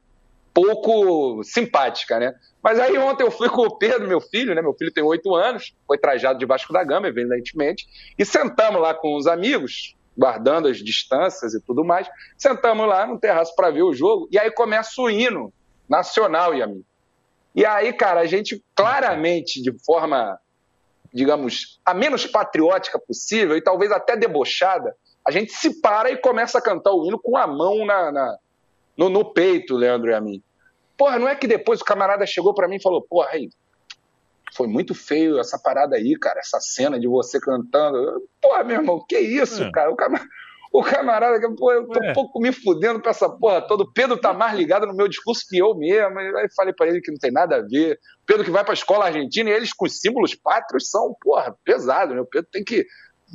pouco 0.54 1.44
simpática, 1.44 2.20
né? 2.20 2.34
Mas 2.62 2.80
aí 2.80 2.98
ontem 2.98 3.24
eu 3.24 3.32
fui 3.32 3.50
com 3.50 3.64
o 3.64 3.78
Pedro, 3.78 4.08
meu 4.08 4.22
filho, 4.22 4.54
né? 4.54 4.62
Meu 4.62 4.74
filho 4.74 4.94
tem 4.94 5.04
oito 5.04 5.36
anos, 5.36 5.76
foi 5.86 5.98
trajado 5.98 6.40
de 6.40 6.46
Vasco 6.46 6.72
da 6.72 6.84
Gama, 6.84 7.08
evidentemente, 7.08 7.88
e 8.18 8.24
sentamos 8.24 8.82
lá 8.82 8.94
com 8.94 9.18
os 9.18 9.28
amigos, 9.28 9.96
guardando 10.18 10.68
as 10.68 10.78
distâncias 10.78 11.54
e 11.54 11.60
tudo 11.60 11.84
mais. 11.84 12.08
Sentamos 12.38 12.88
lá 12.88 13.06
no 13.06 13.20
terraço 13.20 13.56
para 13.56 13.72
ver 13.72 13.84
o 13.84 13.94
jogo, 13.94 14.30
e 14.32 14.38
aí 14.38 14.52
começa 14.52 15.02
o 15.02 15.10
hino 15.10 15.52
nacional, 15.90 16.54
Yamin. 16.54 16.86
E 17.56 17.66
aí, 17.66 17.92
cara, 17.94 18.22
a 18.22 18.26
gente 18.26 18.64
claramente, 18.76 19.62
de 19.62 19.72
forma, 19.84 20.40
digamos, 21.14 21.80
a 21.86 21.94
menos 21.94 22.26
patriótica 22.26 22.98
possível, 22.98 23.58
e 23.58 23.62
talvez 23.62 23.92
até 23.92 24.16
debochada, 24.16 24.96
a 25.26 25.32
gente 25.32 25.52
se 25.52 25.82
para 25.82 26.12
e 26.12 26.18
começa 26.18 26.58
a 26.58 26.62
cantar 26.62 26.92
o 26.92 27.06
hino 27.06 27.20
com 27.20 27.38
a 27.38 27.48
mão 27.48 27.86
na, 27.86 28.12
na 28.12 28.38
no, 28.98 29.10
no 29.10 29.34
peito, 29.34 29.76
Leandro 29.76 30.12
e 30.12 30.14
a 30.14 30.22
mim. 30.22 30.42
Porra, 30.98 31.20
não 31.20 31.28
é 31.28 31.36
que 31.36 31.48
depois 31.48 31.82
o 31.82 31.86
camarada 31.86 32.26
chegou 32.26 32.54
para 32.54 32.68
mim 32.68 32.76
e 32.76 32.82
falou, 32.82 33.02
porra, 33.02 33.30
aí, 33.32 33.50
foi 34.56 34.68
muito 34.68 34.94
feio 34.94 35.40
essa 35.40 35.58
parada 35.58 35.96
aí, 35.96 36.18
cara, 36.18 36.40
essa 36.40 36.60
cena 36.60 37.00
de 37.00 37.08
você 37.08 37.40
cantando. 37.40 38.24
Porra, 38.42 38.64
meu 38.64 38.78
irmão, 38.78 39.04
que 39.08 39.18
isso, 39.18 39.64
é. 39.64 39.72
cara? 39.72 39.92
O 39.92 39.96
camarada, 39.96 40.30
o 40.74 40.82
camarada, 40.82 41.56
pô, 41.56 41.72
eu 41.72 41.88
tô 41.88 42.04
é. 42.04 42.10
um 42.10 42.14
pouco 42.14 42.40
me 42.40 42.52
fudendo 42.52 43.00
pra 43.00 43.12
essa 43.12 43.30
porra 43.30 43.62
toda. 43.62 43.84
O 43.84 43.92
Pedro 43.92 44.18
tá 44.18 44.34
mais 44.34 44.56
ligado 44.56 44.88
no 44.88 44.96
meu 44.96 45.08
discurso 45.08 45.46
que 45.48 45.58
eu 45.58 45.76
mesmo. 45.76 46.20
Aí 46.20 46.48
falei 46.56 46.74
para 46.74 46.88
ele 46.88 47.00
que 47.00 47.12
não 47.12 47.18
tem 47.20 47.32
nada 47.32 47.58
a 47.58 47.62
ver. 47.62 47.94
O 48.24 48.26
Pedro 48.26 48.44
que 48.44 48.50
vai 48.50 48.64
pra 48.64 48.74
escola 48.74 49.06
argentina 49.06 49.52
e 49.52 49.54
eles 49.54 49.72
com 49.72 49.88
símbolos 49.88 50.34
pátrios 50.34 50.90
são, 50.90 51.16
porra, 51.22 51.56
pesado, 51.64 52.16
né? 52.16 52.22
O 52.22 52.26
Pedro 52.26 52.50
tem 52.52 52.64
que 52.64 52.88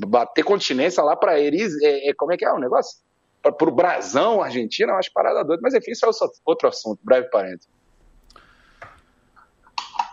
bater 0.06 0.42
continência 0.42 1.02
lá 1.02 1.14
pra 1.14 1.40
Eris. 1.40 1.80
É, 1.80 2.10
é, 2.10 2.14
como 2.14 2.32
é 2.32 2.36
que 2.36 2.44
é 2.44 2.52
o 2.52 2.58
negócio? 2.58 2.98
Para 3.42 3.68
o 3.68 3.72
brasão 3.72 4.42
argentino, 4.42 4.90
é 4.90 4.94
umas 4.94 5.08
paradas 5.08 5.46
doidas. 5.46 5.62
Mas 5.62 5.74
enfim, 5.74 5.92
isso 5.92 6.04
é 6.04 6.10
outro 6.44 6.68
assunto, 6.68 7.00
breve 7.02 7.28
parênteses. 7.30 7.68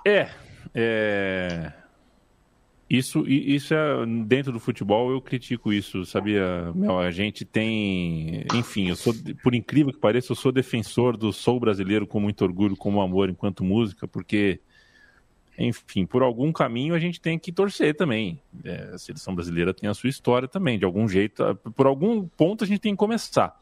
É, 0.05 0.29
é... 0.73 1.73
Isso, 2.87 3.27
isso 3.27 3.73
é 3.73 4.05
dentro 4.25 4.51
do 4.51 4.59
futebol 4.59 5.09
eu 5.09 5.19
critico 5.19 5.73
isso, 5.73 6.05
sabia? 6.05 6.71
Meu, 6.75 6.99
a 6.99 7.09
gente 7.09 7.43
tem, 7.43 8.45
enfim, 8.53 8.89
eu 8.89 8.95
sou, 8.95 9.11
por 9.41 9.55
incrível 9.55 9.91
que 9.91 9.99
pareça, 9.99 10.31
eu 10.31 10.35
sou 10.35 10.51
defensor 10.51 11.17
do 11.17 11.33
sou 11.33 11.59
brasileiro 11.59 12.05
com 12.05 12.19
muito 12.19 12.43
orgulho, 12.43 12.77
como 12.77 13.01
amor 13.01 13.27
enquanto 13.27 13.63
música, 13.63 14.07
porque 14.07 14.59
enfim, 15.57 16.05
por 16.05 16.21
algum 16.21 16.51
caminho 16.51 16.93
a 16.93 16.99
gente 16.99 17.19
tem 17.19 17.39
que 17.39 17.51
torcer 17.51 17.95
também. 17.95 18.39
É, 18.63 18.91
a 18.93 18.97
seleção 18.97 19.33
brasileira 19.33 19.73
tem 19.73 19.89
a 19.89 19.93
sua 19.93 20.09
história 20.09 20.47
também, 20.47 20.77
de 20.77 20.85
algum 20.85 21.07
jeito, 21.07 21.55
por 21.75 21.87
algum 21.87 22.27
ponto 22.27 22.63
a 22.63 22.67
gente 22.67 22.79
tem 22.79 22.93
que 22.93 22.97
começar 22.97 23.59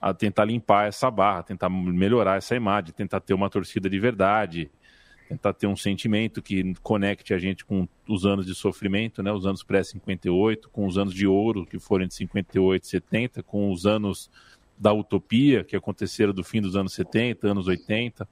a 0.00 0.12
tentar 0.12 0.44
limpar 0.44 0.88
essa 0.88 1.10
barra, 1.10 1.42
tentar 1.42 1.70
melhorar 1.70 2.36
essa 2.36 2.54
imagem, 2.54 2.92
tentar 2.92 3.20
ter 3.20 3.34
uma 3.34 3.48
torcida 3.48 3.88
de 3.88 3.98
verdade, 3.98 4.70
tentar 5.28 5.52
ter 5.54 5.66
um 5.66 5.74
sentimento 5.74 6.42
que 6.42 6.74
conecte 6.82 7.32
a 7.34 7.38
gente 7.38 7.64
com 7.64 7.88
os 8.06 8.24
anos 8.24 8.46
de 8.46 8.54
sofrimento, 8.54 9.22
né, 9.22 9.32
os 9.32 9.46
anos 9.46 9.62
pré-58, 9.62 10.66
com 10.70 10.86
os 10.86 10.98
anos 10.98 11.14
de 11.14 11.26
ouro 11.26 11.66
que 11.66 11.78
foram 11.78 12.06
de 12.06 12.14
58 12.14 12.84
e 12.84 12.86
70, 12.86 13.42
com 13.42 13.72
os 13.72 13.86
anos 13.86 14.30
da 14.78 14.92
utopia 14.92 15.64
que 15.64 15.74
aconteceram 15.74 16.32
do 16.32 16.44
fim 16.44 16.60
dos 16.60 16.76
anos 16.76 16.92
70, 16.92 17.48
anos 17.48 17.66
80. 17.66 18.28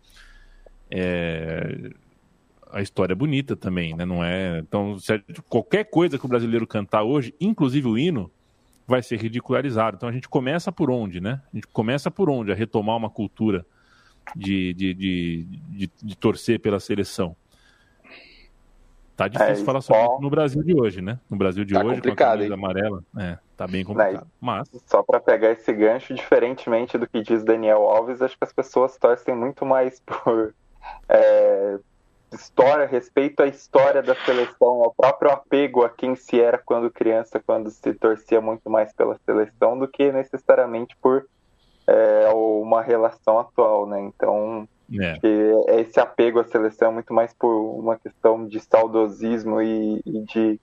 É, 0.91 1.91
a 2.75 2.83
história 2.83 3.13
é 3.13 3.17
bonita 3.17 3.55
também, 3.55 3.95
né? 3.95 4.05
Não 4.05 4.23
é. 4.23 4.59
Então, 4.59 4.97
qualquer 5.49 5.85
coisa 5.85 6.19
que 6.19 6.27
o 6.27 6.29
brasileiro 6.29 6.67
cantar 6.67 7.05
hoje, 7.05 7.33
inclusive 7.41 7.87
o 7.87 7.97
hino, 7.97 8.31
vai 8.87 9.01
ser 9.01 9.17
ridicularizado. 9.17 9.97
Então 9.97 10.09
a 10.09 10.13
gente 10.13 10.29
começa 10.29 10.73
por 10.73 10.91
onde, 10.91 11.21
né? 11.21 11.41
A 11.53 11.57
gente 11.57 11.69
começa 11.69 12.11
por 12.11 12.29
onde? 12.29 12.51
A 12.51 12.55
retomar 12.55 12.97
uma 12.97 13.09
cultura 13.09 13.65
de, 14.35 14.75
de, 14.75 14.95
de, 14.95 15.45
de, 15.45 15.91
de 16.03 16.17
torcer 16.17 16.59
pela 16.59 16.81
seleção. 16.81 17.37
Tá 19.17 19.29
difícil 19.29 19.63
é, 19.63 19.65
falar 19.65 19.81
sobre 19.81 20.03
isso 20.03 20.21
no 20.21 20.29
Brasil 20.29 20.63
de 20.65 20.75
hoje, 20.75 21.01
né? 21.01 21.21
No 21.31 21.37
Brasil 21.37 21.65
de 21.65 21.75
tá 21.75 21.85
hoje, 21.85 22.03
com 22.03 22.11
a 22.11 22.17
camisa 22.17 22.47
hein? 22.49 22.53
amarela, 22.53 23.05
é, 23.17 23.39
tá 23.57 23.69
bem 23.69 23.85
complicado. 23.85 24.27
Mas... 24.41 24.69
Só 24.87 25.05
para 25.05 25.21
pegar 25.21 25.53
esse 25.53 25.73
gancho, 25.73 26.13
diferentemente 26.13 26.99
do 26.99 27.07
que 27.07 27.23
diz 27.23 27.45
Daniel 27.45 27.83
Alves, 27.83 28.21
acho 28.21 28.37
que 28.37 28.43
as 28.43 28.53
pessoas 28.53 28.99
torcem 28.99 29.37
muito 29.37 29.65
mais 29.65 30.01
por, 30.01 30.53
é, 31.09 31.79
história, 32.35 32.87
respeito 32.87 33.43
à 33.43 33.47
história 33.47 34.03
da 34.03 34.15
seleção, 34.15 34.83
ao 34.83 34.95
próprio 34.95 35.31
apego 35.31 35.85
a 35.85 35.91
quem 35.91 36.15
se 36.15 36.41
era 36.41 36.59
quando 36.59 36.91
criança, 36.91 37.41
quando 37.45 37.71
se 37.71 37.95
torcia 37.95 38.41
muito 38.41 38.69
mais 38.69 38.93
pela 38.93 39.19
seleção, 39.25 39.79
do 39.79 39.89
que 39.89 40.13
necessariamente 40.13 40.97
por 41.01 41.27
é, 41.87 42.29
uma 42.33 42.83
relação 42.83 43.39
atual, 43.39 43.87
né? 43.87 44.01
Então, 44.01 44.69
é. 44.93 45.81
esse 45.81 45.99
apego 46.01 46.41
à 46.41 46.45
seleção 46.45 46.89
é 46.89 46.95
muito 46.95 47.13
mais 47.13 47.33
por 47.35 47.55
uma 47.79 47.97
questão 47.97 48.47
de 48.47 48.61
saudosismo 48.61 49.61
e, 49.61 50.01
e 50.05 50.21
de, 50.25 50.61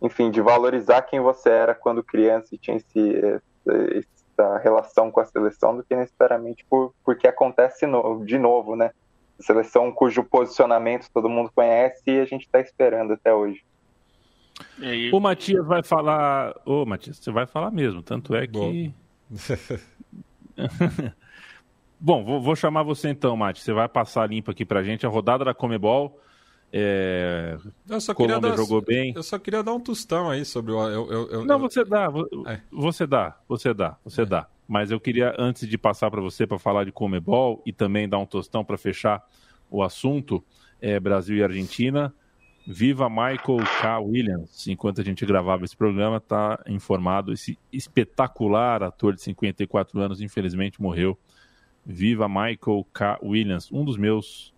enfim, 0.00 0.30
de 0.30 0.40
valorizar 0.40 1.02
quem 1.02 1.20
você 1.20 1.50
era 1.50 1.74
quando 1.74 2.02
criança 2.02 2.54
e 2.54 2.58
tinha 2.58 2.76
esse, 2.76 3.40
essa 3.66 4.58
relação 4.58 5.10
com 5.10 5.20
a 5.20 5.26
seleção, 5.26 5.76
do 5.76 5.82
que 5.82 5.94
necessariamente 5.94 6.64
por 6.68 6.94
porque 7.04 7.26
acontece 7.26 7.86
no, 7.86 8.24
de 8.24 8.38
novo, 8.38 8.76
né? 8.76 8.90
Seleção 9.38 9.92
cujo 9.92 10.24
posicionamento 10.24 11.08
todo 11.12 11.28
mundo 11.28 11.50
conhece 11.54 12.02
e 12.06 12.20
a 12.20 12.24
gente 12.24 12.42
está 12.42 12.60
esperando 12.60 13.12
até 13.12 13.32
hoje. 13.32 13.62
O 15.12 15.20
Matias 15.20 15.64
vai 15.64 15.82
falar. 15.82 16.54
Ô, 16.64 16.84
Matias, 16.84 17.18
você 17.18 17.30
vai 17.30 17.46
falar 17.46 17.70
mesmo. 17.70 18.02
Tanto 18.02 18.34
é 18.34 18.46
que. 18.46 18.92
Bom, 22.00 22.24
vou, 22.24 22.40
vou, 22.40 22.54
chamar 22.54 22.82
você 22.84 23.08
então, 23.08 23.36
Mati. 23.36 23.60
Você 23.60 23.72
vai 23.72 23.88
passar 23.88 24.28
limpo 24.28 24.50
aqui 24.50 24.64
pra 24.64 24.82
gente 24.82 25.04
a 25.04 25.08
rodada 25.08 25.44
da 25.44 25.54
Comebol. 25.54 26.20
É... 26.72 27.56
Eu 27.88 28.00
só 28.00 28.14
Colômbia 28.14 28.50
dar, 28.50 28.56
jogou 28.56 28.80
bem. 28.80 29.12
Eu 29.16 29.22
só 29.22 29.38
queria 29.38 29.62
dar 29.62 29.72
um 29.72 29.80
tostão 29.80 30.30
aí 30.30 30.44
sobre 30.44 30.72
o. 30.72 30.88
Eu, 30.88 31.10
eu, 31.10 31.30
eu, 31.30 31.44
Não, 31.44 31.58
você 31.58 31.84
dá. 31.84 32.08
É. 32.46 32.60
Você 32.70 33.06
dá, 33.06 33.36
você 33.48 33.74
dá, 33.74 33.96
você 34.04 34.22
é. 34.22 34.26
dá. 34.26 34.46
Mas 34.68 34.90
eu 34.90 35.00
queria, 35.00 35.34
antes 35.38 35.66
de 35.66 35.78
passar 35.78 36.10
para 36.10 36.20
você 36.20 36.46
para 36.46 36.58
falar 36.58 36.84
de 36.84 36.92
Comebol 36.92 37.62
e 37.64 37.72
também 37.72 38.06
dar 38.06 38.18
um 38.18 38.26
tostão 38.26 38.62
para 38.62 38.76
fechar 38.76 39.26
o 39.70 39.82
assunto, 39.82 40.44
é 40.78 41.00
Brasil 41.00 41.38
e 41.38 41.42
Argentina. 41.42 42.14
Viva 42.66 43.08
Michael 43.08 43.64
K. 43.80 43.98
Williams. 44.00 44.66
Enquanto 44.68 45.00
a 45.00 45.04
gente 45.04 45.24
gravava 45.24 45.64
esse 45.64 45.74
programa, 45.74 46.18
está 46.18 46.62
informado. 46.68 47.32
Esse 47.32 47.58
espetacular 47.72 48.82
ator 48.82 49.14
de 49.14 49.22
54 49.22 49.98
anos, 49.98 50.20
infelizmente, 50.20 50.80
morreu. 50.82 51.18
Viva 51.86 52.28
Michael 52.28 52.86
K. 52.92 53.18
Williams, 53.22 53.72
um 53.72 53.82
dos 53.86 53.96
meus 53.96 54.52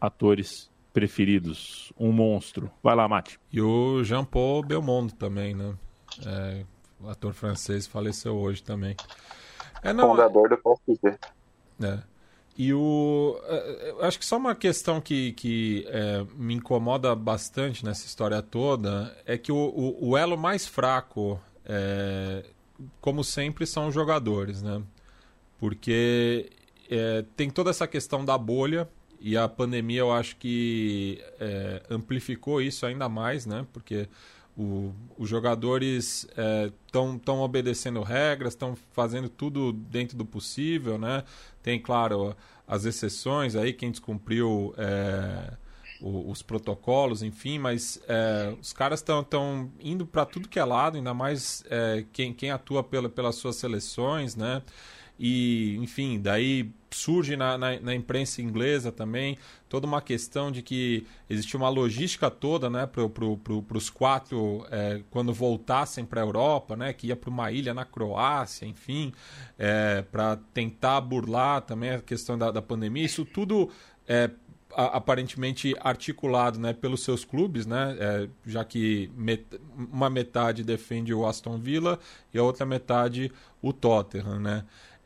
atores 0.00 0.70
preferidos. 0.92 1.92
Um 1.98 2.12
monstro. 2.12 2.70
Vai 2.80 2.94
lá, 2.94 3.08
Mate. 3.08 3.40
E 3.52 3.60
o 3.60 4.04
Jean-Paul 4.04 4.62
Belmondo 4.62 5.12
também, 5.14 5.54
né? 5.56 5.74
É, 6.24 6.64
ator 7.08 7.32
francês 7.32 7.86
faleceu 7.86 8.36
hoje 8.36 8.62
também. 8.62 8.96
É, 9.82 9.92
não, 9.92 10.10
Fundador 10.10 10.48
do 10.48 10.56
Palpite. 10.58 11.18
É. 11.82 11.98
E 12.56 12.72
o. 12.72 13.40
É, 13.44 13.94
acho 14.02 14.18
que 14.18 14.26
só 14.26 14.36
uma 14.36 14.54
questão 14.54 15.00
que, 15.00 15.32
que 15.32 15.86
é, 15.88 16.24
me 16.36 16.54
incomoda 16.54 17.14
bastante 17.14 17.84
nessa 17.84 18.06
história 18.06 18.42
toda 18.42 19.16
é 19.26 19.38
que 19.38 19.50
o, 19.50 19.56
o, 19.56 20.10
o 20.10 20.16
elo 20.16 20.36
mais 20.36 20.66
fraco, 20.66 21.40
é, 21.64 22.44
como 23.00 23.24
sempre, 23.24 23.66
são 23.66 23.88
os 23.88 23.94
jogadores, 23.94 24.62
né? 24.62 24.82
Porque 25.58 26.50
é, 26.90 27.24
tem 27.36 27.48
toda 27.48 27.70
essa 27.70 27.86
questão 27.86 28.24
da 28.24 28.36
bolha 28.36 28.88
e 29.18 29.36
a 29.36 29.48
pandemia 29.48 30.00
eu 30.00 30.12
acho 30.12 30.36
que 30.36 31.22
é, 31.40 31.82
amplificou 31.88 32.60
isso 32.60 32.84
ainda 32.84 33.08
mais, 33.08 33.46
né? 33.46 33.64
Porque 33.72 34.08
o, 34.56 34.92
os 35.16 35.28
jogadores 35.28 36.26
estão 36.86 37.20
é, 37.26 37.32
obedecendo 37.32 38.02
regras, 38.02 38.52
estão 38.52 38.76
fazendo 38.92 39.28
tudo 39.28 39.72
dentro 39.72 40.16
do 40.16 40.24
possível, 40.24 40.98
né? 40.98 41.24
Tem, 41.62 41.80
claro, 41.80 42.36
as 42.66 42.84
exceções 42.84 43.56
aí, 43.56 43.72
quem 43.72 43.90
descumpriu 43.90 44.74
é, 44.76 45.54
o, 46.00 46.30
os 46.30 46.42
protocolos, 46.42 47.22
enfim, 47.22 47.58
mas 47.58 48.00
é, 48.08 48.54
os 48.60 48.72
caras 48.72 49.00
estão 49.00 49.70
indo 49.80 50.06
para 50.06 50.26
tudo 50.26 50.48
que 50.48 50.58
é 50.58 50.64
lado, 50.64 50.96
ainda 50.96 51.14
mais 51.14 51.64
é, 51.70 52.04
quem, 52.12 52.34
quem 52.34 52.50
atua 52.50 52.82
pela, 52.82 53.08
pelas 53.08 53.36
suas 53.36 53.56
seleções, 53.56 54.36
né? 54.36 54.62
E, 55.24 55.76
enfim, 55.76 56.20
daí 56.20 56.68
surge 56.90 57.36
na, 57.36 57.56
na, 57.56 57.78
na, 57.78 57.94
imprensa 57.94 58.42
inglesa 58.42 58.90
também 58.90 59.38
toda 59.68 59.86
uma 59.86 60.02
questão 60.02 60.50
de 60.50 60.62
que 60.62 61.06
existia 61.30 61.56
uma 61.56 61.68
logística 61.68 62.28
toda 62.28 62.68
né, 62.68 62.86
para 62.86 63.08
pro, 63.08 63.36
pro, 63.36 63.64
os 63.72 63.88
quatro 63.88 64.66
é, 64.68 65.00
quando 65.10 65.32
voltassem 65.32 66.04
para 66.04 66.20
a 66.20 66.24
Europa, 66.24 66.74
né, 66.74 66.92
que 66.92 67.06
ia 67.06 67.14
para 67.14 67.30
uma 67.30 67.52
ilha 67.52 67.72
na 67.72 67.84
Croácia, 67.84 68.66
enfim, 68.66 69.12
é, 69.56 70.02
para 70.02 70.36
tentar 70.52 71.00
burlar 71.00 71.60
também 71.62 71.90
a 71.90 72.00
questão 72.00 72.36
da, 72.36 72.50
da 72.50 72.60
pandemia. 72.60 73.04
Isso 73.04 73.24
tudo 73.24 73.70
é, 74.08 74.28
aparentemente 74.74 75.76
articulado 75.80 76.58
né, 76.58 76.72
pelos 76.72 77.04
seus 77.04 77.24
clubes, 77.24 77.64
né, 77.64 77.96
é, 78.00 78.28
já 78.44 78.64
que 78.64 79.08
met 79.14 79.46
uma 79.76 80.10
metade 80.10 80.64
defende 80.64 81.14
o 81.14 81.24
Aston 81.24 81.58
Villa 81.58 81.98
e 82.34 82.38
a 82.38 82.42
outra 82.42 82.66
metade 82.66 83.30
o 83.60 83.72
Tottenham. 83.72 84.40
Né? 84.40 84.64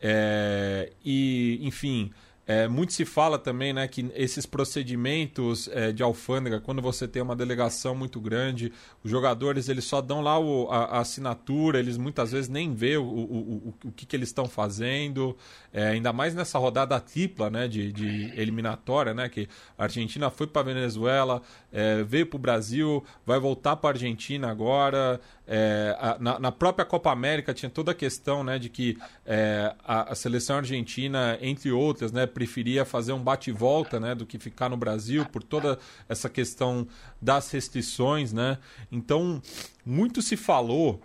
É, 0.09 0.92
e, 1.04 1.59
enfim, 1.62 2.12
é, 2.47 2.68
muito 2.68 2.92
se 2.92 3.05
fala 3.05 3.38
também 3.38 3.72
né, 3.72 3.88
que 3.88 4.09
esses 4.14 4.47
procedimentos 4.47 5.68
é, 5.72 5.90
de 5.90 6.01
alfândega, 6.03 6.61
quando 6.61 6.80
você 6.80 7.09
tem 7.09 7.20
uma 7.20 7.34
delegação 7.34 7.92
muito 7.92 8.20
grande, 8.20 8.72
os 9.03 9.11
jogadores 9.11 9.68
eles 9.68 9.84
só 9.84 10.01
dão 10.01 10.20
lá 10.20 10.38
o, 10.38 10.68
a, 10.70 10.84
a, 10.84 11.01
assinatura, 11.01 11.80
eles 11.80 11.99
muitas 11.99 12.30
vezes 12.30 12.49
nem 12.49 12.72
vê 12.72 12.97
o, 12.97 13.03
o, 13.03 13.09
o, 13.09 13.74
o 13.88 13.92
que, 13.92 14.07
que 14.07 14.14
eles 14.14 14.28
estão 14.28 14.49
fazendo, 14.49 15.36
é, 15.72 15.88
ainda 15.88 16.12
mais 16.12 16.36
nessa 16.36 16.57
rodada 16.57 17.01
tripla 17.01 17.51
né, 17.51 17.66
de, 17.66 17.92
de 17.92 18.32
eliminatória, 18.40 19.12
né, 19.12 19.28
que 19.28 19.49
a 19.76 19.82
Argentina 19.82 20.30
foi 20.30 20.47
para 20.47 20.62
a 20.62 20.64
Venezuela, 20.64 21.42
é, 21.72 22.05
veio 22.05 22.26
para 22.26 22.36
o 22.36 22.40
Brasil, 22.40 23.05
vai 23.26 23.40
voltar 23.40 23.74
para 23.76 23.90
a 23.90 23.92
Argentina 23.92 24.49
agora. 24.51 25.20
É, 25.49 25.97
a, 26.01 26.16
na, 26.18 26.38
na, 26.38 26.53
própria 26.53 26.84
Copa 26.84 27.12
América 27.12 27.55
tinha 27.55 27.70
toda 27.70 27.92
a 27.92 27.94
questão 27.94 28.42
né, 28.42 28.59
de 28.59 28.68
que 28.68 28.99
é, 29.24 29.72
a, 29.84 30.12
a, 30.12 30.14
seleção 30.14 30.57
argentina, 30.57 31.38
entre 31.40 31.70
outras, 31.70 32.11
né, 32.11 32.26
preferia 32.37 32.84
fazer 32.84 33.14
um 33.14 33.22
bate-volta 33.22 33.99
né, 33.99 34.14
do 34.14 34.26
que 34.26 34.39
ficar 34.39 34.68
no 34.68 34.76
Brasil 34.76 35.24
por 35.24 35.43
toda 35.43 35.78
essa 36.07 36.28
questão 36.28 36.87
das 37.20 37.51
restrições. 37.51 38.30
Né? 38.30 38.59
Então, 38.93 39.41
muito 39.87 40.20
se 40.20 40.37
falou 40.37 41.01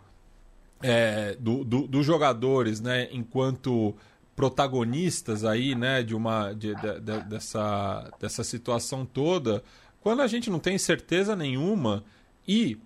é, 0.83 1.37
dos 1.39 1.65
do, 1.65 1.87
do 1.87 2.03
jogadores 2.03 2.81
né, 2.81 3.07
enquanto 3.13 3.95
protagonistas 4.35 5.45
aí, 5.45 5.73
né, 5.73 6.03
de 6.03 6.13
uma 6.13 6.51
de, 6.51 6.75
de, 6.75 6.99
de, 6.99 7.23
dessa, 7.29 8.11
dessa 8.19 8.43
situação 8.43 9.05
toda, 9.05 9.63
quando 10.01 10.21
a 10.21 10.27
gente 10.27 10.49
não 10.49 10.59
tem 10.59 10.77
certeza 10.77 11.33
nenhuma 11.33 12.03
e 12.45 12.77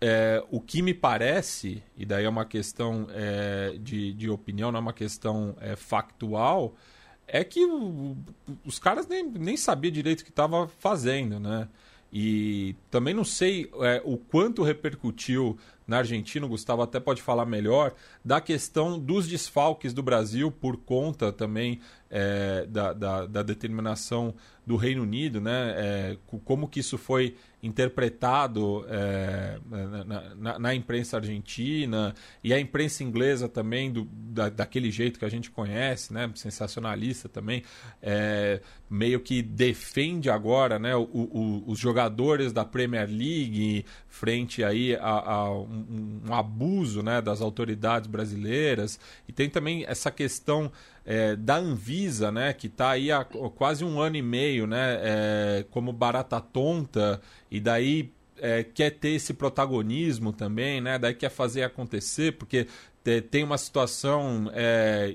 é, 0.00 0.42
o 0.50 0.58
que 0.58 0.80
me 0.80 0.94
parece, 0.94 1.82
e 1.98 2.06
daí 2.06 2.24
é 2.24 2.28
uma 2.30 2.46
questão 2.46 3.06
é, 3.10 3.76
de, 3.78 4.14
de 4.14 4.30
opinião, 4.30 4.72
não 4.72 4.78
é 4.78 4.80
uma 4.80 4.92
questão 4.94 5.54
é, 5.60 5.76
factual, 5.76 6.74
é 7.26 7.42
que 7.44 7.64
o, 7.64 8.16
os 8.64 8.78
caras 8.78 9.06
nem, 9.06 9.24
nem 9.24 9.56
sabiam 9.56 9.92
direito 9.92 10.20
o 10.20 10.24
que 10.24 10.30
estava 10.30 10.68
fazendo, 10.68 11.38
né? 11.40 11.68
E 12.12 12.76
também 12.90 13.12
não 13.12 13.24
sei 13.24 13.68
é, 13.80 14.00
o 14.04 14.16
quanto 14.16 14.62
repercutiu 14.62 15.58
na 15.86 15.98
Argentina, 15.98 16.46
o 16.46 16.48
Gustavo 16.48 16.82
até 16.82 16.98
pode 16.98 17.20
falar 17.20 17.44
melhor, 17.44 17.94
da 18.24 18.40
questão 18.40 18.98
dos 18.98 19.28
desfalques 19.28 19.92
do 19.92 20.02
Brasil 20.02 20.50
por 20.50 20.76
conta 20.78 21.30
também 21.30 21.80
é, 22.10 22.64
da, 22.66 22.92
da, 22.92 23.26
da, 23.26 23.42
determinação 23.42 24.34
do 24.64 24.76
Reino 24.76 25.02
Unido, 25.02 25.40
né? 25.40 25.74
É, 25.76 26.16
como 26.44 26.68
que 26.68 26.78
isso 26.78 26.96
foi 26.96 27.34
interpretado 27.60 28.86
é, 28.88 29.58
na, 29.68 30.34
na, 30.34 30.58
na, 30.58 30.74
imprensa 30.74 31.16
argentina 31.16 32.14
e 32.42 32.52
a 32.52 32.60
imprensa 32.60 33.02
inglesa 33.02 33.48
também 33.48 33.90
do, 33.90 34.04
da, 34.04 34.48
daquele 34.48 34.90
jeito 34.90 35.18
que 35.18 35.24
a 35.24 35.28
gente 35.28 35.50
conhece, 35.50 36.12
né? 36.12 36.30
Sensacionalista 36.36 37.28
também, 37.28 37.64
é, 38.00 38.60
meio 38.88 39.18
que 39.18 39.42
defende 39.42 40.30
agora, 40.30 40.78
né? 40.78 40.94
O, 40.94 41.02
o, 41.02 41.64
os 41.66 41.80
jogadores 41.80 42.52
da 42.52 42.64
Premier 42.64 43.08
League 43.08 43.84
frente 44.06 44.62
aí 44.62 44.94
a, 44.94 45.00
a 45.00 45.50
um, 45.74 46.20
um, 46.28 46.34
abuso, 46.34 47.02
né? 47.02 47.20
Das 47.20 47.40
autoridades 47.40 48.08
brasileiras 48.08 48.98
e 49.28 49.32
tem 49.32 49.48
também 49.48 49.84
essa 49.86 50.10
questão 50.10 50.70
é, 51.04 51.36
da 51.36 51.56
Anvisa, 51.56 52.30
né, 52.30 52.52
que 52.52 52.66
está 52.66 52.90
aí 52.90 53.10
há 53.10 53.24
quase 53.24 53.84
um 53.84 54.00
ano 54.00 54.16
e 54.16 54.22
meio, 54.22 54.66
né, 54.66 54.98
é, 55.02 55.66
como 55.70 55.92
barata 55.92 56.40
tonta, 56.40 57.20
e 57.50 57.60
daí 57.60 58.12
é, 58.38 58.62
quer 58.62 58.90
ter 58.90 59.10
esse 59.10 59.34
protagonismo 59.34 60.32
também, 60.32 60.80
né, 60.80 60.98
daí 60.98 61.14
quer 61.14 61.30
fazer 61.30 61.62
acontecer, 61.62 62.32
porque 62.32 62.66
tem 63.30 63.44
uma 63.44 63.58
situação 63.58 64.50
é, 64.54 65.14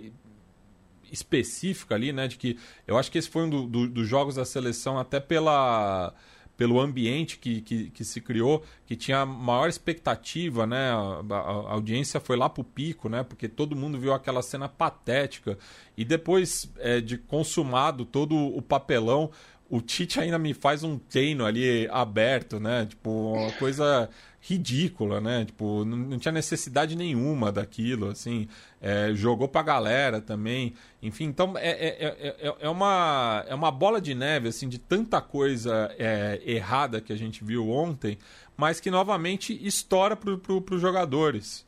específica 1.12 1.96
ali, 1.96 2.14
né, 2.14 2.28
de 2.28 2.38
que 2.38 2.58
eu 2.88 2.98
acho 2.98 3.12
que 3.12 3.18
esse 3.18 3.30
foi 3.30 3.44
um 3.44 3.50
do, 3.50 3.66
do, 3.66 3.90
dos 3.90 4.08
jogos 4.08 4.36
da 4.36 4.46
seleção 4.46 5.00
até 5.00 5.20
pela 5.20 6.14
pelo 6.60 6.78
ambiente 6.78 7.40
que, 7.40 7.62
que, 7.62 7.90
que, 7.90 8.04
se 8.04 8.20
criou, 8.20 8.62
que 8.86 8.94
tinha 8.94 9.26
maior 9.26 9.70
expectativa, 9.70 10.68
né? 10.68 10.92
A, 10.92 11.24
a, 11.30 11.40
a 11.40 11.72
audiência 11.72 12.20
foi 12.20 12.36
lá 12.36 12.50
pro 12.50 12.66
pico, 12.66 13.08
né? 13.08 13.24
Porque 13.24 13.48
todo 13.48 13.78
mundo 13.78 13.98
viu 13.98 14.12
aquela 14.12 14.42
cena 14.42 14.68
patética. 14.68 15.58
E 15.96 16.04
depois 16.04 16.70
é, 16.80 17.00
de 17.00 17.18
consumado 17.18 18.04
todo 18.04 18.36
o 18.36 18.62
papelão, 18.62 19.32
o 19.70 19.80
Tite 19.80 20.20
ainda 20.20 20.38
me 20.38 20.54
faz 20.54 20.84
um 20.84 20.98
treino 20.98 21.46
ali 21.46 21.88
aberto, 21.90 22.60
né? 22.60 22.86
Tipo, 22.88 23.10
uma 23.10 23.54
coisa 23.54 24.10
ridícula, 24.42 25.20
né? 25.20 25.46
Tipo, 25.46 25.84
não, 25.84 25.98
não 25.98 26.20
tinha 26.20 26.32
necessidade 26.32 26.96
nenhuma 26.96 27.52
daquilo, 27.52 28.10
assim. 28.10 28.48
É, 28.82 29.12
jogou 29.14 29.48
pra 29.48 29.62
galera 29.62 30.22
também. 30.22 30.74
Enfim, 31.02 31.26
então 31.26 31.58
é, 31.58 31.70
é, 31.70 32.36
é, 32.40 32.56
é, 32.62 32.70
uma, 32.70 33.44
é 33.48 33.54
uma 33.54 33.72
bola 33.72 34.00
de 34.00 34.16
neve, 34.16 34.48
assim, 34.48 34.70
de 34.70 34.78
tanta 34.78 35.22
coisa 35.22 35.94
é, 35.98 36.42
errada 36.46 37.02
que 37.02 37.12
a 37.12 37.18
gente 37.18 37.44
viu 37.44 37.70
ontem, 37.70 38.18
mas 38.56 38.80
que 38.80 38.90
novamente 38.90 39.58
estoura 39.66 40.16
pro, 40.16 40.38
pro, 40.38 40.62
pros 40.62 40.82
jogadores. 40.82 41.66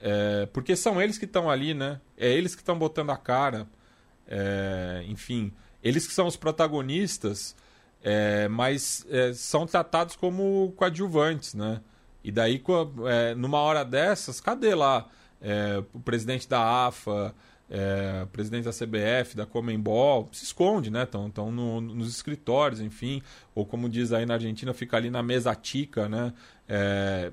É, 0.00 0.46
porque 0.52 0.76
são 0.76 1.02
eles 1.02 1.18
que 1.18 1.24
estão 1.24 1.50
ali, 1.50 1.74
né? 1.74 2.00
É 2.16 2.30
eles 2.30 2.54
que 2.54 2.62
estão 2.62 2.78
botando 2.78 3.10
a 3.10 3.16
cara. 3.16 3.66
É, 4.26 5.04
enfim, 5.08 5.52
eles 5.82 6.06
que 6.06 6.12
são 6.12 6.26
os 6.26 6.36
protagonistas, 6.36 7.56
é, 8.02 8.48
mas 8.48 9.06
é, 9.10 9.32
são 9.32 9.66
tratados 9.66 10.16
como 10.16 10.72
coadjuvantes, 10.76 11.54
né? 11.54 11.80
E 12.22 12.30
daí, 12.30 12.62
é, 13.06 13.34
numa 13.34 13.58
hora 13.58 13.84
dessas, 13.84 14.40
cadê 14.40 14.74
lá 14.74 15.08
é, 15.40 15.82
o 15.92 16.00
presidente 16.00 16.48
da 16.48 16.86
AFA, 16.86 17.34
é, 17.70 18.26
presidente 18.32 18.64
da 18.64 18.70
CBF, 18.72 19.36
da 19.36 19.46
Comembol? 19.46 20.28
Se 20.32 20.44
esconde, 20.44 20.90
né? 20.90 21.04
Estão 21.04 21.50
no, 21.50 21.80
nos 21.80 22.08
escritórios, 22.08 22.80
enfim. 22.80 23.22
Ou 23.54 23.64
como 23.64 23.88
diz 23.88 24.12
aí 24.12 24.26
na 24.26 24.34
Argentina, 24.34 24.72
fica 24.72 24.96
ali 24.96 25.10
na 25.10 25.22
mesa 25.22 25.54
tica, 25.54 26.08
né? 26.08 26.32
É, 26.68 27.30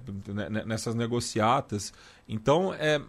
nessas 0.65 0.95
negociatas. 0.95 1.93
Então, 2.27 2.73
é, 2.73 2.99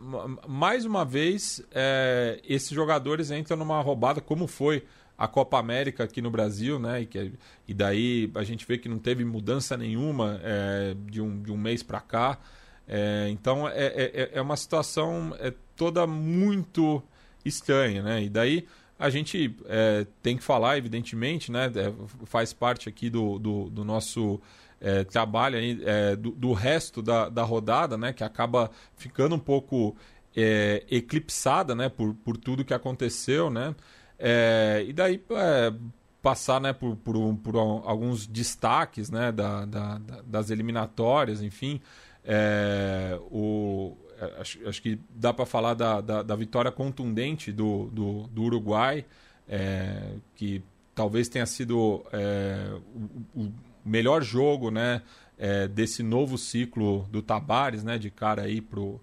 mais 0.46 0.84
uma 0.84 1.04
vez, 1.04 1.62
é, 1.72 2.40
esses 2.44 2.70
jogadores 2.70 3.30
entram 3.30 3.56
numa 3.56 3.80
roubada, 3.80 4.20
como 4.20 4.46
foi 4.46 4.84
a 5.18 5.26
Copa 5.26 5.58
América 5.58 6.04
aqui 6.04 6.20
no 6.20 6.30
Brasil, 6.30 6.78
né? 6.78 7.02
E, 7.02 7.06
que, 7.06 7.32
e 7.66 7.72
daí 7.72 8.30
a 8.34 8.44
gente 8.44 8.66
vê 8.66 8.76
que 8.76 8.88
não 8.88 8.98
teve 8.98 9.24
mudança 9.24 9.76
nenhuma 9.76 10.40
é, 10.42 10.94
de, 11.10 11.20
um, 11.20 11.40
de 11.42 11.50
um 11.50 11.56
mês 11.56 11.82
para 11.82 12.00
cá. 12.00 12.38
É, 12.88 13.28
então 13.30 13.68
é, 13.68 13.86
é, 13.86 14.10
é, 14.14 14.30
é, 14.34 14.40
uma 14.40 14.56
situação 14.56 15.34
é, 15.40 15.52
toda 15.74 16.06
muito 16.06 17.02
estranha, 17.44 18.02
né? 18.02 18.22
E 18.22 18.28
daí 18.28 18.66
a 18.98 19.10
gente 19.10 19.54
é, 19.66 20.06
tem 20.22 20.36
que 20.36 20.42
falar, 20.42 20.78
evidentemente, 20.78 21.50
né? 21.50 21.66
É, 21.66 21.92
faz 22.26 22.52
parte 22.52 22.88
aqui 22.88 23.08
do, 23.08 23.38
do, 23.38 23.70
do 23.70 23.84
nosso 23.84 24.40
é, 24.80 25.02
trabalho 25.04 25.56
aí, 25.56 25.78
do, 26.18 26.30
do, 26.32 26.52
resto 26.52 27.00
da, 27.00 27.28
da 27.30 27.42
rodada, 27.42 27.96
né? 27.96 28.12
Que 28.12 28.22
acaba 28.22 28.70
ficando 28.96 29.34
um 29.34 29.38
pouco 29.38 29.96
eclipsada, 30.90 31.74
né? 31.74 31.88
Por, 31.88 32.14
por 32.14 32.36
tudo 32.36 32.64
que 32.64 32.74
aconteceu, 32.74 33.48
né? 33.50 33.74
É, 34.18 34.84
e 34.86 34.92
daí 34.92 35.22
é, 35.30 35.72
passar 36.22 36.60
né, 36.60 36.72
por, 36.72 36.96
por, 36.96 37.36
por, 37.36 37.56
alguns 37.56 38.26
destaques 38.26 39.10
né, 39.10 39.30
da, 39.30 39.64
da, 39.64 40.00
das 40.26 40.50
eliminatórias, 40.50 41.42
enfim. 41.42 41.80
É, 42.24 43.18
o, 43.30 43.96
é, 44.18 44.40
acho, 44.40 44.68
acho, 44.68 44.82
que 44.82 44.98
dá 45.10 45.32
para 45.32 45.46
falar 45.46 45.74
da, 45.74 46.00
da, 46.00 46.34
vitória 46.34 46.72
contundente 46.72 47.52
do, 47.52 47.86
do, 47.92 48.22
do 48.28 48.42
Uruguai, 48.42 49.04
é, 49.48 50.14
que 50.34 50.62
talvez 50.94 51.28
tenha 51.28 51.46
sido 51.46 52.04
é, 52.12 52.72
o, 53.34 53.42
o, 53.42 53.52
melhor 53.84 54.20
jogo 54.20 54.68
né, 54.68 55.02
desse 55.72 56.02
novo 56.02 56.36
ciclo 56.36 57.06
do 57.08 57.22
Tabares, 57.22 57.84
né, 57.84 57.98
de 57.98 58.10
cara 58.10 58.42
aí 58.42 58.60
pro 58.60 59.00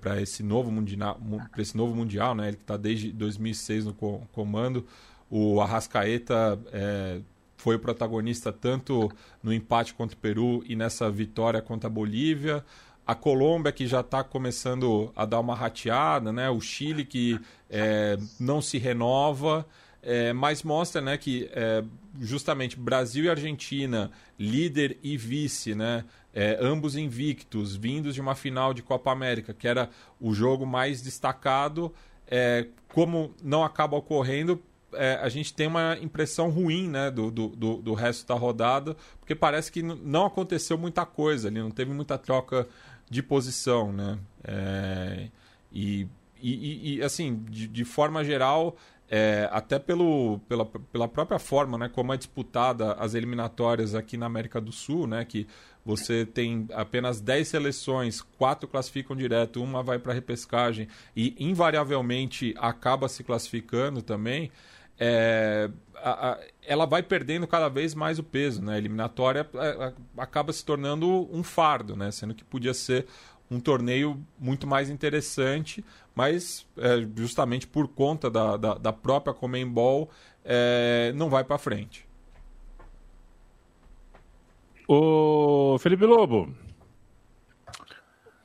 para 0.00 0.20
esse 0.20 0.42
novo 0.42 0.70
mundial, 0.70 1.20
esse 1.58 1.76
novo 1.76 1.94
mundial, 1.94 2.34
né? 2.34 2.48
Ele 2.48 2.56
está 2.56 2.76
desde 2.76 3.12
2006 3.12 3.86
no 3.86 3.94
comando. 4.32 4.86
O 5.30 5.60
Arrascaeta 5.60 6.58
é, 6.72 7.20
foi 7.56 7.76
o 7.76 7.78
protagonista 7.78 8.52
tanto 8.52 9.10
no 9.42 9.52
empate 9.52 9.94
contra 9.94 10.16
o 10.16 10.20
Peru 10.20 10.62
e 10.66 10.76
nessa 10.76 11.10
vitória 11.10 11.60
contra 11.60 11.88
a 11.88 11.90
Bolívia. 11.90 12.64
A 13.06 13.14
Colômbia 13.14 13.70
que 13.72 13.86
já 13.86 14.00
está 14.00 14.24
começando 14.24 15.12
a 15.14 15.24
dar 15.24 15.40
uma 15.40 15.54
rateada, 15.54 16.32
né? 16.32 16.50
O 16.50 16.60
Chile 16.60 17.04
que 17.04 17.38
é, 17.70 18.18
não 18.38 18.60
se 18.60 18.78
renova. 18.78 19.66
É, 20.08 20.32
mas 20.32 20.62
mostra 20.62 21.00
né, 21.00 21.18
que 21.18 21.50
é, 21.52 21.82
justamente 22.20 22.78
Brasil 22.78 23.24
e 23.24 23.28
Argentina, 23.28 24.08
líder 24.38 24.96
e 25.02 25.16
vice, 25.16 25.74
né, 25.74 26.04
é, 26.36 26.58
ambos 26.60 26.96
invictos, 26.96 27.74
vindos 27.74 28.14
de 28.14 28.20
uma 28.20 28.34
final 28.34 28.74
de 28.74 28.82
Copa 28.82 29.10
América, 29.10 29.54
que 29.54 29.66
era 29.66 29.88
o 30.20 30.34
jogo 30.34 30.66
mais 30.66 31.00
destacado, 31.00 31.90
é, 32.28 32.66
como 32.92 33.34
não 33.42 33.64
acaba 33.64 33.96
ocorrendo, 33.96 34.62
é, 34.92 35.14
a 35.14 35.30
gente 35.30 35.54
tem 35.54 35.66
uma 35.66 35.96
impressão 35.98 36.50
ruim 36.50 36.90
né, 36.90 37.10
do, 37.10 37.30
do, 37.30 37.48
do, 37.48 37.94
resto 37.94 38.28
da 38.28 38.34
rodada, 38.34 38.94
porque 39.18 39.34
parece 39.34 39.72
que 39.72 39.82
não 39.82 40.26
aconteceu 40.26 40.76
muita 40.76 41.06
coisa 41.06 41.48
ali, 41.48 41.58
não 41.58 41.70
teve 41.70 41.94
muita 41.94 42.18
troca 42.18 42.68
de 43.08 43.22
posição. 43.22 43.90
Né? 43.90 44.18
É, 44.44 45.28
e, 45.72 46.06
e, 46.42 46.96
e, 46.98 47.02
assim, 47.02 47.42
de, 47.48 47.66
de 47.66 47.84
forma 47.84 48.22
geral, 48.22 48.76
é, 49.08 49.48
até 49.52 49.78
pelo, 49.78 50.38
pela, 50.48 50.66
pela 50.66 51.08
própria 51.08 51.38
forma 51.38 51.78
né, 51.78 51.88
como 51.88 52.12
é 52.12 52.16
disputada 52.16 52.92
as 52.94 53.14
eliminatórias 53.14 53.94
aqui 53.94 54.16
na 54.16 54.26
América 54.26 54.60
do 54.60 54.72
Sul, 54.72 55.06
né, 55.06 55.24
que 55.24 55.46
você 55.86 56.26
tem 56.26 56.66
apenas 56.72 57.20
10 57.20 57.46
seleções, 57.46 58.20
quatro 58.20 58.66
classificam 58.68 59.14
direto, 59.14 59.62
uma 59.62 59.84
vai 59.84 60.00
para 60.00 60.12
repescagem 60.12 60.88
e 61.14 61.36
invariavelmente 61.38 62.52
acaba 62.58 63.08
se 63.08 63.22
classificando 63.22 64.02
também. 64.02 64.50
É, 64.98 65.70
a, 65.94 66.30
a, 66.30 66.40
ela 66.66 66.86
vai 66.86 67.04
perdendo 67.04 67.46
cada 67.46 67.68
vez 67.68 67.94
mais 67.94 68.18
o 68.18 68.24
peso, 68.24 68.60
né? 68.62 68.74
A 68.74 68.78
eliminatória 68.78 69.48
a, 69.54 69.64
é, 69.64 69.94
acaba 70.18 70.52
se 70.52 70.64
tornando 70.64 71.28
um 71.32 71.44
fardo, 71.44 71.94
né? 71.94 72.10
Sendo 72.10 72.34
que 72.34 72.42
podia 72.42 72.74
ser 72.74 73.06
um 73.48 73.60
torneio 73.60 74.20
muito 74.36 74.66
mais 74.66 74.90
interessante, 74.90 75.84
mas 76.16 76.66
é, 76.78 77.06
justamente 77.16 77.64
por 77.64 77.86
conta 77.86 78.28
da, 78.28 78.56
da, 78.56 78.74
da 78.74 78.92
própria 78.92 79.32
Comembol 79.32 80.10
é, 80.44 81.12
não 81.14 81.30
vai 81.30 81.44
para 81.44 81.58
frente. 81.58 82.05
O 84.88 85.78
Felipe 85.78 86.04
Lobo, 86.04 86.54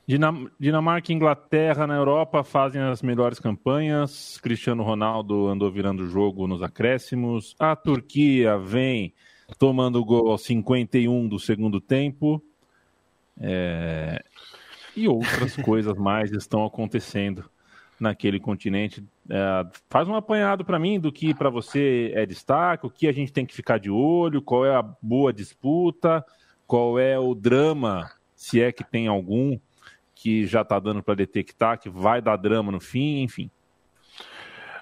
Dinam 0.06 0.50
Dinamarca 0.58 1.12
e 1.12 1.14
Inglaterra 1.14 1.86
na 1.86 1.94
Europa 1.94 2.42
fazem 2.42 2.80
as 2.80 3.02
melhores 3.02 3.38
campanhas. 3.38 4.38
Cristiano 4.42 4.82
Ronaldo 4.82 5.46
andou 5.46 5.70
virando 5.70 6.02
o 6.02 6.08
jogo 6.08 6.46
nos 6.46 6.62
acréscimos. 6.62 7.54
A 7.58 7.76
Turquia 7.76 8.58
vem 8.58 9.14
tomando 9.58 10.04
gol 10.04 10.30
aos 10.30 10.42
51 10.42 11.28
do 11.28 11.38
segundo 11.38 11.80
tempo. 11.80 12.42
É 13.40 14.22
e 14.96 15.08
outras 15.08 15.56
coisas 15.62 15.96
mais 15.96 16.30
estão 16.32 16.64
acontecendo 16.64 17.44
naquele 17.98 18.38
continente. 18.38 19.04
É, 19.34 19.66
faz 19.88 20.06
um 20.06 20.14
apanhado 20.14 20.62
para 20.62 20.78
mim 20.78 21.00
do 21.00 21.10
que 21.10 21.32
para 21.32 21.48
você 21.48 22.12
é 22.14 22.26
destaque, 22.26 22.84
o 22.84 22.90
que 22.90 23.08
a 23.08 23.12
gente 23.12 23.32
tem 23.32 23.46
que 23.46 23.54
ficar 23.54 23.78
de 23.78 23.88
olho, 23.88 24.42
qual 24.42 24.66
é 24.66 24.76
a 24.76 24.82
boa 24.82 25.32
disputa, 25.32 26.22
qual 26.66 26.98
é 26.98 27.18
o 27.18 27.34
drama, 27.34 28.10
se 28.36 28.60
é 28.60 28.70
que 28.70 28.84
tem 28.84 29.06
algum, 29.06 29.58
que 30.14 30.46
já 30.46 30.60
está 30.60 30.78
dando 30.78 31.02
para 31.02 31.14
detectar, 31.14 31.80
que 31.80 31.88
vai 31.88 32.20
dar 32.20 32.36
drama 32.36 32.70
no 32.70 32.78
fim, 32.78 33.22
enfim. 33.22 33.50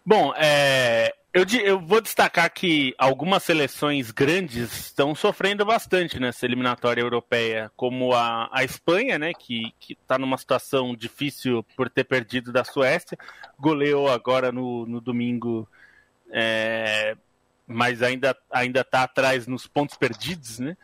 Bom, 0.04 0.34
é, 0.34 1.14
eu, 1.32 1.44
eu, 1.62 1.80
vou 1.80 2.00
destacar 2.00 2.52
que 2.52 2.94
algumas 2.98 3.44
seleções 3.44 4.10
grandes 4.10 4.72
estão 4.86 5.14
sofrendo 5.14 5.64
bastante 5.64 6.18
nessa 6.18 6.44
eliminatória 6.44 7.00
europeia, 7.00 7.70
como 7.76 8.12
a, 8.12 8.48
a 8.52 8.64
Espanha, 8.64 9.18
né, 9.18 9.32
que 9.32 9.72
está 9.88 10.18
numa 10.18 10.36
situação 10.36 10.94
difícil 10.94 11.64
por 11.76 11.88
ter 11.88 12.04
perdido 12.04 12.52
da 12.52 12.64
Suécia, 12.64 13.16
goleou 13.58 14.10
agora 14.10 14.50
no, 14.50 14.84
no 14.86 15.00
domingo, 15.00 15.68
é, 16.32 17.16
mas 17.64 18.02
ainda 18.02 18.36
ainda 18.50 18.80
está 18.80 19.04
atrás 19.04 19.46
nos 19.46 19.68
pontos 19.68 19.96
perdidos, 19.96 20.58
né? 20.58 20.76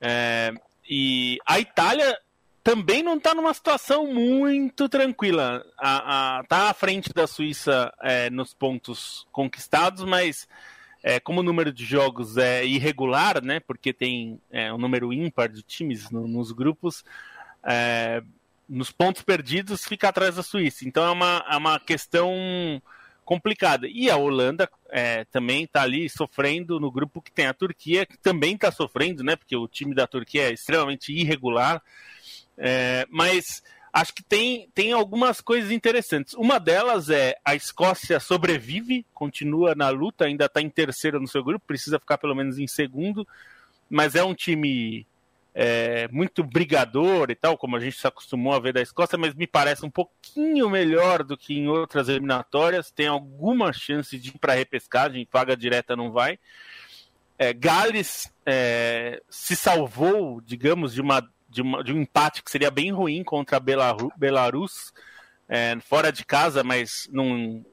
É, 0.00 0.52
e 0.88 1.38
a 1.44 1.58
Itália 1.58 2.16
também 2.68 3.02
não 3.02 3.16
está 3.16 3.34
numa 3.34 3.54
situação 3.54 4.12
muito 4.12 4.90
tranquila. 4.90 5.64
A, 5.78 6.40
a, 6.40 6.44
tá 6.44 6.68
à 6.68 6.74
frente 6.74 7.14
da 7.14 7.26
Suíça 7.26 7.90
é, 8.02 8.28
nos 8.28 8.52
pontos 8.52 9.26
conquistados, 9.32 10.04
mas 10.04 10.46
é, 11.02 11.18
como 11.18 11.40
o 11.40 11.42
número 11.42 11.72
de 11.72 11.82
jogos 11.82 12.36
é 12.36 12.66
irregular, 12.66 13.42
né, 13.42 13.58
porque 13.58 13.90
tem 13.90 14.38
é, 14.50 14.70
um 14.70 14.76
número 14.76 15.14
ímpar 15.14 15.48
de 15.48 15.62
times 15.62 16.10
no, 16.10 16.28
nos 16.28 16.52
grupos, 16.52 17.06
é, 17.64 18.22
nos 18.68 18.92
pontos 18.92 19.22
perdidos 19.22 19.86
fica 19.86 20.10
atrás 20.10 20.36
da 20.36 20.42
Suíça. 20.42 20.86
Então 20.86 21.02
é 21.06 21.10
uma, 21.10 21.46
é 21.50 21.56
uma 21.56 21.80
questão 21.80 22.30
complicada. 23.24 23.88
E 23.88 24.10
a 24.10 24.16
Holanda 24.18 24.68
é, 24.90 25.24
também 25.24 25.64
está 25.64 25.84
ali 25.84 26.06
sofrendo 26.10 26.78
no 26.78 26.90
grupo 26.90 27.22
que 27.22 27.32
tem 27.32 27.46
a 27.46 27.54
Turquia, 27.54 28.04
que 28.04 28.18
também 28.18 28.56
está 28.56 28.70
sofrendo, 28.70 29.24
né, 29.24 29.36
porque 29.36 29.56
o 29.56 29.66
time 29.66 29.94
da 29.94 30.06
Turquia 30.06 30.50
é 30.50 30.52
extremamente 30.52 31.14
irregular. 31.14 31.82
É, 32.58 33.06
mas 33.08 33.62
acho 33.92 34.12
que 34.12 34.22
tem, 34.22 34.68
tem 34.74 34.92
algumas 34.92 35.40
coisas 35.40 35.70
interessantes. 35.70 36.34
Uma 36.34 36.58
delas 36.58 37.08
é 37.08 37.36
a 37.44 37.54
Escócia 37.54 38.20
sobrevive, 38.20 39.06
continua 39.14 39.74
na 39.74 39.88
luta, 39.88 40.24
ainda 40.24 40.46
está 40.46 40.60
em 40.60 40.68
terceiro 40.68 41.20
no 41.20 41.28
seu 41.28 41.42
grupo, 41.42 41.66
precisa 41.66 41.98
ficar 41.98 42.18
pelo 42.18 42.34
menos 42.34 42.58
em 42.58 42.66
segundo, 42.66 43.26
mas 43.88 44.14
é 44.14 44.22
um 44.22 44.34
time 44.34 45.06
é, 45.54 46.06
muito 46.12 46.44
brigador 46.44 47.30
e 47.30 47.34
tal, 47.34 47.56
como 47.56 47.76
a 47.76 47.80
gente 47.80 47.98
se 47.98 48.06
acostumou 48.06 48.52
a 48.52 48.60
ver 48.60 48.72
da 48.72 48.82
Escócia, 48.82 49.18
mas 49.18 49.34
me 49.34 49.46
parece 49.46 49.84
um 49.84 49.90
pouquinho 49.90 50.68
melhor 50.70 51.24
do 51.24 51.36
que 51.36 51.58
em 51.58 51.68
outras 51.68 52.08
eliminatórias. 52.08 52.90
Tem 52.90 53.06
alguma 53.06 53.72
chance 53.72 54.16
de 54.18 54.28
ir 54.28 54.38
para 54.38 54.54
repescagem, 54.54 55.26
vaga 55.32 55.56
direta 55.56 55.96
não 55.96 56.12
vai. 56.12 56.38
É, 57.38 57.52
Gales 57.52 58.32
é, 58.44 59.22
se 59.28 59.56
salvou, 59.56 60.40
digamos, 60.40 60.94
de 60.94 61.00
uma 61.00 61.28
de, 61.48 61.62
uma, 61.62 61.82
de 61.82 61.92
um 61.92 62.02
empate 62.02 62.42
que 62.42 62.50
seria 62.50 62.70
bem 62.70 62.92
ruim 62.92 63.24
contra 63.24 63.56
a 63.56 63.60
Belaru, 63.60 64.12
Belarus, 64.16 64.92
é, 65.48 65.78
fora 65.80 66.12
de 66.12 66.24
casa, 66.24 66.62
mas 66.62 67.08
num 67.10 67.64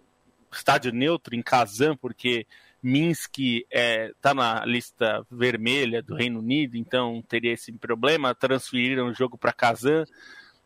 estádio 0.51 0.93
neutro, 0.93 1.35
em 1.35 1.41
Kazan, 1.41 1.95
porque 1.97 2.47
Minsk 2.81 3.39
está 3.39 3.65
é, 3.71 4.11
tá 4.21 4.33
na 4.33 4.65
lista 4.65 5.25
vermelha 5.29 6.01
do 6.01 6.15
Reino 6.15 6.39
Unido, 6.39 6.77
então 6.77 7.21
teria 7.27 7.51
esse 7.51 7.71
problema. 7.73 8.35
Transferiram 8.35 9.07
o 9.07 9.13
jogo 9.13 9.37
para 9.37 9.51
Kazan, 9.51 10.05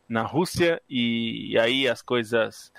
na 0.07 0.21
Rússia, 0.21 0.81
e, 0.89 1.53
e 1.53 1.59
aí 1.59 1.87
as 1.87 2.01
coisas. 2.01 2.71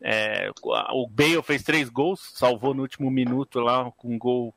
É, 0.00 0.50
o 0.62 1.08
Bale 1.08 1.42
fez 1.42 1.62
três 1.62 1.88
gols, 1.88 2.32
salvou 2.34 2.72
no 2.72 2.82
último 2.82 3.10
minuto 3.10 3.58
lá 3.58 3.90
com 3.96 4.14
um 4.14 4.18
gol 4.18 4.54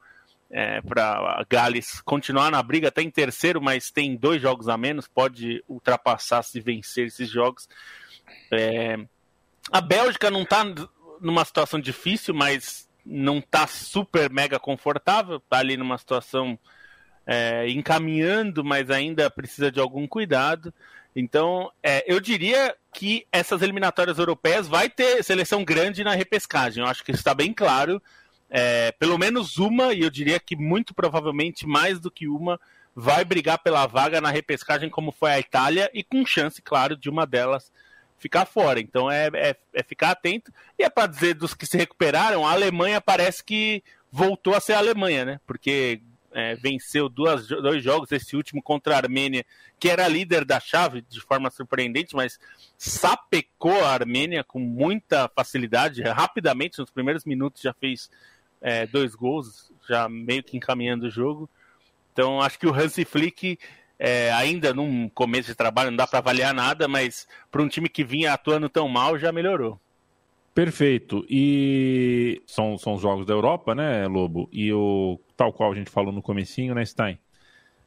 é, 0.52 0.82
para 0.82 1.46
Gales 1.50 2.02
continuar 2.02 2.52
na 2.52 2.62
briga, 2.62 2.90
até 2.90 3.02
em 3.02 3.10
terceiro, 3.10 3.62
mas 3.62 3.90
tem 3.90 4.16
dois 4.16 4.42
jogos 4.42 4.68
a 4.68 4.78
menos, 4.78 5.08
pode 5.08 5.64
ultrapassar 5.68 6.44
se 6.44 6.60
vencer 6.60 7.08
esses 7.08 7.30
jogos. 7.30 7.68
É, 8.52 8.98
a 9.72 9.82
Bélgica 9.82 10.30
não 10.30 10.44
está 10.44 10.64
numa 11.20 11.46
situação 11.46 11.80
difícil, 11.80 12.34
mas 12.34 12.90
não 13.06 13.40
está 13.40 13.66
super 13.66 14.30
mega 14.30 14.60
confortável, 14.60 15.38
está 15.38 15.60
ali 15.60 15.78
numa 15.78 15.98
situação 15.98 16.60
é, 17.26 17.70
encaminhando, 17.70 18.64
mas 18.64 18.90
ainda 18.90 19.30
precisa 19.30 19.72
de 19.72 19.80
algum 19.80 20.08
cuidado. 20.08 20.74
Então, 21.16 21.72
é, 21.84 22.04
eu 22.12 22.20
diria 22.20 22.76
que 22.94 23.26
essas 23.32 23.62
eliminatórias 23.62 24.18
europeias 24.18 24.68
vai 24.68 24.90
ter 24.90 25.24
seleção 25.24 25.64
grande 25.64 26.04
na 26.04 26.14
repescagem. 26.14 26.84
Eu 26.84 26.90
acho 26.90 27.04
que 27.04 27.12
está 27.12 27.34
bem 27.34 27.54
claro 27.54 28.02
é, 28.54 28.92
pelo 28.92 29.18
menos 29.18 29.58
uma, 29.58 29.94
e 29.94 30.02
eu 30.02 30.10
diria 30.10 30.38
que 30.40 30.58
muito 30.58 30.94
provavelmente 30.94 31.66
mais 31.66 32.02
do 32.02 32.12
que 32.12 32.28
uma, 32.28 32.60
vai 32.94 33.24
brigar 33.24 33.58
pela 33.60 33.88
vaga 33.88 34.20
na 34.20 34.30
repescagem, 34.30 34.90
como 34.90 35.14
foi 35.14 35.32
a 35.32 35.40
Itália, 35.40 35.90
e 35.94 36.04
com 36.04 36.26
chance, 36.26 36.62
claro, 36.62 36.98
de 36.98 37.10
uma 37.10 37.26
delas 37.26 37.72
ficar 38.18 38.46
fora. 38.46 38.82
Então 38.82 39.10
é, 39.10 39.30
é, 39.34 39.56
é 39.74 39.84
ficar 39.84 40.12
atento. 40.12 40.52
E 40.78 40.84
é 40.84 40.90
para 40.90 41.08
dizer 41.08 41.34
dos 41.34 41.54
que 41.54 41.66
se 41.66 41.78
recuperaram, 41.78 42.46
a 42.46 42.52
Alemanha 42.52 43.00
parece 43.00 43.42
que 43.42 43.82
voltou 44.12 44.54
a 44.54 44.60
ser 44.60 44.74
a 44.74 44.80
Alemanha, 44.80 45.24
né? 45.24 45.40
Porque 45.48 46.02
é, 46.34 46.56
venceu 46.56 47.10
duas, 47.10 47.48
dois 47.48 47.82
jogos, 47.82 48.12
esse 48.12 48.36
último 48.36 48.62
contra 48.62 48.96
a 48.96 48.98
Armênia, 48.98 49.46
que 49.80 49.90
era 49.90 50.08
líder 50.08 50.46
da 50.46 50.60
chave 50.60 51.02
de 51.02 51.22
forma 51.22 51.50
surpreendente, 51.50 52.16
mas 52.16 52.40
sapecou 52.78 53.84
a 53.84 53.94
Armênia 53.94 54.44
com 54.44 54.60
muita 54.60 55.30
facilidade, 55.30 56.02
rapidamente, 56.04 56.80
nos 56.80 56.92
primeiros 56.92 57.26
minutos 57.26 57.62
já 57.62 57.74
fez 57.74 58.10
é, 58.62 58.86
dois 58.86 59.16
gols, 59.16 59.72
já 59.90 60.08
meio 60.08 60.44
que 60.44 60.56
encaminhando 60.56 61.08
o 61.08 61.12
jogo. 61.12 61.50
Então 62.14 62.42
acho 62.42 62.60
que 62.60 62.68
o 62.68 62.74
Hansi 62.74 63.04
Flick 63.04 63.58
é, 64.04 64.32
ainda 64.32 64.74
num 64.74 65.08
começo 65.10 65.50
de 65.50 65.56
trabalho, 65.56 65.92
não 65.92 65.98
dá 65.98 66.08
para 66.08 66.18
avaliar 66.20 66.54
nada, 66.54 66.88
mas 66.88 67.28
para 67.52 67.62
um 67.62 67.68
time 67.68 67.88
que 67.88 68.04
vinha 68.04 68.34
atuando 68.34 68.68
tão 68.68 68.88
mal, 68.90 69.18
já 69.18 69.32
melhorou. 69.32 69.80
Perfeito. 70.56 71.24
E 71.30 72.42
são, 72.48 72.78
são 72.80 72.96
os 72.96 73.02
jogos 73.02 73.28
da 73.28 73.34
Europa, 73.34 73.76
né, 73.76 74.08
Lobo? 74.08 74.50
E 74.52 74.74
o 74.74 75.20
tal 75.38 75.54
qual 75.54 75.72
a 75.72 75.76
gente 75.76 75.92
falou 75.92 76.12
no 76.12 76.22
comecinho, 76.22 76.74
né, 76.74 76.84
Stein? 76.84 77.20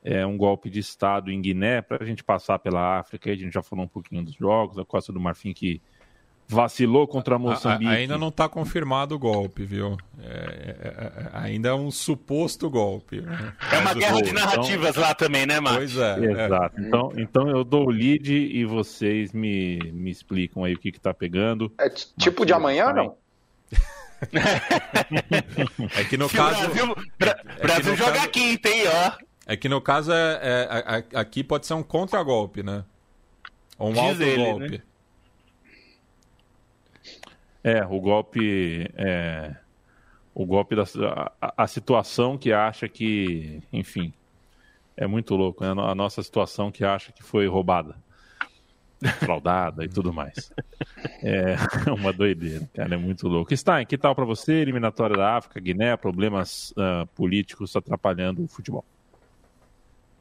É 0.05 0.25
um 0.25 0.37
golpe 0.37 0.71
de 0.71 0.79
Estado 0.79 1.33
em 1.33 1.41
Guiné 1.41 1.83
para 1.83 2.03
a 2.03 2.07
gente 2.07 2.23
passar 2.23 2.59
pela 2.61 3.01
África. 3.01 3.31
A 3.31 3.35
gente 3.35 3.53
já 3.53 3.63
falou 3.63 3.85
um 3.85 3.89
pouquinho 3.89 4.25
dos 4.25 4.35
jogos, 4.35 4.79
a 4.79 4.85
Costa 4.85 5.13
do 5.13 5.19
Marfim 5.19 5.53
que 5.53 5.83
vacilou 6.49 7.07
contra 7.07 7.39
Moçambique. 7.39 7.91
A, 7.91 7.95
ainda 7.95 8.19
não 8.19 8.29
está 8.29 8.49
confirmado 8.49 9.15
o 9.15 9.19
golpe, 9.19 9.65
viu? 9.65 9.97
É, 10.23 10.27
é, 10.27 11.03
é, 11.05 11.31
ainda 11.33 11.71
é 11.71 11.75
um 11.75 11.91
suposto 11.91 12.69
golpe. 12.71 13.21
Né? 13.21 13.53
É 13.73 13.79
uma 13.79 13.95
guerra 13.95 14.23
de 14.23 14.33
narrativas 14.33 14.91
então... 14.91 15.03
lá 15.03 15.15
também, 15.15 15.47
né, 15.47 15.61
Marcos? 15.61 15.95
Pois 15.95 15.99
é. 15.99 16.27
é. 16.27 16.45
Exato. 16.45 16.81
Então, 16.81 17.13
então 17.17 17.49
eu 17.49 17.65
dou 17.65 17.87
o 17.87 17.91
lead 17.91 18.33
e 18.33 18.65
vocês 18.65 19.33
me, 19.33 19.79
me 19.93 20.11
explicam 20.11 20.65
aí 20.65 20.75
o 20.75 20.79
que 20.79 20.89
está 20.91 21.13
pegando. 21.15 21.73
É 21.79 21.89
tipo 21.89 22.45
de 22.45 22.53
amanhã, 22.53 22.93
não? 22.93 23.17
é 25.97 26.05
que 26.05 26.17
no 26.17 26.29
Se 26.29 26.37
caso. 26.37 26.61
Brasil, 26.61 26.97
Bra 27.19 27.37
é 27.59 27.63
Brasil 27.63 27.97
joga 27.97 28.13
caso... 28.13 28.29
quinta, 28.31 28.69
hein, 28.69 28.85
ó. 28.87 29.13
É 29.47 29.57
que 29.57 29.69
no 29.69 29.81
caso 29.81 30.11
é, 30.13 31.05
é, 31.13 31.19
aqui 31.19 31.45
pode 31.45 31.67
ser 31.67 31.75
um 31.75 31.83
contragolpe, 31.83 32.63
né? 32.63 32.85
Ou 33.79 33.93
um 33.93 34.01
alto 34.01 34.25
golpe. 34.37 34.71
Né? 34.71 34.83
É, 37.65 37.83
o 37.83 37.99
golpe. 37.99 38.91
É, 38.95 39.57
o 40.35 40.45
golpe 40.45 40.77
da. 40.77 40.85
A, 41.41 41.65
a, 41.65 41.67
situação 41.67 42.37
que 42.37 42.53
acha 42.53 42.87
que. 42.87 43.63
Enfim. 43.73 44.13
É 44.97 45.09
muito 45.09 45.35
louco, 45.35 45.65
né? 45.65 45.71
A 45.71 45.95
nossa 45.95 46.23
situação 46.23 46.71
que 46.71 46.85
acha 46.85 47.11
que 47.11 47.21
foi 47.21 47.49
roubada, 47.49 47.97
fraudada 49.19 49.85
e 49.85 49.89
tudo 49.89 50.13
mais. 50.13 50.53
É 51.21 51.57
uma 51.91 52.13
doideira, 52.13 52.69
cara, 52.73 52.95
é 52.95 52.97
muito 52.97 53.27
louco. 53.27 53.57
Stein, 53.57 53.87
que 53.87 53.99
tal 53.99 54.15
para 54.15 54.25
você? 54.25 54.53
Eliminatória 54.53 55.17
da 55.17 55.37
África, 55.37 55.59
Guiné, 55.59 55.97
problemas 55.97 56.71
uh, 56.73 57.05
políticos 57.17 57.75
atrapalhando 57.75 58.45
o 58.45 58.47
futebol. 58.47 58.85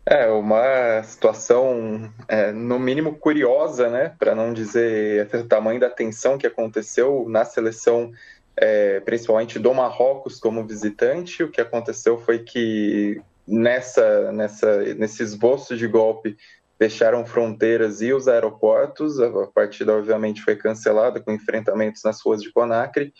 É 0.05 0.27
uma 0.27 1.01
situação, 1.03 2.11
é, 2.27 2.51
no 2.51 2.77
mínimo, 2.77 3.15
curiosa, 3.15 3.89
né? 3.89 4.13
Para 4.19 4.35
não 4.35 4.53
dizer 4.53 5.29
o 5.33 5.47
tamanho 5.47 5.79
da 5.79 5.89
tensão 5.89 6.37
que 6.37 6.45
aconteceu 6.45 7.25
na 7.29 7.45
seleção, 7.45 8.11
é, 8.57 8.99
principalmente 8.99 9.57
do 9.57 9.73
Marrocos 9.73 10.39
como 10.39 10.67
visitante. 10.67 11.41
O 11.41 11.49
que 11.49 11.61
aconteceu 11.61 12.17
foi 12.17 12.39
que 12.39 13.21
nessa, 13.47 14.31
nessa, 14.33 14.81
nesse 14.95 15.23
esboço 15.23 15.77
de 15.77 15.87
golpe 15.87 16.35
fecharam 16.77 17.25
fronteiras 17.25 18.01
e 18.01 18.11
os 18.11 18.27
aeroportos. 18.27 19.21
A 19.21 19.47
partida, 19.47 19.93
obviamente, 19.93 20.41
foi 20.41 20.57
cancelada 20.57 21.21
com 21.21 21.31
enfrentamentos 21.31 22.03
nas 22.03 22.21
ruas 22.21 22.41
de 22.41 22.51
Conakry. 22.51 23.13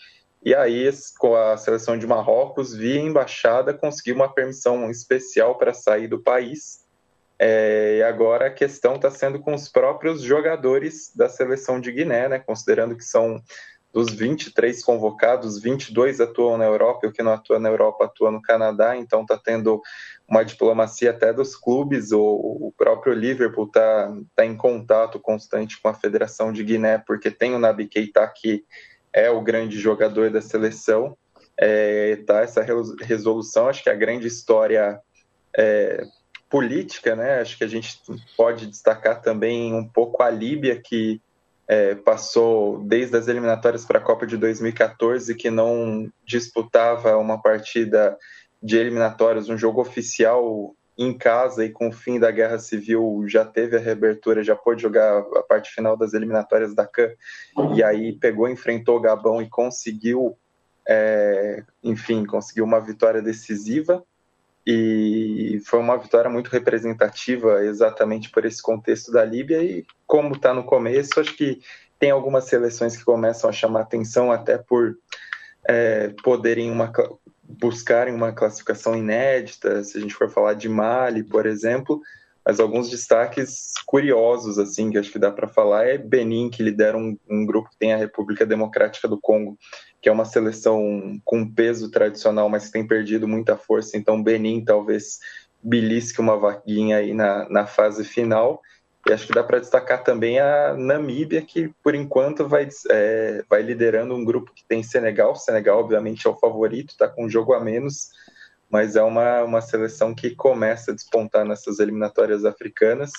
E 0.44 0.54
aí, 0.54 0.90
com 1.18 1.34
a 1.34 1.56
seleção 1.56 1.96
de 1.96 2.06
Marrocos, 2.06 2.74
via 2.74 3.00
embaixada, 3.00 3.72
conseguiu 3.72 4.14
uma 4.14 4.28
permissão 4.28 4.90
especial 4.90 5.56
para 5.56 5.72
sair 5.72 6.06
do 6.06 6.20
país. 6.20 6.84
É, 7.38 7.96
e 7.98 8.02
agora 8.02 8.46
a 8.46 8.50
questão 8.50 8.96
está 8.96 9.10
sendo 9.10 9.40
com 9.40 9.54
os 9.54 9.70
próprios 9.70 10.20
jogadores 10.20 11.10
da 11.16 11.30
seleção 11.30 11.80
de 11.80 11.90
Guiné, 11.90 12.28
né? 12.28 12.38
Considerando 12.38 12.94
que 12.94 13.04
são 13.04 13.42
dos 13.90 14.12
23 14.12 14.84
convocados, 14.84 15.62
22 15.62 16.20
atuam 16.20 16.58
na 16.58 16.64
Europa, 16.66 17.06
e 17.06 17.08
o 17.08 17.12
que 17.12 17.22
não 17.22 17.32
atua 17.32 17.58
na 17.58 17.68
Europa 17.68 18.04
atua 18.04 18.30
no 18.30 18.42
Canadá, 18.42 18.96
então 18.96 19.22
está 19.22 19.38
tendo 19.38 19.80
uma 20.28 20.44
diplomacia 20.44 21.10
até 21.10 21.32
dos 21.32 21.54
clubes, 21.54 22.10
o, 22.10 22.20
o 22.20 22.74
próprio 22.76 23.14
Liverpool 23.14 23.66
está 23.66 24.12
tá 24.34 24.44
em 24.44 24.56
contato 24.56 25.20
constante 25.20 25.80
com 25.80 25.88
a 25.88 25.94
Federação 25.94 26.52
de 26.52 26.64
Guiné, 26.64 26.98
porque 27.06 27.30
tem 27.30 27.54
o 27.54 27.58
Nabi 27.58 27.86
Keita 27.86 28.26
que 28.26 28.64
é 29.14 29.30
o 29.30 29.40
grande 29.40 29.78
jogador 29.78 30.28
da 30.30 30.42
seleção. 30.42 31.16
É, 31.56 32.16
tá 32.26 32.40
essa 32.40 32.66
resolução, 33.00 33.68
acho 33.68 33.84
que 33.84 33.88
a 33.88 33.94
grande 33.94 34.26
história 34.26 35.00
é, 35.56 36.04
política, 36.50 37.14
né? 37.14 37.40
Acho 37.40 37.56
que 37.56 37.62
a 37.62 37.68
gente 37.68 38.00
pode 38.36 38.66
destacar 38.66 39.22
também 39.22 39.72
um 39.72 39.86
pouco 39.86 40.20
a 40.20 40.28
Líbia, 40.28 40.80
que 40.84 41.22
é, 41.68 41.94
passou 41.94 42.82
desde 42.84 43.16
as 43.16 43.28
eliminatórias 43.28 43.84
para 43.84 44.00
a 44.00 44.02
Copa 44.02 44.26
de 44.26 44.36
2014, 44.36 45.32
que 45.36 45.48
não 45.48 46.10
disputava 46.26 47.16
uma 47.16 47.40
partida 47.40 48.18
de 48.60 48.76
eliminatórias, 48.76 49.48
um 49.48 49.56
jogo 49.56 49.80
oficial 49.80 50.74
em 50.96 51.12
casa 51.16 51.64
e 51.64 51.70
com 51.70 51.88
o 51.88 51.92
fim 51.92 52.18
da 52.20 52.30
guerra 52.30 52.58
civil 52.58 53.24
já 53.26 53.44
teve 53.44 53.76
a 53.76 53.80
reabertura, 53.80 54.44
já 54.44 54.54
pôde 54.54 54.82
jogar 54.82 55.18
a 55.18 55.42
parte 55.42 55.70
final 55.72 55.96
das 55.96 56.14
eliminatórias 56.14 56.74
da 56.74 56.86
CAN 56.86 57.10
e 57.74 57.82
aí 57.82 58.12
pegou, 58.12 58.48
enfrentou 58.48 58.96
o 58.96 59.00
Gabão 59.00 59.42
e 59.42 59.48
conseguiu, 59.48 60.36
é, 60.86 61.64
enfim, 61.82 62.24
conseguiu 62.24 62.64
uma 62.64 62.80
vitória 62.80 63.20
decisiva. 63.20 64.04
E 64.66 65.60
foi 65.66 65.78
uma 65.78 65.98
vitória 65.98 66.30
muito 66.30 66.48
representativa 66.48 67.62
exatamente 67.64 68.30
por 68.30 68.46
esse 68.46 68.62
contexto 68.62 69.12
da 69.12 69.22
Líbia. 69.22 69.62
E 69.62 69.84
como 70.06 70.34
está 70.34 70.54
no 70.54 70.64
começo, 70.64 71.20
acho 71.20 71.36
que 71.36 71.60
tem 71.98 72.10
algumas 72.10 72.44
seleções 72.44 72.96
que 72.96 73.04
começam 73.04 73.50
a 73.50 73.52
chamar 73.52 73.80
atenção 73.80 74.32
até 74.32 74.56
por 74.56 74.96
é, 75.68 76.14
poderem 76.22 76.70
uma, 76.70 76.90
buscarem 77.48 78.14
uma 78.14 78.32
classificação 78.32 78.96
inédita, 78.96 79.82
se 79.84 79.98
a 79.98 80.00
gente 80.00 80.14
for 80.14 80.30
falar 80.30 80.54
de 80.54 80.68
Mali, 80.68 81.22
por 81.22 81.46
exemplo, 81.46 82.00
mas 82.44 82.60
alguns 82.60 82.90
destaques 82.90 83.72
curiosos, 83.86 84.58
assim, 84.58 84.90
que 84.90 84.98
acho 84.98 85.10
que 85.10 85.18
dá 85.18 85.30
para 85.30 85.48
falar, 85.48 85.86
é 85.86 85.96
Benin, 85.96 86.50
que 86.50 86.62
lidera 86.62 86.96
um, 86.96 87.16
um, 87.28 87.46
grupo 87.46 87.70
que 87.70 87.78
tem 87.78 87.94
a 87.94 87.96
República 87.96 88.44
Democrática 88.44 89.08
do 89.08 89.18
Congo, 89.18 89.58
que 90.00 90.08
é 90.08 90.12
uma 90.12 90.26
seleção 90.26 91.18
com 91.24 91.50
peso 91.50 91.90
tradicional, 91.90 92.48
mas 92.50 92.66
que 92.66 92.72
tem 92.72 92.86
perdido 92.86 93.26
muita 93.26 93.56
força, 93.56 93.96
então 93.96 94.22
Benin 94.22 94.62
talvez 94.62 95.18
belisque 95.62 96.20
uma 96.20 96.36
vaguinha 96.36 96.98
aí 96.98 97.14
na, 97.14 97.48
na 97.48 97.66
fase 97.66 98.04
final, 98.04 98.60
e 99.06 99.12
acho 99.12 99.26
que 99.26 99.34
dá 99.34 99.44
para 99.44 99.58
destacar 99.58 100.02
também 100.02 100.38
a 100.38 100.74
Namíbia, 100.74 101.42
que 101.42 101.68
por 101.82 101.94
enquanto 101.94 102.48
vai, 102.48 102.68
é, 102.90 103.44
vai 103.48 103.60
liderando 103.60 104.14
um 104.14 104.24
grupo 104.24 104.52
que 104.54 104.64
tem 104.66 104.82
Senegal. 104.82 105.36
Senegal, 105.36 105.78
obviamente, 105.78 106.26
é 106.26 106.30
o 106.30 106.38
favorito, 106.38 106.90
está 106.90 107.06
com 107.06 107.26
um 107.26 107.28
jogo 107.28 107.52
a 107.52 107.60
menos, 107.60 108.08
mas 108.70 108.96
é 108.96 109.02
uma, 109.02 109.42
uma 109.42 109.60
seleção 109.60 110.14
que 110.14 110.34
começa 110.34 110.90
a 110.90 110.94
despontar 110.94 111.44
nessas 111.44 111.80
eliminatórias 111.80 112.46
africanas. 112.46 113.12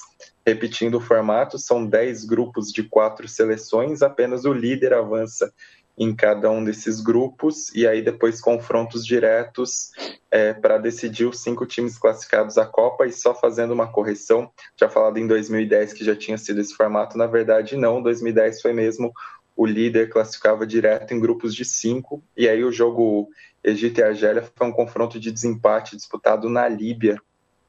Repetindo 0.46 0.96
o 0.96 1.02
formato, 1.02 1.60
são 1.60 1.86
10 1.86 2.26
grupos 2.26 2.72
de 2.72 2.84
quatro 2.84 3.28
seleções, 3.28 4.02
apenas 4.02 4.44
o 4.44 4.54
líder 4.54 4.92
avança 4.92 5.54
em 5.98 6.14
cada 6.14 6.50
um 6.50 6.64
desses 6.64 7.00
grupos 7.00 7.74
e 7.74 7.88
aí 7.88 8.02
depois 8.02 8.42
confrontos 8.42 9.06
diretos 9.06 9.92
é, 10.30 10.54
para 10.54 10.78
decidir 10.78 11.26
os 11.26 11.42
cinco 11.42 11.66
times 11.66 11.98
classificados 11.98 12.58
à 12.58 12.66
Copa 12.66 13.06
e 13.06 13.14
só 13.14 13.34
fazendo 13.34 13.74
uma 13.74 13.88
correção, 13.88 14.52
já 14.80 14.90
falado 14.90 15.18
em 15.18 15.28
2010 15.28 15.94
que 15.94 16.04
já 16.04 16.16
tinha 16.16 16.38
sido 16.38 16.60
esse 16.60 16.76
formato, 16.76 17.18
na 17.18 17.28
verdade 17.28 17.78
não, 17.78 18.02
2010 18.02 18.62
foi 18.62 18.74
mesmo 18.74 19.14
o 19.56 19.66
líder 19.66 20.10
classificava 20.10 20.68
direto 20.68 21.14
em 21.14 21.20
grupos 21.20 21.56
de 21.56 21.64
cinco 21.64 22.22
e 22.36 22.50
aí 22.50 22.64
o 22.64 22.72
jogo 22.72 23.30
Egito 23.64 24.00
e 24.00 24.04
Argélia 24.04 24.44
foi 24.56 24.68
um 24.68 24.72
confronto 24.72 25.20
de 25.20 25.32
desempate 25.32 25.96
disputado 25.96 26.50
na 26.50 26.68
Líbia, 26.68 27.20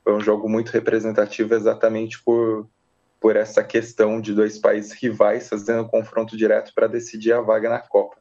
foi 0.03 0.15
um 0.15 0.21
jogo 0.21 0.49
muito 0.49 0.71
representativo 0.71 1.55
exatamente 1.55 2.23
por 2.23 2.69
por 3.21 3.37
essa 3.37 3.63
questão 3.63 4.21
de 4.21 4.35
dois 4.35 4.59
países 4.59 4.93
rivais 4.93 5.49
fazendo 5.49 5.83
um 5.83 5.89
confronto 5.89 6.37
direto 6.37 6.73
para 6.75 6.87
decidir 6.87 7.33
a 7.33 7.41
vaga 7.41 7.69
na 7.69 7.79
Copa. 7.79 8.17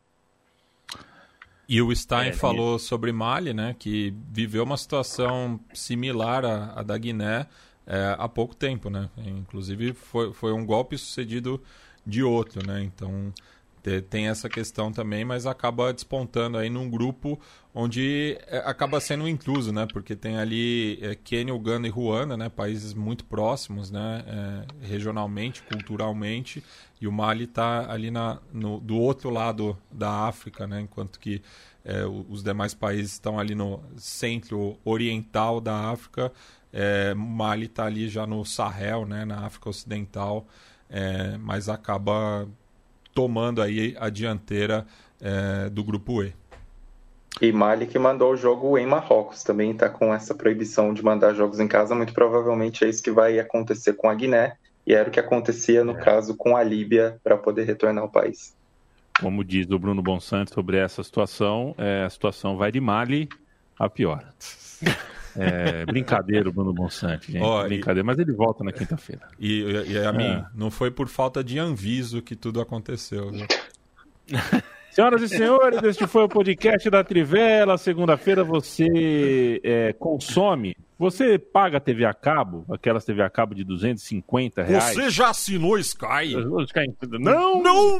E 1.68 1.82
o 1.82 1.93
Stein 1.96 2.30
é, 2.30 2.34
falou 2.34 2.78
sobre 2.78 3.12
Mali, 3.12 3.54
né, 3.54 3.76
que 3.78 4.14
viveu 4.32 4.64
uma 4.64 4.78
situação 4.78 5.60
similar 5.74 6.46
à, 6.46 6.74
à 6.76 6.84
da 6.84 6.98
Guiné 6.98 7.48
é, 7.88 8.16
há 8.18 8.28
pouco 8.28 8.56
tempo, 8.56 8.89
né? 8.89 9.10
Inclusive 9.18 9.93
foi, 9.93 10.34
foi 10.34 10.52
um 10.52 10.66
golpe 10.66 10.98
sucedido 10.98 11.62
de 12.06 12.24
outro, 12.24 12.66
né? 12.66 12.82
Então 12.82 13.32
tem 14.10 14.28
essa 14.28 14.50
questão 14.50 14.92
também, 14.92 15.24
mas 15.24 15.46
acaba 15.46 15.94
despontando 15.94 16.58
aí 16.58 16.70
num 16.70 16.90
grupo 16.90 17.40
onde 17.74 18.38
é, 18.48 18.58
acaba 18.60 19.00
sendo 19.00 19.28
incluso, 19.28 19.72
né? 19.72 19.86
Porque 19.92 20.16
tem 20.16 20.38
ali 20.38 20.98
é, 21.02 21.14
Quênia, 21.14 21.54
Uganda 21.54 21.88
e 21.88 21.92
Ruanda, 21.92 22.36
né? 22.38 22.50
Países 22.50 22.94
muito 22.94 23.26
próximos, 23.26 23.92
né? 23.92 24.24
É, 24.26 24.88
regionalmente, 24.88 25.62
culturalmente, 25.64 26.64
e 27.00 27.08
o 27.08 27.12
Mali 27.12 27.44
está 27.44 27.92
ali 27.92 28.10
na, 28.10 28.40
no, 28.52 28.80
do 28.80 28.96
outro 28.96 29.30
lado 29.30 29.78
da 29.92 30.10
África, 30.28 30.66
né? 30.66 30.82
Enquanto 30.82 31.20
que 31.20 31.42
é, 31.84 32.06
os 32.06 32.42
demais 32.42 32.74
países 32.74 33.12
estão 33.12 33.38
ali 33.38 33.54
no 33.54 33.84
centro 33.98 34.80
oriental 34.84 35.62
da 35.62 35.92
África, 35.92 36.32
é, 36.74 37.14
Mali 37.14 37.68
está 37.68 37.86
ali 37.86 38.10
já 38.10 38.26
no 38.26 38.44
Sahel, 38.46 39.06
né? 39.06 39.26
Na 39.26 39.46
África 39.46 39.70
Ocidental, 39.70 40.48
é, 40.90 41.38
mas 41.38 41.70
acaba 41.70 42.48
tomando 43.16 43.61
aí 43.61 43.95
a 43.97 44.09
dianteira 44.09 44.86
é, 45.20 45.70
do 45.70 45.84
grupo 45.84 46.22
E. 46.22 46.34
E 47.41 47.51
Mali 47.51 47.88
que 47.88 47.97
mandou 47.97 48.34
o 48.34 48.38
jogo 48.38 48.78
em 48.78 48.86
Marrocos 48.86 49.43
também 49.43 49.72
está 49.72 49.89
com 49.89 50.13
essa 50.13 50.36
proibição 50.36 50.93
de 50.93 51.03
mandar 51.03 51.34
jogos 51.34 51.59
em 51.59 51.68
casa. 51.68 51.95
Muito 51.95 52.13
provavelmente 52.13 52.86
é 52.86 52.89
isso 52.89 53.01
que 53.01 53.11
vai 53.11 53.39
acontecer 53.39 53.93
com 53.93 54.09
a 54.09 54.13
Guiné 54.13 54.55
e 54.86 54.93
era 54.93 55.09
o 55.09 55.11
que 55.11 55.20
acontecia 55.20 55.84
no 55.84 55.93
é. 55.93 56.01
caso 56.01 56.36
com 56.36 56.55
a 56.55 56.63
Líbia 56.63 57.20
para 57.24 57.38
poder 57.38 57.63
retornar 57.63 58.03
ao 58.03 58.09
país. 58.09 58.55
Como 59.20 59.43
diz 59.43 59.70
o 59.70 59.80
Bruno 59.80 60.01
Bonsante 60.01 60.53
sobre 60.53 60.78
essa 60.78 61.01
situação, 61.01 61.74
é, 61.78 62.03
a 62.03 62.09
situação 62.09 62.57
vai 62.57 62.72
de 62.72 62.82
Mali 62.82 63.30
a 63.80 63.89
pior. 63.89 64.26
É, 65.38 65.86
brincadeira, 65.86 66.52
Bruno 66.52 66.74
Bonsante, 66.74 67.32
gente. 67.32 67.44
Oh, 67.44 67.64
brincadeira, 67.64 68.02
e... 68.02 68.04
mas 68.04 68.20
ele 68.20 68.32
volta 68.32 68.64
na 68.64 68.72
quinta-feira. 68.72 69.28
E, 69.40 69.62
e, 69.62 69.92
e 69.94 69.98
a 69.98 70.14
mim, 70.14 70.24
é. 70.24 70.46
não 70.54 70.72
foi 70.72 70.90
por 70.92 71.08
falta 71.08 71.44
de 71.44 71.60
anviso 71.60 72.22
que 72.22 72.36
tudo 72.36 72.62
aconteceu. 72.62 73.32
Senhoras 74.96 75.22
e 75.24 75.28
senhores, 75.28 75.84
este 75.84 76.08
foi 76.08 76.24
o 76.24 76.30
podcast 76.30 76.90
da 76.90 77.04
Trivela. 77.04 77.78
Segunda-feira 77.78 78.46
você 78.46 79.60
é, 79.62 79.92
consome. 79.92 80.74
Você 80.98 81.38
paga 81.38 81.82
TV 81.82 82.06
a 82.06 82.14
cabo, 82.14 82.64
aquelas 82.70 83.04
TV 83.04 83.22
a 83.22 83.30
cabo 83.30 83.54
de 83.54 83.66
250 83.66 84.64
reais. 84.64 84.96
Você 84.96 85.10
já 85.10 85.32
assinou 85.32 85.78
Sky? 85.78 86.34
Não! 87.20 87.62
Não! 87.62 88.00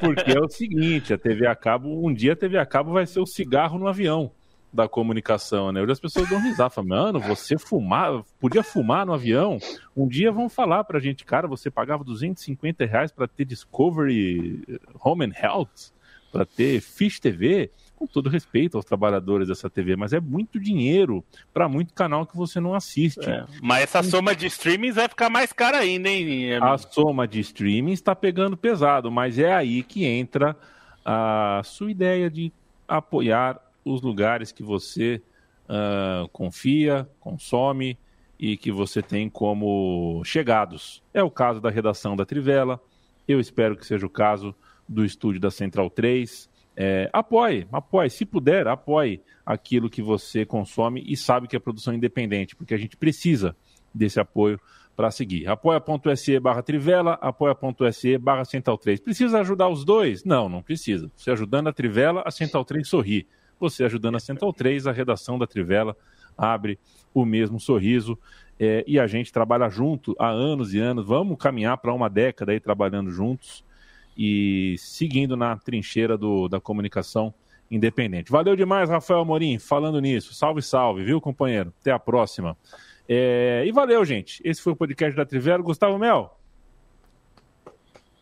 Porque 0.00 0.32
é 0.32 0.40
o 0.40 0.48
seguinte, 0.48 1.14
a 1.14 1.18
TV 1.18 1.46
a 1.46 1.54
cabo, 1.54 2.04
um 2.04 2.12
dia 2.12 2.32
a 2.32 2.36
TV 2.36 2.58
a 2.58 2.66
cabo 2.66 2.90
vai 2.90 3.06
ser 3.06 3.20
o 3.20 3.26
cigarro 3.26 3.78
no 3.78 3.86
avião 3.86 4.32
da 4.72 4.88
comunicação, 4.88 5.72
né? 5.72 5.80
Hoje 5.80 5.92
as 5.92 6.00
pessoas 6.00 6.28
dão 6.28 6.40
risada, 6.40 6.70
falam, 6.70 6.88
mano, 6.88 7.20
você 7.20 7.58
fumar, 7.58 8.22
podia 8.38 8.62
fumar 8.62 9.06
no 9.06 9.14
avião? 9.14 9.58
Um 9.96 10.06
dia 10.06 10.30
vão 10.30 10.48
falar 10.48 10.84
pra 10.84 11.00
gente, 11.00 11.24
cara, 11.24 11.48
você 11.48 11.70
pagava 11.70 12.04
250 12.04 12.84
reais 12.84 13.10
pra 13.10 13.26
ter 13.26 13.44
Discovery 13.44 14.62
eh, 14.68 14.78
Home 15.02 15.24
and 15.24 15.32
Health, 15.40 15.92
pra 16.30 16.44
ter 16.44 16.80
Fish 16.80 17.18
TV, 17.18 17.70
com 17.96 18.06
todo 18.06 18.28
respeito 18.28 18.76
aos 18.76 18.84
trabalhadores 18.84 19.48
dessa 19.48 19.68
TV, 19.68 19.96
mas 19.96 20.12
é 20.12 20.20
muito 20.20 20.60
dinheiro 20.60 21.24
para 21.52 21.68
muito 21.68 21.92
canal 21.92 22.24
que 22.24 22.36
você 22.36 22.60
não 22.60 22.74
assiste. 22.74 23.28
É, 23.28 23.44
mas 23.60 23.82
essa 23.82 24.02
soma 24.02 24.36
de 24.36 24.46
streamings 24.46 24.94
vai 24.94 25.08
ficar 25.08 25.28
mais 25.28 25.52
cara 25.52 25.78
ainda, 25.78 26.08
hein? 26.08 26.54
A 26.60 26.78
soma 26.78 27.26
de 27.26 27.40
streamings 27.40 27.98
está 27.98 28.14
pegando 28.14 28.56
pesado, 28.56 29.10
mas 29.10 29.38
é 29.38 29.52
aí 29.52 29.82
que 29.82 30.04
entra 30.04 30.54
a 31.04 31.62
sua 31.64 31.90
ideia 31.90 32.30
de 32.30 32.52
apoiar 32.86 33.60
os 33.92 34.02
lugares 34.02 34.52
que 34.52 34.62
você 34.62 35.22
uh, 35.68 36.28
confia, 36.28 37.08
consome 37.18 37.98
e 38.38 38.56
que 38.56 38.70
você 38.70 39.02
tem 39.02 39.28
como 39.28 40.22
chegados. 40.24 41.02
É 41.12 41.22
o 41.22 41.30
caso 41.30 41.60
da 41.60 41.70
redação 41.70 42.16
da 42.16 42.24
Trivela, 42.24 42.80
eu 43.26 43.40
espero 43.40 43.76
que 43.76 43.86
seja 43.86 44.06
o 44.06 44.10
caso 44.10 44.54
do 44.88 45.04
estúdio 45.04 45.40
da 45.40 45.50
Central 45.50 45.90
3. 45.90 46.48
É, 46.76 47.10
apoie, 47.12 47.66
apoie, 47.72 48.08
se 48.08 48.24
puder, 48.24 48.68
apoie 48.68 49.20
aquilo 49.44 49.90
que 49.90 50.00
você 50.00 50.46
consome 50.46 51.02
e 51.06 51.16
sabe 51.16 51.48
que 51.48 51.56
é 51.56 51.58
produção 51.58 51.92
independente, 51.92 52.54
porque 52.54 52.72
a 52.72 52.78
gente 52.78 52.96
precisa 52.96 53.56
desse 53.92 54.20
apoio 54.20 54.60
para 54.98 55.10
seguir. 55.10 55.46
apoia.se 55.48 56.40
barra 56.40 56.62
Trivela, 56.62 57.12
apoia.se 57.20 58.18
barra 58.18 58.44
Central 58.44 58.78
3. 58.78 59.00
Precisa 59.00 59.40
ajudar 59.40 59.68
os 59.68 59.84
dois? 59.84 60.24
Não, 60.24 60.48
não 60.48 60.62
precisa. 60.62 61.10
Você 61.14 61.30
ajudando 61.30 61.68
a 61.68 61.72
Trivela, 61.72 62.22
a 62.24 62.30
Central 62.30 62.64
3 62.64 62.88
sorri. 62.88 63.26
Você 63.58 63.84
ajudando 63.84 64.16
a 64.16 64.20
Central 64.20 64.52
3, 64.52 64.86
a 64.86 64.92
redação 64.92 65.38
da 65.38 65.46
Trivela 65.46 65.96
abre 66.36 66.78
o 67.12 67.24
mesmo 67.24 67.58
sorriso. 67.58 68.18
É, 68.60 68.84
e 68.86 68.98
a 68.98 69.06
gente 69.06 69.32
trabalha 69.32 69.68
junto 69.68 70.16
há 70.18 70.28
anos 70.28 70.74
e 70.74 70.78
anos. 70.78 71.06
Vamos 71.06 71.38
caminhar 71.38 71.78
para 71.78 71.92
uma 71.92 72.08
década 72.08 72.52
aí 72.52 72.60
trabalhando 72.60 73.10
juntos 73.10 73.64
e 74.16 74.74
seguindo 74.78 75.36
na 75.36 75.56
trincheira 75.56 76.18
do, 76.18 76.48
da 76.48 76.60
comunicação 76.60 77.32
independente. 77.70 78.32
Valeu 78.32 78.56
demais, 78.56 78.90
Rafael 78.90 79.20
Amorim, 79.20 79.58
falando 79.58 80.00
nisso. 80.00 80.34
Salve, 80.34 80.62
salve, 80.62 81.04
viu, 81.04 81.20
companheiro? 81.20 81.72
Até 81.80 81.92
a 81.92 81.98
próxima. 81.98 82.56
É, 83.08 83.62
e 83.66 83.70
valeu, 83.70 84.04
gente. 84.04 84.40
Esse 84.44 84.60
foi 84.60 84.72
o 84.72 84.76
podcast 84.76 85.16
da 85.16 85.24
Trivela. 85.24 85.62
Gustavo 85.62 85.98
Mel, 85.98 86.38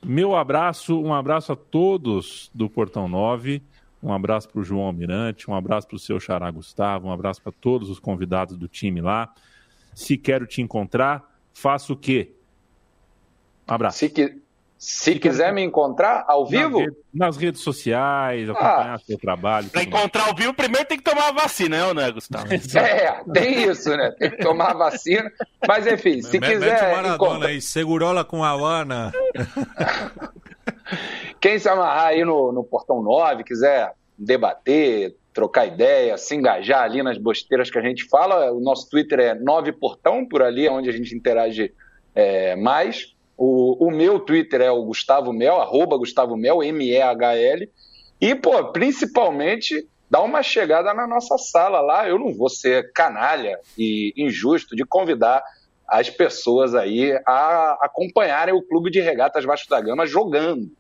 meu 0.05 0.37
abraço, 0.37 1.01
um 1.01 1.13
abraço 1.13 1.53
a 1.53 1.57
todos 1.57 2.51
do 2.55 2.69
Portão 2.71 3.09
9. 3.09 3.63
Um 4.07 4.13
abraço 4.13 4.49
para 4.49 4.61
o 4.61 4.63
João 4.63 4.87
Almirante, 4.87 5.51
um 5.51 5.55
abraço 5.55 5.89
para 5.89 5.97
o 5.97 5.99
seu 5.99 6.21
Xará 6.21 6.49
Gustavo, 6.49 7.09
um 7.09 7.13
abraço 7.13 7.43
para 7.43 7.51
todos 7.51 7.91
os 7.91 7.99
convidados 7.99 8.57
do 8.57 8.69
time 8.69 9.01
lá. 9.01 9.35
Se 9.93 10.17
quero 10.17 10.47
te 10.47 10.63
encontrar, 10.63 11.25
faço 11.53 11.95
o 11.95 11.97
quê? 11.97 12.31
Um 13.69 13.75
abraço. 13.75 13.99
Se, 13.99 14.09
que, 14.09 14.39
se, 14.79 15.15
se 15.15 15.19
quiser 15.19 15.53
me 15.53 15.61
encontrar 15.61 16.25
ao 16.29 16.47
vivo? 16.47 16.79
Nas, 16.79 16.95
nas 17.13 17.37
redes 17.37 17.63
sociais, 17.63 18.49
acompanhar 18.49 18.95
ah, 18.95 18.99
seu 18.99 19.19
trabalho. 19.19 19.71
Para 19.71 19.83
encontrar 19.83 20.29
ao 20.29 20.37
vivo, 20.37 20.55
primeiro 20.55 20.87
tem 20.87 20.99
que 20.99 21.03
tomar 21.03 21.31
a 21.31 21.33
vacina, 21.33 21.93
né, 21.93 22.13
Gustavo? 22.13 22.47
é, 22.79 23.25
tem 23.35 23.69
isso, 23.69 23.91
né? 23.91 24.15
Tem 24.17 24.31
que 24.31 24.37
tomar 24.37 24.71
a 24.71 24.75
vacina. 24.75 25.29
Mas 25.67 25.85
enfim, 25.85 26.23
se 26.23 26.39
Mete 26.39 26.53
quiser. 26.53 26.95
Maradona 26.95 27.15
encontrar... 27.17 27.49
aí, 27.49 27.61
segurou-la 27.61 28.23
com 28.23 28.45
a 28.45 28.51
Havana. 28.51 29.11
Quem 31.41 31.59
se 31.59 31.69
amarrar 31.69 32.09
aí 32.09 32.25
no, 32.25 32.53
no 32.53 32.65
Portão 32.65 33.03
9, 33.03 33.45
quiser 33.45 33.93
debater, 34.19 35.15
trocar 35.33 35.67
ideia, 35.67 36.17
se 36.17 36.35
engajar 36.35 36.83
ali 36.83 37.03
nas 37.03 37.19
besteiras 37.19 37.71
que 37.71 37.79
a 37.79 37.83
gente 37.83 38.09
fala, 38.09 38.51
o 38.53 38.61
nosso 38.61 38.89
Twitter 38.89 39.21
é 39.21 39.35
9portão, 39.35 40.27
por 40.27 40.43
ali 40.43 40.67
é 40.67 40.71
onde 40.71 40.89
a 40.89 40.93
gente 40.93 41.15
interage 41.15 41.73
é, 42.15 42.57
mais. 42.57 43.15
O, 43.37 43.87
o, 43.87 43.91
meu 43.91 44.19
Twitter 44.19 44.63
é 44.63 44.71
o 44.71 44.83
Gustavo 44.83 45.33
Mel, 45.33 45.61
arroba 45.61 45.99
Gustavo 45.99 46.37
Mel, 46.37 46.63
M-E-H-L. 46.63 47.71
E, 48.19 48.35
pô, 48.35 48.73
principalmente, 48.73 49.87
dá 50.11 50.23
uma 50.23 50.43
chegada 50.43 50.95
na 50.95 51.07
nossa 51.07 51.37
sala 51.37 51.83
lá. 51.83 52.09
Eu 52.09 52.19
não 52.19 52.35
vou 52.35 52.49
ser 52.49 52.91
canalha 52.93 53.61
e 53.77 54.15
injusto 54.17 54.75
de 54.75 54.87
convidar 54.87 55.45
as 55.89 56.11
pessoas 56.11 56.75
aí 56.75 57.13
a 57.27 57.79
acompanharem 57.83 58.55
o 58.55 58.63
Clube 58.63 58.91
de 58.91 59.01
Regatas 59.01 59.45
Vasco 59.45 59.69
da 59.69 59.81
Gama 59.81 60.07
jogando. 60.07 60.71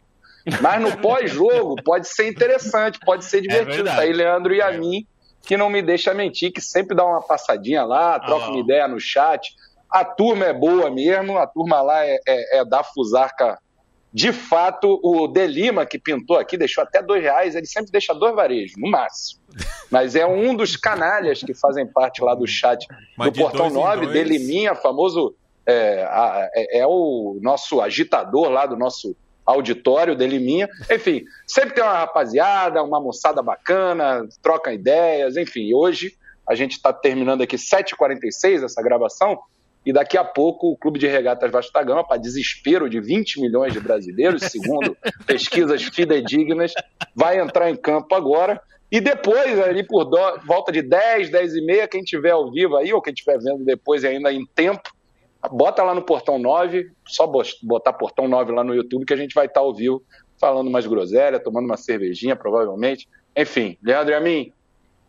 Mas 0.61 0.81
no 0.81 0.97
pós-jogo 0.99 1.77
pode 1.85 2.09
ser 2.09 2.29
interessante, 2.29 2.99
pode 3.05 3.25
ser 3.25 3.39
é 3.39 3.41
divertido. 3.41 3.89
É 3.89 3.95
tá 3.95 4.01
aí 4.03 4.13
Leandro 4.13 4.55
e 4.55 4.63
a 4.63 4.73
é. 4.73 4.79
mim, 4.79 5.07
que 5.43 5.57
não 5.57 5.69
me 5.69 5.83
deixa 5.83 6.15
mentir, 6.15 6.53
que 6.53 6.61
sempre 6.61 6.97
dá 6.97 7.05
uma 7.05 7.23
passadinha 7.23 7.85
lá, 7.85 8.19
troca 8.21 8.47
ah, 8.47 8.51
uma 8.51 8.61
ideia 8.61 8.89
no 8.89 9.01
chat. 9.01 9.55
A 9.91 10.05
turma 10.05 10.47
é 10.47 10.53
boa 10.53 10.91
mesmo, 10.91 11.39
a 11.39 11.47
turma 11.47 11.81
lá 11.81 12.05
é, 12.05 12.19
é, 12.27 12.59
é 12.59 12.65
da 12.65 12.83
Fusarca. 12.83 13.59
De 14.13 14.33
fato, 14.33 14.99
o 15.03 15.29
De 15.29 15.47
Lima, 15.47 15.85
que 15.85 15.99
pintou 15.99 16.39
aqui, 16.39 16.57
deixou 16.57 16.83
até 16.83 17.03
dois 17.03 17.23
reais, 17.23 17.55
ele 17.55 17.67
sempre 17.67 17.93
deixa 17.93 18.15
dois 18.15 18.35
varejos, 18.35 18.73
no 18.79 18.91
máximo. 18.91 19.43
Mas 19.91 20.15
é 20.15 20.27
um 20.27 20.55
dos 20.55 20.77
canalhas 20.77 21.43
que 21.43 21.55
fazem 21.55 21.87
parte 21.87 22.23
lá 22.23 22.35
do 22.35 22.47
chat 22.47 22.87
Mas 23.17 23.33
do 23.33 23.39
Portão 23.41 23.71
9, 23.71 24.07
De 24.07 24.25
Liminha, 24.25 24.75
famoso. 24.75 25.35
É, 25.69 26.07
é, 26.55 26.79
é, 26.81 26.87
o 26.87 27.39
nosso 27.43 27.81
agitador 27.81 28.49
lá 28.49 28.67
do 28.67 28.77
nosso 28.77 29.17
auditório 29.45 30.17
dele 30.17 30.39
minha. 30.39 30.69
Enfim, 30.91 31.25
sempre 31.47 31.75
tem 31.75 31.85
uma 31.85 31.99
rapaziada, 31.99 32.83
uma 32.83 33.01
moçada 33.01 33.43
bacana, 33.43 34.29
troca 34.43 34.72
ideias, 34.72 35.37
enfim. 35.37 35.72
Hoje 35.72 36.14
a 36.49 36.55
gente 36.55 36.72
está 36.72 36.93
terminando 36.93 37.43
aqui 37.43 37.57
7h46 37.57 38.64
essa 38.64 38.83
gravação. 38.83 39.39
E 39.85 39.93
daqui 39.93 40.18
a 40.18 40.25
pouco 40.25 40.72
o 40.72 40.76
Clube 40.76 40.99
de 40.99 41.07
Regatas 41.07 41.51
Vasco 41.51 41.72
da 41.72 41.83
Gama, 41.83 42.05
para 42.05 42.17
desespero 42.17 42.91
de 42.91 43.01
20 43.01 43.41
milhões 43.41 43.72
de 43.72 43.79
brasileiros, 43.79 44.43
segundo 44.43 44.97
pesquisas 45.25 45.85
fidedignas, 45.85 46.72
vai 47.14 47.39
entrar 47.39 47.71
em 47.71 47.76
campo 47.76 48.13
agora. 48.13 48.61
E 48.91 49.00
depois, 49.00 49.58
ali 49.58 49.84
por 49.84 50.04
do... 50.04 50.18
volta 50.46 50.71
de 50.71 50.83
10, 50.83 51.30
10 51.30 51.57
e 51.57 51.61
meia, 51.63 51.88
quem 51.88 52.03
tiver 52.03 52.30
ao 52.30 52.50
vivo 52.50 52.76
aí, 52.76 52.92
ou 52.92 53.03
quem 53.03 53.13
estiver 53.13 53.38
vendo 53.38 53.64
depois 53.64 54.04
ainda 54.04 54.33
em 54.33 54.46
tempo, 54.54 54.91
bota 55.50 55.83
lá 55.83 55.95
no 55.95 56.03
Portão 56.03 56.38
9, 56.38 56.91
só 57.07 57.30
botar 57.63 57.92
Portão 57.92 58.29
9 58.29 58.53
lá 58.53 58.63
no 58.63 58.75
YouTube 58.75 59.04
que 59.04 59.14
a 59.14 59.17
gente 59.17 59.34
vai 59.34 59.46
estar 59.46 59.61
ao 59.61 59.75
vivo 59.75 60.03
falando 60.38 60.71
mais 60.71 60.87
groselha, 60.87 61.41
tomando 61.41 61.64
uma 61.64 61.76
cervejinha, 61.76 62.37
provavelmente. 62.37 63.08
Enfim, 63.37 63.76
Leandro 63.83 64.13
e 64.13 64.17
a 64.17 64.21
mim, 64.21 64.53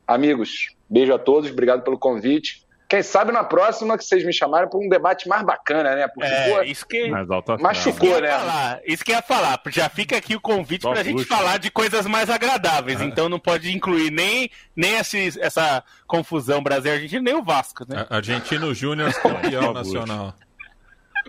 amigos, 0.06 0.76
beijo 0.90 1.14
a 1.14 1.20
todos, 1.20 1.52
obrigado 1.52 1.84
pelo 1.84 2.00
convite. 2.00 2.66
Quem 2.90 3.04
sabe 3.04 3.34
na 3.34 3.44
próxima 3.44 3.98
que 3.98 4.04
vocês 4.04 4.26
me 4.26 4.32
chamarem 4.32 4.70
para 4.70 4.80
um 4.80 4.88
debate 4.88 5.28
mais 5.28 5.44
bacana, 5.44 5.94
né? 5.94 6.08
Porque, 6.08 6.30
é, 6.30 6.56
pô, 6.56 6.62
isso 6.62 6.88
que... 6.88 7.10
machucou, 7.60 8.22
né? 8.22 8.30
Falar, 8.30 8.80
isso 8.86 9.04
que 9.04 9.12
ia 9.12 9.22
falar. 9.22 9.62
Já 9.68 9.90
fica 9.90 10.16
aqui 10.16 10.36
o 10.36 10.40
convite 10.40 10.84
para 10.84 11.02
a 11.02 11.04
gente 11.04 11.26
falar 11.26 11.58
de 11.58 11.70
coisas 11.70 12.06
mais 12.06 12.30
agradáveis. 12.30 13.02
É. 13.02 13.04
Então 13.04 13.28
não 13.28 13.40
pode 13.40 13.76
incluir 13.76 14.10
nem, 14.10 14.50
nem 14.74 14.96
esse, 14.96 15.38
essa 15.42 15.84
confusão 16.08 16.64
Brasil-Argentina, 16.64 17.22
nem 17.22 17.36
o 17.36 17.44
Vasco, 17.44 17.86
né? 17.88 18.06
Argentino 18.10 18.74
Júnior 18.74 19.14
campeão 19.14 19.74
nacional. 19.74 20.34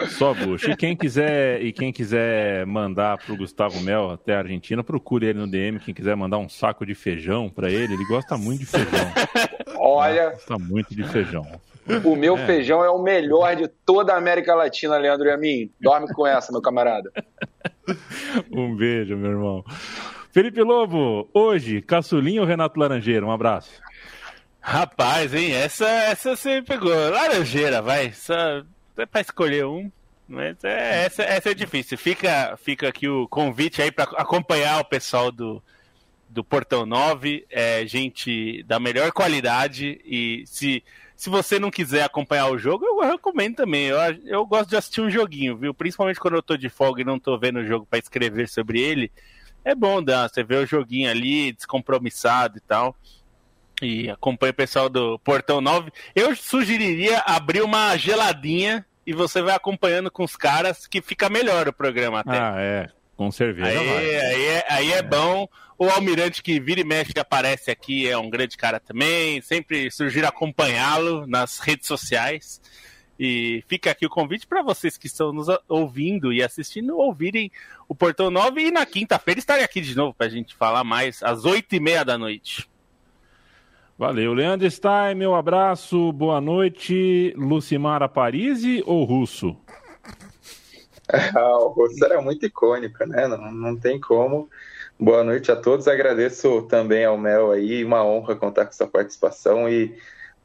Só 0.06 0.32
Bush. 0.32 0.64
E 0.64 0.76
quem 0.76 0.96
quiser, 0.96 1.62
e 1.62 1.72
quem 1.72 1.92
quiser 1.92 2.64
mandar 2.66 3.18
pro 3.18 3.36
Gustavo 3.36 3.80
Mel 3.80 4.10
até 4.10 4.34
a 4.34 4.38
Argentina, 4.38 4.84
procure 4.84 5.26
ele 5.26 5.40
no 5.40 5.50
DM. 5.50 5.80
Quem 5.80 5.92
quiser 5.92 6.14
mandar 6.14 6.38
um 6.38 6.48
saco 6.48 6.86
de 6.86 6.94
feijão 6.94 7.48
para 7.48 7.70
ele, 7.70 7.94
ele 7.94 8.04
gosta 8.04 8.36
muito 8.36 8.60
de 8.60 8.66
feijão. 8.66 8.88
Olha. 9.78 10.30
Gosta 10.30 10.58
muito 10.58 10.94
de 10.94 11.04
feijão. 11.04 11.46
O 12.04 12.14
meu 12.14 12.36
é. 12.36 12.44
feijão 12.44 12.84
é 12.84 12.90
o 12.90 13.02
melhor 13.02 13.56
de 13.56 13.66
toda 13.66 14.12
a 14.12 14.18
América 14.18 14.54
Latina, 14.54 14.98
Leandro 14.98 15.26
e 15.26 15.30
a 15.30 15.38
mim. 15.38 15.70
Dorme 15.80 16.06
com 16.12 16.26
essa, 16.26 16.52
meu 16.52 16.60
camarada. 16.60 17.10
Um 18.52 18.76
beijo, 18.76 19.16
meu 19.16 19.30
irmão. 19.30 19.64
Felipe 20.30 20.60
Lobo, 20.62 21.26
hoje, 21.32 21.80
Caçulinho 21.80 22.42
ou 22.42 22.46
Renato 22.46 22.78
Laranjeira? 22.78 23.24
Um 23.24 23.32
abraço. 23.32 23.70
Rapaz, 24.60 25.32
hein? 25.32 25.52
Essa, 25.52 25.86
essa 25.88 26.36
você 26.36 26.60
pegou. 26.60 26.92
Laranjeira, 26.92 27.80
vai. 27.80 28.12
Só 28.12 28.62
é 28.98 29.06
pra 29.06 29.22
escolher 29.22 29.64
um. 29.64 29.90
Mas 30.28 30.62
é, 30.62 31.06
essa, 31.06 31.22
essa 31.22 31.50
é 31.50 31.54
difícil. 31.54 31.96
Fica, 31.96 32.58
fica 32.62 32.88
aqui 32.88 33.08
o 33.08 33.26
convite 33.26 33.80
aí 33.80 33.90
para 33.90 34.04
acompanhar 34.04 34.78
o 34.80 34.84
pessoal 34.84 35.32
do, 35.32 35.62
do 36.28 36.44
Portão 36.44 36.84
9. 36.84 37.46
É 37.50 37.86
gente 37.86 38.62
da 38.64 38.78
melhor 38.78 39.12
qualidade. 39.12 40.00
E 40.04 40.44
se, 40.46 40.82
se 41.16 41.30
você 41.30 41.58
não 41.58 41.70
quiser 41.70 42.02
acompanhar 42.02 42.50
o 42.50 42.58
jogo, 42.58 42.84
eu 42.84 43.00
recomendo 43.00 43.56
também. 43.56 43.86
Eu, 43.86 43.98
eu 44.26 44.46
gosto 44.46 44.70
de 44.70 44.76
assistir 44.76 45.00
um 45.00 45.10
joguinho, 45.10 45.56
viu? 45.56 45.74
Principalmente 45.74 46.20
quando 46.20 46.34
eu 46.34 46.42
tô 46.42 46.56
de 46.56 46.68
folga 46.68 47.02
e 47.02 47.04
não 47.04 47.18
tô 47.18 47.38
vendo 47.38 47.60
o 47.60 47.66
jogo 47.66 47.86
para 47.88 47.98
escrever 47.98 48.48
sobre 48.48 48.80
ele. 48.80 49.10
É 49.64 49.74
bom, 49.74 50.02
Dan, 50.02 50.28
você 50.28 50.42
vê 50.42 50.56
o 50.56 50.66
joguinho 50.66 51.10
ali, 51.10 51.52
descompromissado 51.52 52.58
e 52.58 52.60
tal 52.60 52.96
e 53.82 54.10
acompanha 54.10 54.50
o 54.50 54.54
pessoal 54.54 54.88
do 54.88 55.18
Portão 55.20 55.60
9. 55.60 55.90
Eu 56.14 56.34
sugeriria 56.34 57.20
abrir 57.20 57.62
uma 57.62 57.96
geladinha 57.96 58.84
e 59.06 59.12
você 59.12 59.40
vai 59.40 59.54
acompanhando 59.54 60.10
com 60.10 60.24
os 60.24 60.36
caras 60.36 60.86
que 60.86 61.00
fica 61.00 61.28
melhor 61.28 61.68
o 61.68 61.72
programa 61.72 62.20
até. 62.20 62.38
Ah, 62.38 62.54
é. 62.58 62.88
Com 63.16 63.30
cerveja. 63.30 63.68
Aí, 63.68 64.16
aí, 64.18 64.46
é, 64.46 64.66
aí 64.68 64.92
é, 64.92 64.98
é 64.98 65.02
bom. 65.02 65.48
O 65.78 65.88
Almirante 65.88 66.42
que 66.42 66.58
vira 66.58 66.80
e 66.80 66.84
mexe 66.84 67.12
que 67.12 67.20
aparece 67.20 67.70
aqui 67.70 68.08
é 68.08 68.18
um 68.18 68.28
grande 68.28 68.56
cara 68.56 68.80
também. 68.80 69.40
Sempre 69.40 69.88
sugiro 69.92 70.26
acompanhá-lo 70.26 71.24
nas 71.24 71.60
redes 71.60 71.86
sociais. 71.86 72.60
E 73.18 73.62
fica 73.68 73.92
aqui 73.92 74.04
o 74.04 74.10
convite 74.10 74.44
para 74.44 74.60
vocês 74.60 74.96
que 74.98 75.06
estão 75.06 75.32
nos 75.32 75.46
ouvindo 75.68 76.32
e 76.32 76.42
assistindo 76.42 76.98
ouvirem 76.98 77.50
o 77.88 77.94
Portão 77.94 78.28
9 78.28 78.60
e 78.60 78.70
na 78.72 78.84
quinta-feira 78.84 79.38
estarem 79.38 79.64
aqui 79.64 79.80
de 79.80 79.96
novo 79.96 80.14
para 80.14 80.26
a 80.26 80.30
gente 80.30 80.54
falar 80.56 80.82
mais 80.82 81.22
às 81.22 81.44
oito 81.44 81.72
e 81.76 81.80
meia 81.80 82.04
da 82.04 82.18
noite. 82.18 82.68
Valeu. 83.96 84.32
Leandro 84.32 84.68
Stein, 84.68 85.14
meu 85.14 85.36
abraço, 85.36 86.12
boa 86.12 86.40
noite. 86.40 87.32
Lucimara 87.36 88.08
Parisi 88.08 88.82
ou 88.84 89.04
Russo? 89.04 89.56
Ah, 91.10 91.56
o 91.60 91.68
Russo 91.68 92.04
era 92.04 92.20
muito 92.20 92.44
icônico, 92.44 93.02
né? 93.06 93.26
Não, 93.26 93.50
não 93.50 93.74
tem 93.74 93.98
como. 93.98 94.50
Boa 95.00 95.22
noite 95.22 95.52
a 95.52 95.56
todos. 95.56 95.86
Agradeço 95.86 96.62
também 96.62 97.04
ao 97.04 97.16
Mel 97.16 97.52
aí, 97.52 97.84
uma 97.84 98.04
honra 98.04 98.34
contar 98.34 98.66
com 98.66 98.72
sua 98.72 98.88
participação 98.88 99.68
e 99.68 99.94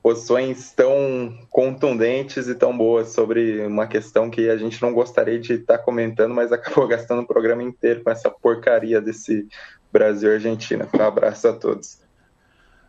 posições 0.03 0.71
tão 0.73 1.35
contundentes 1.49 2.47
e 2.47 2.53
tão 2.53 2.77
boas 2.77 3.09
sobre 3.09 3.65
uma 3.65 3.88
questão 3.88 4.30
que 4.30 4.49
a 4.49 4.57
gente 4.57 4.80
não 4.80 4.93
gostaria 4.93 5.39
de 5.39 5.53
estar 5.53 5.80
comentando, 5.80 6.35
mas 6.35 6.51
acabou 6.51 6.85
gastando 6.89 7.23
o 7.23 7.27
programa 7.27 7.63
inteiro 7.63 8.03
com 8.03 8.11
essa 8.11 8.30
porcaria 8.30 9.01
desse 9.01 9.47
Brasil-Argentina. 9.91 10.88
Um 10.93 11.01
abraço 11.01 11.47
a 11.47 11.53
todos. 11.53 12.03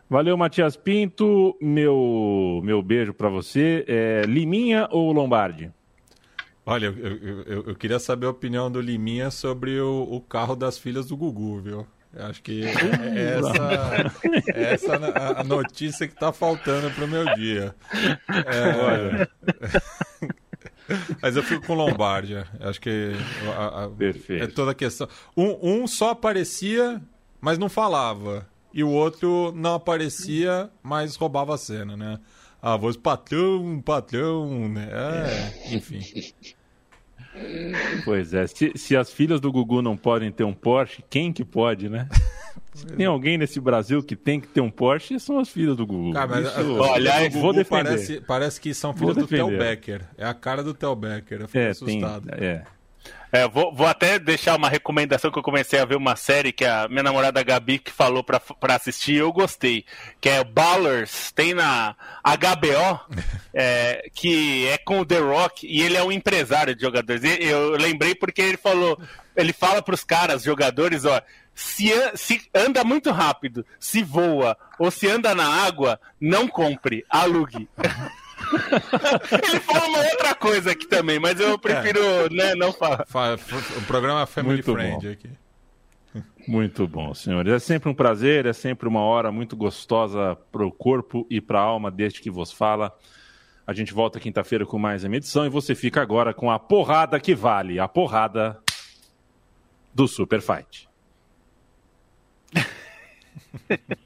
Valeu, 0.07 0.37
Matias 0.37 0.77
Pinto. 0.77 1.57
Meu, 1.59 2.61
meu 2.63 2.83
beijo 2.83 3.11
para 3.11 3.29
você. 3.29 3.83
É, 3.87 4.21
Liminha 4.27 4.87
ou 4.91 5.11
Lombardi? 5.11 5.71
Olha, 6.65 6.87
eu, 6.87 7.43
eu, 7.45 7.63
eu, 7.67 7.75
queria 7.75 7.99
saber 7.99 8.25
a 8.25 8.31
opinião 8.31 8.71
do 8.71 8.81
Liminha 8.81 9.29
sobre 9.29 9.79
o, 9.79 10.07
o 10.09 10.19
carro 10.19 10.55
das 10.55 10.77
filhas 10.77 11.05
do 11.05 11.15
Gugu, 11.15 11.61
viu? 11.61 11.87
Eu 12.11 12.25
acho 12.25 12.41
que 12.41 12.63
é 12.63 13.37
essa, 13.37 14.51
é 14.53 14.73
essa 14.73 15.39
a 15.39 15.43
notícia 15.43 16.07
que 16.07 16.13
está 16.13 16.31
faltando 16.31 16.89
para 16.91 17.05
o 17.05 17.07
meu 17.07 17.25
dia. 17.35 17.75
É, 18.29 19.27
Mas 21.21 21.35
eu 21.35 21.43
fico 21.43 21.65
com 21.65 21.73
Lombardia. 21.73 22.47
Acho 22.59 22.79
que 22.79 23.11
a, 23.57 23.85
a, 23.85 23.89
é 24.41 24.47
toda 24.47 24.71
a 24.71 24.75
questão. 24.75 25.07
Um, 25.35 25.81
um 25.81 25.87
só 25.87 26.11
aparecia, 26.11 27.01
mas 27.41 27.57
não 27.57 27.69
falava 27.69 28.47
e 28.75 28.83
o 28.83 28.89
outro 28.89 29.53
não 29.55 29.75
aparecia, 29.75 30.69
mas 30.83 31.15
roubava 31.15 31.55
a 31.55 31.57
cena, 31.57 31.95
né? 31.95 32.19
A 32.65 32.75
voz 32.77 32.97
patrão, 32.97 33.79
patrão, 33.79 34.67
né? 34.67 34.89
É, 34.91 35.75
enfim. 35.75 35.99
Pois 38.03 38.33
é, 38.33 38.47
se, 38.47 38.71
se, 38.75 38.97
as 38.97 39.13
filhas 39.13 39.39
do 39.39 39.51
Gugu 39.51 39.83
não 39.83 39.95
podem 39.95 40.31
ter 40.31 40.45
um 40.45 40.53
Porsche, 40.53 41.03
quem 41.07 41.31
que 41.31 41.45
pode, 41.45 41.89
né? 41.89 42.09
Se 42.73 42.87
tem 42.87 43.05
alguém 43.05 43.37
nesse 43.37 43.59
Brasil 43.59 44.01
que 44.01 44.15
tem 44.15 44.41
que 44.41 44.47
ter 44.47 44.61
um 44.61 44.71
Porsche, 44.71 45.19
são 45.19 45.37
as 45.37 45.47
filhas 45.47 45.77
do 45.77 45.85
Gugu. 45.85 46.11
Cara, 46.11 46.27
mas, 46.27 46.47
Isso, 46.47 46.75
olha, 46.79 47.29
vou 47.29 47.53
defender. 47.53 47.83
Parece, 47.83 48.21
parece 48.21 48.59
que 48.59 48.73
são 48.73 48.95
filhas 48.95 49.15
do 49.15 49.27
Theo 49.27 49.55
Becker. 49.55 50.01
É 50.17 50.25
a 50.25 50.33
cara 50.33 50.63
do 50.63 50.73
Theo 50.73 50.95
Becker. 50.95 51.41
Eu 51.41 51.47
fico 51.47 51.59
é, 51.59 51.69
assustado. 51.69 52.29
Tem, 52.29 52.47
é. 52.47 52.63
É, 53.31 53.47
vou, 53.49 53.73
vou, 53.73 53.85
até 53.85 54.17
deixar 54.17 54.55
uma 54.55 54.69
recomendação 54.69 55.29
que 55.29 55.37
eu 55.37 55.43
comecei 55.43 55.77
a 55.77 55.83
ver 55.83 55.97
uma 55.97 56.15
série 56.15 56.53
que 56.53 56.63
a 56.63 56.87
minha 56.87 57.03
namorada 57.03 57.43
Gabi 57.43 57.79
que 57.79 57.91
falou 57.91 58.23
pra, 58.23 58.39
pra 58.39 58.75
assistir 58.75 59.15
e 59.15 59.17
eu 59.17 59.33
gostei. 59.33 59.83
Que 60.21 60.29
é 60.29 60.43
Ballers, 60.43 61.33
tem 61.33 61.53
na 61.53 61.97
HBO, 62.23 63.15
é, 63.53 64.09
que 64.13 64.65
é 64.67 64.77
com 64.77 65.01
o 65.01 65.05
The 65.05 65.19
Rock 65.19 65.67
e 65.67 65.81
ele 65.81 65.97
é 65.97 66.03
um 66.03 66.13
empresário 66.13 66.73
de 66.73 66.81
jogadores. 66.81 67.21
Eu 67.41 67.71
lembrei 67.71 68.15
porque 68.15 68.41
ele 68.41 68.57
falou, 68.57 68.97
ele 69.35 69.51
fala 69.51 69.81
pros 69.81 70.03
caras, 70.03 70.41
jogadores, 70.41 71.03
ó, 71.03 71.21
se, 71.53 71.91
se 72.15 72.41
anda 72.53 72.85
muito 72.85 73.11
rápido, 73.11 73.65
se 73.77 74.01
voa 74.01 74.57
ou 74.79 74.89
se 74.89 75.09
anda 75.09 75.35
na 75.35 75.65
água, 75.65 75.99
não 76.21 76.47
compre, 76.47 77.03
alugue. 77.09 77.67
Ele 79.31 79.59
fala 79.59 79.87
uma 79.87 79.99
outra 79.99 80.35
coisa 80.35 80.71
aqui 80.71 80.87
também, 80.87 81.19
mas 81.19 81.39
eu 81.39 81.57
prefiro 81.57 81.99
é. 81.99 82.29
né, 82.29 82.55
não 82.55 82.71
falar. 82.71 83.05
O 83.77 83.81
programa 83.85 84.21
é 84.21 84.25
Family 84.25 84.55
muito 84.55 84.73
Friend 84.73 85.05
bom. 85.05 85.11
aqui. 85.11 85.29
Muito 86.47 86.87
bom, 86.87 87.13
senhores. 87.13 87.51
É 87.51 87.59
sempre 87.59 87.89
um 87.89 87.93
prazer, 87.93 88.45
é 88.45 88.53
sempre 88.53 88.87
uma 88.87 89.01
hora 89.01 89.31
muito 89.31 89.55
gostosa 89.55 90.37
para 90.51 90.65
o 90.65 90.71
corpo 90.71 91.25
e 91.29 91.41
para 91.41 91.59
a 91.59 91.63
alma 91.63 91.91
deste 91.91 92.21
que 92.21 92.29
vos 92.29 92.51
fala. 92.51 92.95
A 93.65 93.73
gente 93.73 93.93
volta 93.93 94.19
quinta-feira 94.19 94.65
com 94.65 94.77
mais 94.77 95.03
uma 95.03 95.15
edição 95.15 95.45
e 95.45 95.49
você 95.49 95.73
fica 95.73 96.01
agora 96.01 96.33
com 96.33 96.51
a 96.51 96.59
porrada 96.59 97.19
que 97.19 97.33
vale, 97.33 97.79
a 97.79 97.87
porrada 97.87 98.59
do 99.93 100.07
Super 100.07 100.41
Fight. 100.41 100.87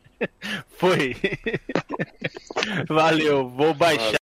Foi. 0.70 1.16
Valeu, 2.88 3.50
vou 3.50 3.74
baixar. 3.74 4.12